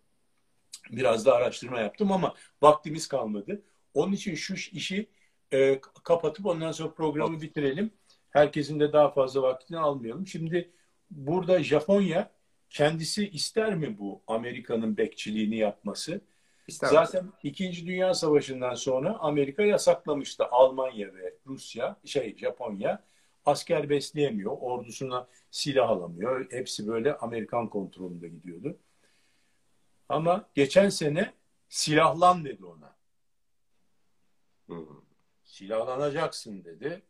Biraz 0.91 1.27
da 1.27 1.35
araştırma 1.35 1.81
yaptım 1.81 2.13
ama 2.13 2.35
vaktimiz 2.63 3.09
kalmadı. 3.09 3.63
Onun 3.95 4.13
için 4.13 4.35
şu 4.35 4.55
işi 4.55 5.11
e, 5.53 5.81
kapatıp 5.81 6.47
ondan 6.47 6.73
sonra 6.73 6.95
programı 6.95 7.41
bitirelim. 7.41 7.91
Herkesin 8.31 8.81
de 8.81 8.93
daha 8.93 9.11
fazla 9.11 9.43
vaktini 9.43 9.79
almayalım. 9.79 10.27
Şimdi 10.27 10.73
burada 11.11 11.63
Japonya 11.63 12.31
kendisi 12.71 13.29
ister 13.29 13.75
mi 13.75 13.99
bu 13.99 14.23
Amerika'nın 14.27 14.97
bekçiliğini 14.97 15.57
yapması? 15.57 16.21
Zaten? 16.69 17.33
İkinci 17.43 17.87
Dünya 17.87 18.15
Savaşı'ndan 18.15 18.75
sonra 18.75 19.19
Amerika 19.19 19.63
yasaklamıştı 19.63 20.47
Almanya 20.47 21.15
ve 21.15 21.35
Rusya, 21.47 21.97
şey 22.05 22.37
Japonya 22.37 23.05
asker 23.47 23.89
besleyemiyor, 23.89 24.57
ordusuna 24.61 25.29
silah 25.51 25.89
alamıyor. 25.89 26.51
Hepsi 26.51 26.89
böyle 26.89 27.17
Amerikan 27.17 27.71
kontrolünde 27.71 28.29
gidiyordu. 28.29 28.79
Ama 30.09 30.49
geçen 30.55 30.89
sene 30.89 31.33
silahlan 31.69 32.45
dedi 32.45 32.65
ona. 32.65 32.97
Hmm. 34.67 34.87
Silahlanacaksın 35.45 36.65
dedi. 36.65 37.03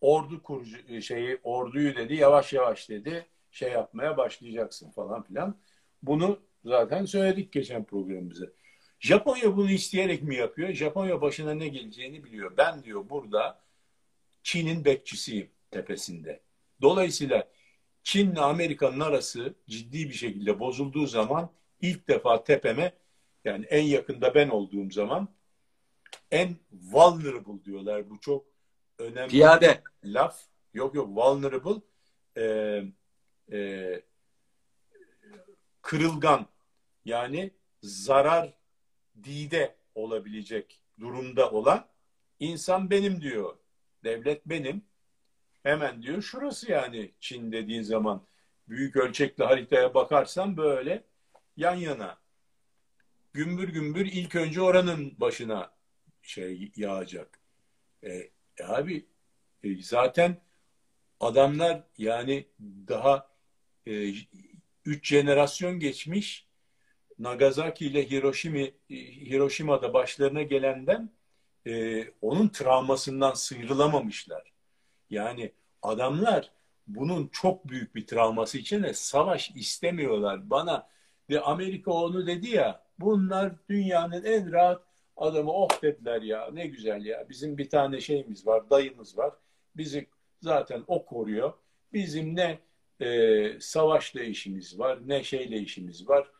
Ordu 0.00 0.42
kurucu 0.42 1.02
şeyi 1.02 1.40
orduyu 1.42 1.96
dedi 1.96 2.14
yavaş 2.14 2.52
yavaş 2.52 2.88
dedi 2.88 3.26
şey 3.50 3.72
yapmaya 3.72 4.16
başlayacaksın 4.16 4.90
falan 4.90 5.22
filan. 5.22 5.58
Bunu 6.02 6.40
zaten 6.64 7.04
söyledik 7.04 7.52
geçen 7.52 7.84
programımızda. 7.84 8.46
Japonya 9.00 9.56
bunu 9.56 9.70
isteyerek 9.70 10.22
mi 10.22 10.36
yapıyor? 10.36 10.72
Japonya 10.72 11.20
başına 11.20 11.54
ne 11.54 11.68
geleceğini 11.68 12.24
biliyor. 12.24 12.56
Ben 12.56 12.84
diyor 12.84 13.10
burada 13.10 13.60
Çin'in 14.42 14.84
bekçisiyim 14.84 15.50
tepesinde. 15.70 16.40
Dolayısıyla 16.82 17.48
Çin'le 18.02 18.36
Amerika'nın 18.36 19.00
arası 19.00 19.54
ciddi 19.68 20.08
bir 20.08 20.14
şekilde 20.14 20.60
bozulduğu 20.60 21.06
zaman 21.06 21.50
ilk 21.80 22.08
defa 22.08 22.44
tepeme 22.44 22.92
yani 23.44 23.64
en 23.64 23.82
yakında 23.82 24.34
ben 24.34 24.48
olduğum 24.48 24.90
zaman 24.90 25.28
en 26.30 26.56
vulnerable 26.72 27.64
diyorlar. 27.64 28.10
Bu 28.10 28.20
çok 28.20 28.44
önemli 28.98 29.30
Piyade. 29.30 29.82
laf. 30.04 30.40
Yok 30.74 30.94
yok 30.94 31.08
vulnerable 31.08 31.82
e, 32.36 32.44
e, 33.52 34.02
kırılgan 35.82 36.46
yani 37.04 37.50
zarar 37.82 38.59
dide 39.24 39.76
olabilecek 39.94 40.80
durumda 41.00 41.50
olan 41.50 41.88
insan 42.40 42.90
benim 42.90 43.20
diyor. 43.20 43.56
Devlet 44.04 44.46
benim. 44.46 44.82
Hemen 45.62 46.02
diyor 46.02 46.22
şurası 46.22 46.70
yani 46.70 47.12
Çin 47.20 47.52
dediğin 47.52 47.82
zaman 47.82 48.26
büyük 48.68 48.96
ölçekli 48.96 49.44
haritaya 49.44 49.94
bakarsan 49.94 50.56
böyle 50.56 51.04
yan 51.56 51.74
yana. 51.74 52.18
Gümbür 53.32 53.68
gümbür 53.68 54.06
ilk 54.06 54.34
önce 54.34 54.62
oranın 54.62 55.20
başına 55.20 55.72
şey 56.22 56.72
yağacak. 56.76 57.40
E, 58.02 58.10
e 58.58 58.64
abi 58.64 59.06
e, 59.64 59.82
zaten 59.82 60.36
adamlar 61.20 61.84
yani 61.98 62.46
daha 62.88 63.30
e, 63.86 64.12
üç 64.84 65.08
jenerasyon 65.08 65.78
geçmiş 65.78 66.49
Nagasaki 67.20 67.86
ile 67.86 68.10
Hiroşima 68.10 68.66
Hiroşima'da 68.90 69.94
başlarına 69.94 70.42
gelenden 70.42 71.10
e, 71.66 72.04
onun 72.20 72.48
travmasından 72.48 73.34
sıyrılamamışlar. 73.34 74.52
Yani 75.10 75.52
adamlar 75.82 76.50
bunun 76.86 77.28
çok 77.32 77.68
büyük 77.68 77.94
bir 77.94 78.06
travması 78.06 78.58
için 78.58 78.82
de 78.82 78.94
savaş 78.94 79.50
istemiyorlar. 79.50 80.50
Bana 80.50 80.88
ve 81.30 81.40
Amerika 81.40 81.92
onu 81.92 82.26
dedi 82.26 82.50
ya 82.50 82.82
bunlar 82.98 83.52
dünyanın 83.68 84.24
en 84.24 84.52
rahat 84.52 84.82
adamı 85.16 85.52
oh 85.52 85.82
dediler 85.82 86.22
ya 86.22 86.50
ne 86.52 86.66
güzel 86.66 87.04
ya 87.04 87.28
bizim 87.28 87.58
bir 87.58 87.70
tane 87.70 88.00
şeyimiz 88.00 88.46
var 88.46 88.70
dayımız 88.70 89.18
var 89.18 89.34
bizi 89.76 90.06
zaten 90.40 90.84
o 90.86 91.04
koruyor 91.06 91.52
bizim 91.92 92.36
ne 92.36 92.58
e, 93.00 93.60
savaşla 93.60 94.22
işimiz 94.22 94.78
var 94.78 94.98
ne 95.06 95.24
şeyle 95.24 95.56
işimiz 95.58 96.08
var 96.08 96.30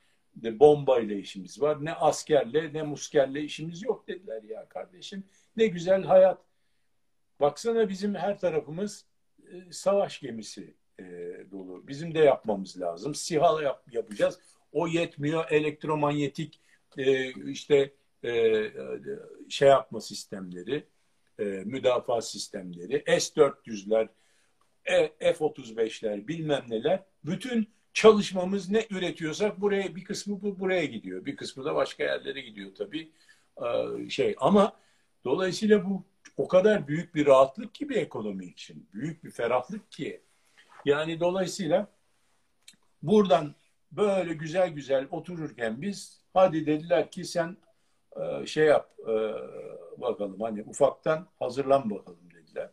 ne 0.43 0.59
bombayla 0.59 1.17
işimiz 1.17 1.61
var 1.61 1.85
ne 1.85 1.95
askerle 1.95 2.73
ne 2.73 2.83
muskerle 2.83 3.43
işimiz 3.43 3.83
yok 3.83 4.09
dediler 4.09 4.43
ya 4.43 4.69
kardeşim. 4.69 5.25
Ne 5.57 5.67
güzel 5.67 6.03
hayat. 6.03 6.43
Baksana 7.41 7.89
bizim 7.89 8.15
her 8.15 8.39
tarafımız 8.39 9.07
e, 9.53 9.73
savaş 9.73 10.21
gemisi 10.21 10.75
e, 10.99 11.05
dolu. 11.51 11.89
Bizim 11.89 12.15
de 12.15 12.19
yapmamız 12.19 12.81
lazım. 12.81 13.15
SİHA 13.15 13.63
yap, 13.63 13.85
yapacağız. 13.93 14.39
O 14.73 14.87
yetmiyor. 14.87 15.51
Elektromanyetik 15.51 16.61
e, 16.99 17.33
işte 17.51 17.93
e, 18.25 18.53
şey 19.49 19.69
yapma 19.69 20.01
sistemleri, 20.01 20.87
e, 21.39 21.45
müdafaa 21.45 22.21
sistemleri, 22.21 23.05
S-400'ler, 23.07 24.09
e, 24.85 25.33
F-35'ler 25.33 26.29
bilmem 26.29 26.65
neler. 26.69 27.05
Bütün 27.25 27.69
çalışmamız 27.93 28.71
ne 28.71 28.87
üretiyorsak 28.91 29.61
buraya 29.61 29.97
bir 29.97 30.05
kısmı 30.05 30.43
bu 30.43 30.61
buraya 30.61 30.85
gidiyor. 30.85 31.25
Bir 31.25 31.37
kısmı 31.37 31.65
da 31.65 31.75
başka 31.75 32.05
yerlere 32.05 32.41
gidiyor 32.41 32.75
tabii. 32.75 33.13
E, 33.57 34.11
şey 34.11 34.35
ama 34.39 34.73
dolayısıyla 35.25 35.85
bu 35.85 36.05
o 36.37 36.49
kadar 36.49 36.89
büyük 36.89 37.15
bir 37.15 37.27
rahatlık 37.27 37.75
ki 37.75 37.89
bir 37.89 37.97
ekonomi 37.97 38.47
için. 38.47 38.89
Büyük 38.93 39.25
bir 39.25 39.31
ferahlık 39.31 39.93
ki. 39.93 40.21
Yani 40.85 41.21
dolayısıyla 41.21 41.89
buradan 43.03 43.55
böyle 43.93 44.35
güzel 44.35 44.71
güzel 44.71 45.09
otururken 45.11 45.83
biz 45.83 46.21
hadi 46.35 46.67
dediler 46.67 47.11
ki 47.11 47.25
sen 47.25 47.57
e, 48.21 48.47
şey 48.47 48.67
yap 48.67 48.95
e, 49.01 49.15
bakalım 50.01 50.41
hani 50.41 50.63
ufaktan 50.63 51.27
hazırlan 51.39 51.91
bakalım 51.91 52.31
dediler. 52.35 52.71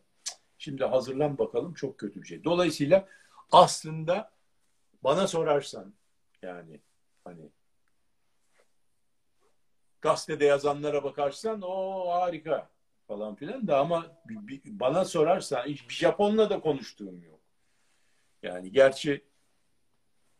Şimdi 0.57 0.85
hazırlan 0.85 1.37
bakalım 1.37 1.73
çok 1.73 1.97
kötü 1.97 2.21
bir 2.21 2.27
şey. 2.27 2.43
Dolayısıyla 2.43 3.07
aslında 3.51 4.36
bana 5.03 5.27
sorarsan 5.27 5.93
yani 6.41 6.81
hani 7.23 7.49
gazetede 10.01 10.45
yazanlara 10.45 11.03
bakarsan 11.03 11.61
o 11.61 12.07
harika 12.09 12.69
falan 13.07 13.35
filan 13.35 13.67
da 13.67 13.79
ama 13.79 14.17
bana 14.65 15.05
sorarsan 15.05 15.65
hiç 15.65 15.89
bir 15.89 15.93
Japonla 15.93 16.49
da 16.49 16.59
konuştuğum 16.59 17.23
yok. 17.23 17.39
Yani 18.43 18.71
gerçi 18.71 19.23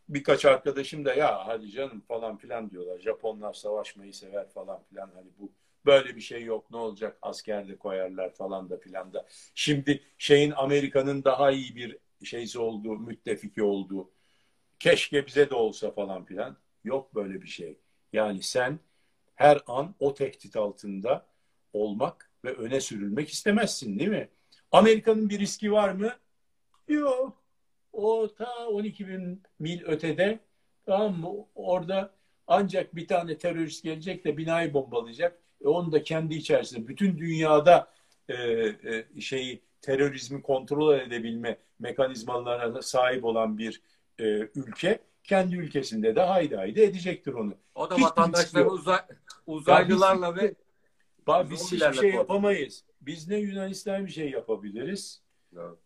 birkaç 0.10 0.46
arkadaşım 0.46 1.06
da 1.06 1.14
ya 1.14 1.48
hadi 1.48 1.72
canım 1.72 2.02
falan 2.08 2.38
filan 2.38 2.70
diyorlar. 2.70 3.00
Japonlar 3.00 3.54
savaşmayı 3.54 4.14
sever 4.14 4.50
falan 4.50 4.84
filan. 4.84 5.12
Hani 5.16 5.28
bu 5.40 5.52
böyle 5.86 6.16
bir 6.16 6.22
şey 6.22 6.44
yok 6.44 6.72
ne 6.72 6.78
olacak 6.78 7.18
asker 7.22 7.68
de 7.68 7.78
koyarlar 7.78 8.34
falan 8.34 8.70
da 8.70 8.78
filan 8.78 9.14
da. 9.14 9.26
Şimdi 9.56 10.04
şeyin 10.18 10.52
Amerika'nın 10.52 11.24
daha 11.24 11.52
iyi 11.52 11.76
bir 11.76 11.98
şeysi 12.26 12.60
olduğu, 12.60 13.00
müttefiki 13.00 13.64
olduğu. 13.64 14.12
Keşke 14.80 15.26
bize 15.26 15.50
de 15.50 15.56
olsa 15.56 15.92
falan 15.92 16.26
filan. 16.26 16.58
Yok 16.84 17.16
böyle 17.16 17.42
bir 17.42 17.48
şey. 17.48 17.80
Yani 18.14 18.44
sen 18.44 18.80
her 19.36 19.62
an 19.68 19.96
o 20.00 20.14
tehdit 20.14 20.56
altında 20.56 21.26
olmak 21.74 22.32
ve 22.46 22.54
öne 22.54 22.82
sürülmek 22.82 23.30
istemezsin 23.30 24.00
değil 24.00 24.10
mi? 24.10 24.30
Amerika'nın 24.72 25.30
bir 25.30 25.40
riski 25.40 25.72
var 25.72 25.90
mı? 25.90 26.14
Yok. 26.88 27.44
O 27.94 28.34
ta 28.36 28.68
12 28.68 29.08
bin 29.08 29.44
mil 29.60 29.84
ötede 29.84 30.40
tamam 30.86 31.20
mı? 31.20 31.46
Orada 31.56 32.14
ancak 32.48 32.96
bir 32.96 33.08
tane 33.08 33.38
terörist 33.38 33.84
gelecek 33.84 34.26
de 34.26 34.38
binayı 34.38 34.74
bombalayacak. 34.74 35.40
E 35.62 35.68
onu 35.68 35.92
da 35.92 36.04
kendi 36.04 36.36
içerisinde 36.36 36.88
bütün 36.88 37.18
dünyada 37.18 37.94
e, 38.30 38.34
e, 38.34 39.22
şeyi 39.22 39.62
terörizmi 39.82 40.42
kontrol 40.42 41.00
edebilme 41.00 41.58
mekanizmalarına 41.80 42.82
sahip 42.82 43.26
olan 43.26 43.58
bir 43.58 43.82
e, 44.20 44.24
ülke 44.56 45.00
kendi 45.24 45.56
ülkesinde 45.56 46.16
de 46.16 46.22
haydi 46.22 46.56
haydi 46.56 46.82
edecektir 46.82 47.34
onu. 47.34 47.54
O 47.76 47.90
da 47.90 48.02
vatandaşları 48.02 48.70
uzay, 48.70 49.00
uzaylılarla 49.48 50.36
ve 50.36 50.56
biz, 51.28 51.50
biz 51.52 51.72
hiçbir 51.72 51.94
şey 51.94 52.12
yapamayız. 52.12 52.84
Biz 53.02 53.28
ne 53.28 53.38
Yunanistan 53.38 54.06
bir 54.06 54.12
şey 54.12 54.30
yapabiliriz 54.30 55.22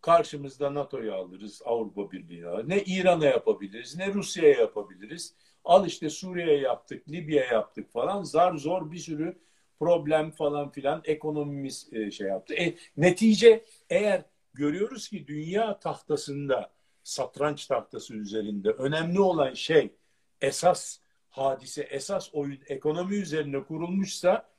Karşımızda 0.00 0.74
NATO'yu 0.74 1.14
alırız, 1.14 1.62
Avrupa 1.64 2.10
Birliği'ni 2.10 2.46
alırız. 2.46 2.68
Ne 2.68 2.82
İran'a 2.82 3.26
yapabiliriz, 3.26 3.96
ne 3.96 4.14
Rusya'ya 4.14 4.60
yapabiliriz. 4.60 5.34
Al 5.64 5.86
işte 5.86 6.10
Suriye'ye 6.10 6.58
yaptık, 6.58 7.08
Libya'ya 7.08 7.52
yaptık 7.52 7.92
falan. 7.92 8.22
Zar 8.22 8.56
zor 8.56 8.92
bir 8.92 8.98
sürü 8.98 9.38
problem 9.78 10.30
falan 10.30 10.70
filan 10.70 11.02
ekonomimiz 11.04 11.88
e, 11.92 12.10
şey 12.10 12.28
yaptı. 12.28 12.54
E, 12.54 12.74
netice 12.96 13.64
eğer 13.90 14.22
görüyoruz 14.54 15.08
ki 15.08 15.26
dünya 15.26 15.78
tahtasında, 15.78 16.72
satranç 17.04 17.66
tahtası 17.66 18.14
üzerinde 18.14 18.70
önemli 18.70 19.20
olan 19.20 19.54
şey 19.54 19.92
esas 20.40 20.98
hadise, 21.30 21.82
esas 21.82 22.34
oyun 22.34 22.58
ekonomi 22.66 23.16
üzerine 23.16 23.64
kurulmuşsa 23.64 24.52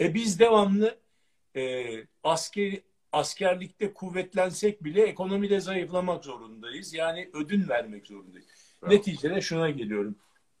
e 0.00 0.14
biz 0.14 0.38
devamlı 0.38 0.98
e, 1.56 1.86
askeri 2.22 2.82
askerlikte 3.12 3.92
kuvvetlensek 3.92 4.84
bile 4.84 5.02
ekonomide 5.02 5.60
zayıflamak 5.60 6.24
zorundayız. 6.24 6.94
Yani 6.94 7.30
ödün 7.32 7.68
vermek 7.68 8.06
zorundayız. 8.06 8.46
Evet. 8.82 8.92
Neticede 8.92 9.40
şuna 9.40 9.70
geliyorum. 9.70 10.16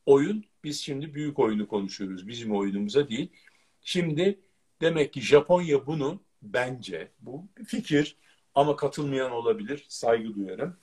oyun 0.06 0.44
biz 0.64 0.80
şimdi 0.80 1.14
büyük 1.14 1.38
oyunu 1.38 1.68
konuşuyoruz. 1.68 2.28
Bizim 2.28 2.56
oyunumuza 2.56 3.08
değil. 3.08 3.32
Şimdi 3.80 4.40
demek 4.80 5.12
ki 5.12 5.20
Japonya 5.20 5.86
bunu 5.86 6.20
bence 6.42 7.12
bu 7.20 7.46
bir 7.58 7.64
fikir 7.64 8.16
ama 8.54 8.76
katılmayan 8.76 9.32
olabilir. 9.32 9.84
Saygı 9.88 10.34
duyarım. 10.34 10.76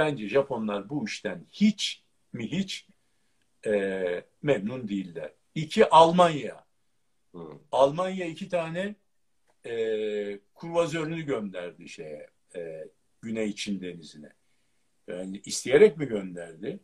Bence 0.00 0.28
Japonlar 0.28 0.88
bu 0.88 1.04
işten 1.04 1.46
hiç 1.50 2.02
mi 2.32 2.52
hiç 2.52 2.86
e, 3.66 4.24
memnun 4.42 4.88
değiller. 4.88 5.32
İki 5.54 5.90
Almanya. 5.90 6.64
Hı. 7.34 7.48
Almanya 7.72 8.26
iki 8.26 8.48
tane 8.48 8.94
e, 9.66 9.74
kurvazörünü 10.54 11.22
gönderdi 11.22 11.88
şeye 11.88 12.30
e, 12.54 12.88
Güney 13.22 13.54
Çin 13.54 13.80
denizine. 13.80 14.32
Yani 15.08 15.42
isteyerek 15.44 15.96
mi 15.96 16.06
gönderdi? 16.06 16.80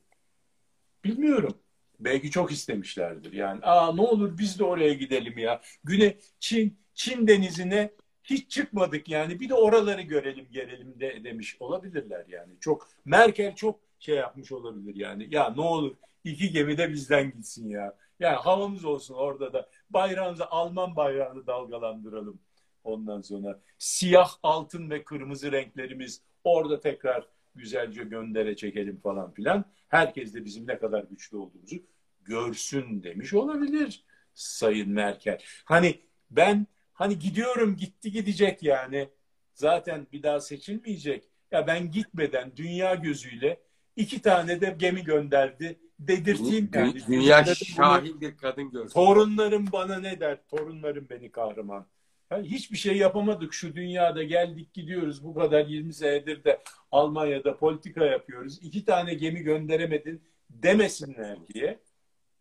Bilmiyorum. 1.05 1.59
Belki 2.01 2.31
çok 2.31 2.53
istemişlerdir. 2.53 3.33
Yani 3.33 3.61
aa 3.63 3.95
ne 3.95 4.01
olur 4.01 4.39
biz 4.39 4.59
de 4.59 4.65
oraya 4.65 4.95
gidelim 4.95 5.39
ya. 5.39 5.63
Güney 5.85 6.19
Çin 6.41 6.79
Çin 6.95 7.27
denizine 7.27 7.91
hiç 8.31 8.51
çıkmadık 8.51 9.09
yani. 9.09 9.41
Bir 9.41 9.49
de 9.49 9.55
oraları 9.55 10.03
görelim 10.03 10.47
gelelim 10.53 11.01
de 11.01 11.25
demiş 11.25 11.57
olabilirler 11.61 12.25
yani. 12.29 12.53
Çok 12.61 12.89
Merkel 13.05 13.55
çok 13.55 13.81
şey 13.99 14.17
yapmış 14.17 14.53
olabilir 14.53 14.95
yani. 14.95 15.27
Ya 15.31 15.55
ne 15.57 15.61
olur 15.61 15.97
iki 16.25 16.51
gemi 16.51 16.79
de 16.79 16.93
bizden 16.93 17.31
gitsin 17.31 17.69
ya. 17.69 17.97
Yani 18.21 18.37
havamız 18.37 18.85
olsun 18.85 19.15
orada 19.15 19.53
da. 19.53 19.69
Bayrağımızı 19.91 20.47
Alman 20.47 20.97
bayrağını 20.97 21.47
dalgalandıralım. 21.47 22.39
Ondan 22.85 23.21
sonra 23.21 23.61
siyah, 23.79 24.31
altın 24.43 24.91
ve 24.91 25.05
kırmızı 25.05 25.53
renklerimiz 25.53 26.21
orada 26.45 26.81
tekrar 26.81 27.27
güzelce 27.55 28.05
göndere 28.05 28.57
çekelim 28.57 29.01
falan 29.01 29.33
filan. 29.33 29.65
Herkes 29.89 30.35
de 30.35 30.45
bizim 30.45 30.67
ne 30.67 30.79
kadar 30.79 31.05
güçlü 31.05 31.37
olduğumuzu 31.37 31.77
görsün 32.25 33.03
demiş 33.03 33.35
olabilir 33.35 34.05
Sayın 34.35 34.91
Merkel. 34.91 35.39
Hani 35.65 36.01
ben 36.31 36.67
hani 36.97 37.19
gidiyorum 37.19 37.77
gitti 37.77 38.13
gidecek 38.13 38.63
yani. 38.63 39.09
Zaten 39.55 40.07
bir 40.13 40.23
daha 40.23 40.41
seçilmeyecek. 40.41 41.25
Ya 41.51 41.67
ben 41.67 41.91
gitmeden 41.91 42.53
dünya 42.57 42.95
gözüyle 42.95 43.61
iki 43.97 44.23
tane 44.23 44.61
de 44.61 44.77
gemi 44.79 45.05
gönderdi. 45.05 45.79
Dedirteyim 45.99 46.71
yani. 46.75 47.07
Dünya 47.07 47.45
şahin 47.45 48.21
bir 48.21 48.37
kadın 48.37 48.71
görsün. 48.71 48.95
Torunlarım 48.95 49.67
bana 49.73 49.99
ne 49.99 50.21
der? 50.21 50.39
Torunlarım 50.49 51.07
beni 51.11 51.31
kahraman. 51.31 51.87
Yani 52.31 52.51
hiçbir 52.51 52.77
şey 52.77 52.97
yapamadık 52.97 53.55
şu 53.55 53.75
dünyada 53.75 54.23
geldik 54.23 54.75
gidiyoruz 54.75 55.25
bu 55.25 55.35
kadar 55.35 55.67
20 55.67 55.93
senedir 55.93 56.45
de 56.45 56.63
Almanya'da 56.93 57.57
politika 57.57 58.05
yapıyoruz. 58.05 58.59
İki 58.63 58.85
tane 58.85 59.15
gemi 59.15 59.41
gönderemedin 59.41 60.23
demesinler 60.51 61.39
diye 61.55 61.79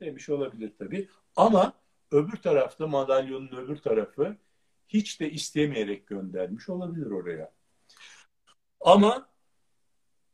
demiş 0.02 0.30
olabilir 0.30 0.72
tabii. 0.80 1.08
Ama 1.36 1.74
öbür 2.12 2.38
tarafta 2.38 2.88
madalyonun 2.88 3.58
öbür 3.58 3.78
tarafı 3.78 4.36
hiç 4.88 5.20
de 5.20 5.32
istemeyerek 5.32 6.08
göndermiş 6.08 6.70
olabilir 6.70 7.12
oraya. 7.12 7.52
Ama 8.82 9.30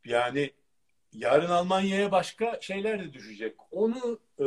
yani 0.04 0.50
yarın 1.12 1.50
Almanya'ya 1.50 2.12
başka 2.12 2.60
şeyler 2.60 3.00
de 3.00 3.12
düşecek. 3.12 3.56
Onu 3.70 4.20
e, 4.40 4.46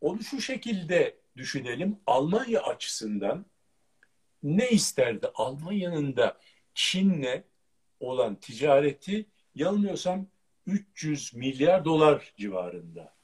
onu 0.00 0.22
şu 0.22 0.40
şekilde 0.40 1.16
düşünelim. 1.36 1.98
Almanya 2.06 2.62
açısından 2.62 3.46
ne 4.42 4.70
isterdi? 4.70 5.26
Almanya'nın 5.34 6.16
da 6.16 6.38
Çin'le 6.74 7.42
olan 8.00 8.34
ticareti 8.34 9.26
yanılmıyorsam 9.54 10.26
300 10.66 11.34
milyar 11.34 11.84
dolar 11.84 12.32
civarında. 12.36 13.14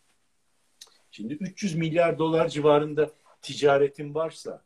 Şimdi 1.11 1.35
300 1.35 1.74
milyar 1.74 2.19
dolar 2.19 2.48
civarında 2.48 3.11
ticaretin 3.43 4.15
varsa 4.15 4.65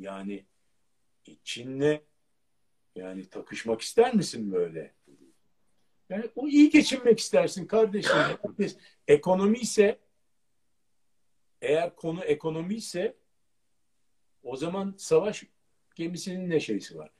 yani 0.00 0.44
Çin'le 1.44 2.00
yani 2.94 3.28
takışmak 3.28 3.80
ister 3.80 4.14
misin 4.14 4.52
böyle? 4.52 4.94
Yani 6.08 6.30
o 6.36 6.48
iyi 6.48 6.70
geçinmek 6.70 7.18
istersin 7.18 7.66
kardeşim. 7.66 8.16
ekonomi 9.08 9.58
ise 9.58 9.98
eğer 11.62 11.96
konu 11.96 12.24
ekonomi 12.24 12.74
ise 12.74 13.16
o 14.42 14.56
zaman 14.56 14.94
savaş 14.98 15.44
gemisinin 15.94 16.50
ne 16.50 16.60
şeysi 16.60 16.98
var? 16.98 17.10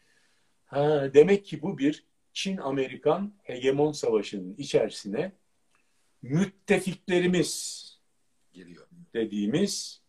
Ha, 0.65 1.11
demek 1.15 1.45
ki 1.45 1.63
bu 1.63 1.79
bir 1.79 2.05
Çin-Amerikan 2.33 3.35
hegemon 3.43 3.93
savaşının 3.93 4.55
içerisine 4.59 5.33
müttefiklerimiz 6.23 7.81
geliyor 8.53 8.87
dediğimiz 9.15 10.03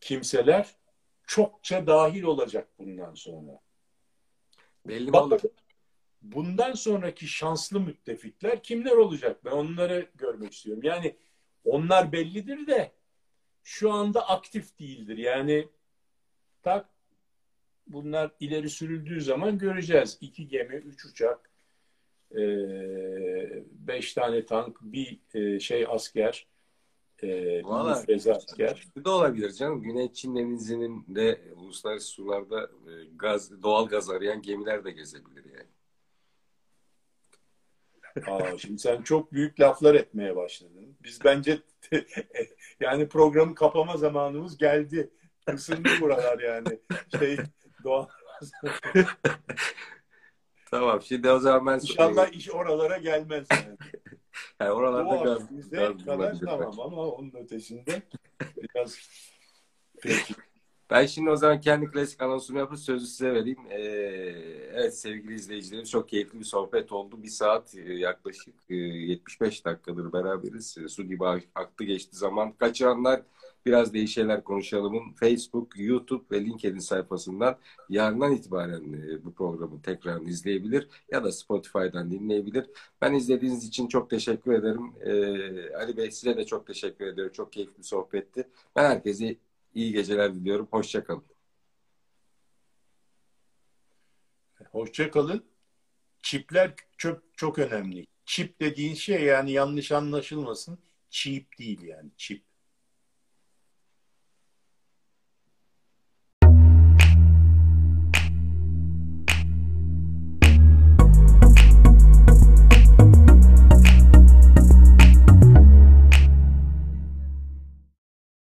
kimseler 0.00 0.81
çokça 1.32 1.86
dahil 1.86 2.22
olacak 2.22 2.68
bundan 2.78 3.14
sonra. 3.14 3.60
Belli 4.86 5.12
Bak, 5.12 5.22
olur. 5.22 5.40
Bundan 6.22 6.72
sonraki 6.72 7.28
şanslı 7.28 7.80
müttefikler 7.80 8.62
kimler 8.62 8.92
olacak? 8.92 9.44
Ben 9.44 9.50
onları 9.50 10.06
görmek 10.14 10.52
istiyorum. 10.52 10.82
Yani 10.82 11.16
onlar 11.64 12.12
bellidir 12.12 12.66
de 12.66 12.92
şu 13.62 13.92
anda 13.92 14.28
aktif 14.28 14.78
değildir. 14.78 15.16
Yani 15.16 15.68
tak 16.62 16.88
bunlar 17.86 18.30
ileri 18.40 18.70
sürüldüğü 18.70 19.20
zaman 19.20 19.58
göreceğiz. 19.58 20.18
İki 20.20 20.48
gemi, 20.48 20.74
üç 20.74 21.04
uçak, 21.04 21.50
beş 23.70 24.14
tane 24.14 24.46
tank, 24.46 24.78
bir 24.82 25.20
şey 25.60 25.86
asker, 25.88 26.46
e, 27.22 27.62
Valla. 27.64 28.04
Bu 28.96 29.04
da 29.04 29.10
olabilir 29.10 29.52
canım. 29.52 29.82
Güney 29.82 30.12
Çin 30.12 30.36
denizinin 30.36 31.04
de 31.08 31.40
uluslararası 31.56 32.06
sularda 32.06 32.62
e, 32.62 32.92
gaz, 33.16 33.62
doğal 33.62 33.86
gaz 33.86 34.10
arayan 34.10 34.42
gemiler 34.42 34.84
de 34.84 34.90
gezebilir 34.90 35.44
yani. 35.44 35.68
Aa, 38.26 38.58
şimdi 38.58 38.78
sen 38.78 39.02
çok 39.02 39.32
büyük 39.32 39.60
laflar 39.60 39.94
etmeye 39.94 40.36
başladın. 40.36 40.96
Biz 41.02 41.24
bence 41.24 41.58
yani 42.80 43.08
programı 43.08 43.54
kapama 43.54 43.96
zamanımız 43.96 44.58
geldi. 44.58 45.10
Isındı 45.54 45.88
buralar 46.00 46.38
yani. 46.38 46.78
Şey 47.18 47.36
doğal 47.84 48.06
Tamam 50.70 51.02
şimdi 51.02 51.30
o 51.30 51.38
zaman 51.38 51.66
ben... 51.66 51.80
İnşallah 51.80 52.28
iş 52.28 52.50
oralara 52.50 52.98
gelmez 52.98 53.46
yani. 53.50 53.76
yani 54.60 54.70
oralarda 54.70 55.10
Doğal 55.10 55.24
gaz, 55.24 55.70
gaz 55.70 56.04
kadar 56.04 56.38
tamam 56.40 56.80
ama 56.80 57.06
onun 57.06 57.32
ötesinde 57.34 58.02
biraz 58.58 58.98
peki. 60.02 60.34
Ben 60.92 61.06
şimdi 61.06 61.30
o 61.30 61.36
zaman 61.36 61.60
kendi 61.60 61.86
klasik 61.86 62.22
anonsumu 62.22 62.58
yapıp 62.58 62.78
sözü 62.78 63.06
size 63.06 63.32
vereyim. 63.34 63.58
Ee, 63.70 63.78
evet 64.72 64.98
sevgili 64.98 65.34
izleyicilerim 65.34 65.84
çok 65.84 66.08
keyifli 66.08 66.40
bir 66.40 66.44
sohbet 66.44 66.92
oldu. 66.92 67.22
Bir 67.22 67.28
saat 67.28 67.74
e, 67.74 67.92
yaklaşık 67.94 68.54
75 68.68 69.60
e, 69.60 69.64
dakikadır 69.64 70.12
beraberiz. 70.12 70.76
Su 70.88 71.02
gibi 71.02 71.24
aktı 71.54 71.84
geçti 71.84 72.16
zaman. 72.16 72.52
Kaçıranlar 72.52 73.22
biraz 73.66 73.94
değişenler 73.94 74.44
konuşalımın 74.44 75.12
Facebook, 75.12 75.72
YouTube 75.76 76.24
ve 76.30 76.44
LinkedIn 76.44 76.78
sayfasından 76.78 77.58
yarından 77.88 78.32
itibaren 78.32 78.82
bu 79.24 79.34
programı 79.34 79.82
tekrar 79.82 80.20
izleyebilir 80.20 80.88
ya 81.10 81.24
da 81.24 81.32
Spotify'dan 81.32 82.10
dinleyebilir. 82.10 82.66
Ben 83.00 83.12
izlediğiniz 83.12 83.64
için 83.64 83.86
çok 83.86 84.10
teşekkür 84.10 84.52
ederim. 84.52 84.92
Ee, 85.00 85.74
Ali 85.74 85.96
Bey 85.96 86.10
size 86.10 86.36
de 86.36 86.46
çok 86.46 86.66
teşekkür 86.66 87.06
ederim. 87.06 87.32
Çok 87.32 87.52
keyifli 87.52 87.84
sohbetti. 87.84 88.48
Ben 88.76 88.84
herkese 88.84 89.36
İyi 89.74 89.92
geceler 89.92 90.34
diliyorum. 90.34 90.68
Hoşçakalın. 90.70 91.24
Hoşçakalın. 94.70 95.44
Çipler 96.22 96.74
çok, 96.96 97.22
çok 97.36 97.58
önemli. 97.58 98.06
Çip 98.26 98.60
dediğin 98.60 98.94
şey 98.94 99.22
yani 99.22 99.52
yanlış 99.52 99.92
anlaşılmasın. 99.92 100.78
Çip 101.10 101.58
değil 101.58 101.82
yani 101.82 102.10
çip. 102.16 102.44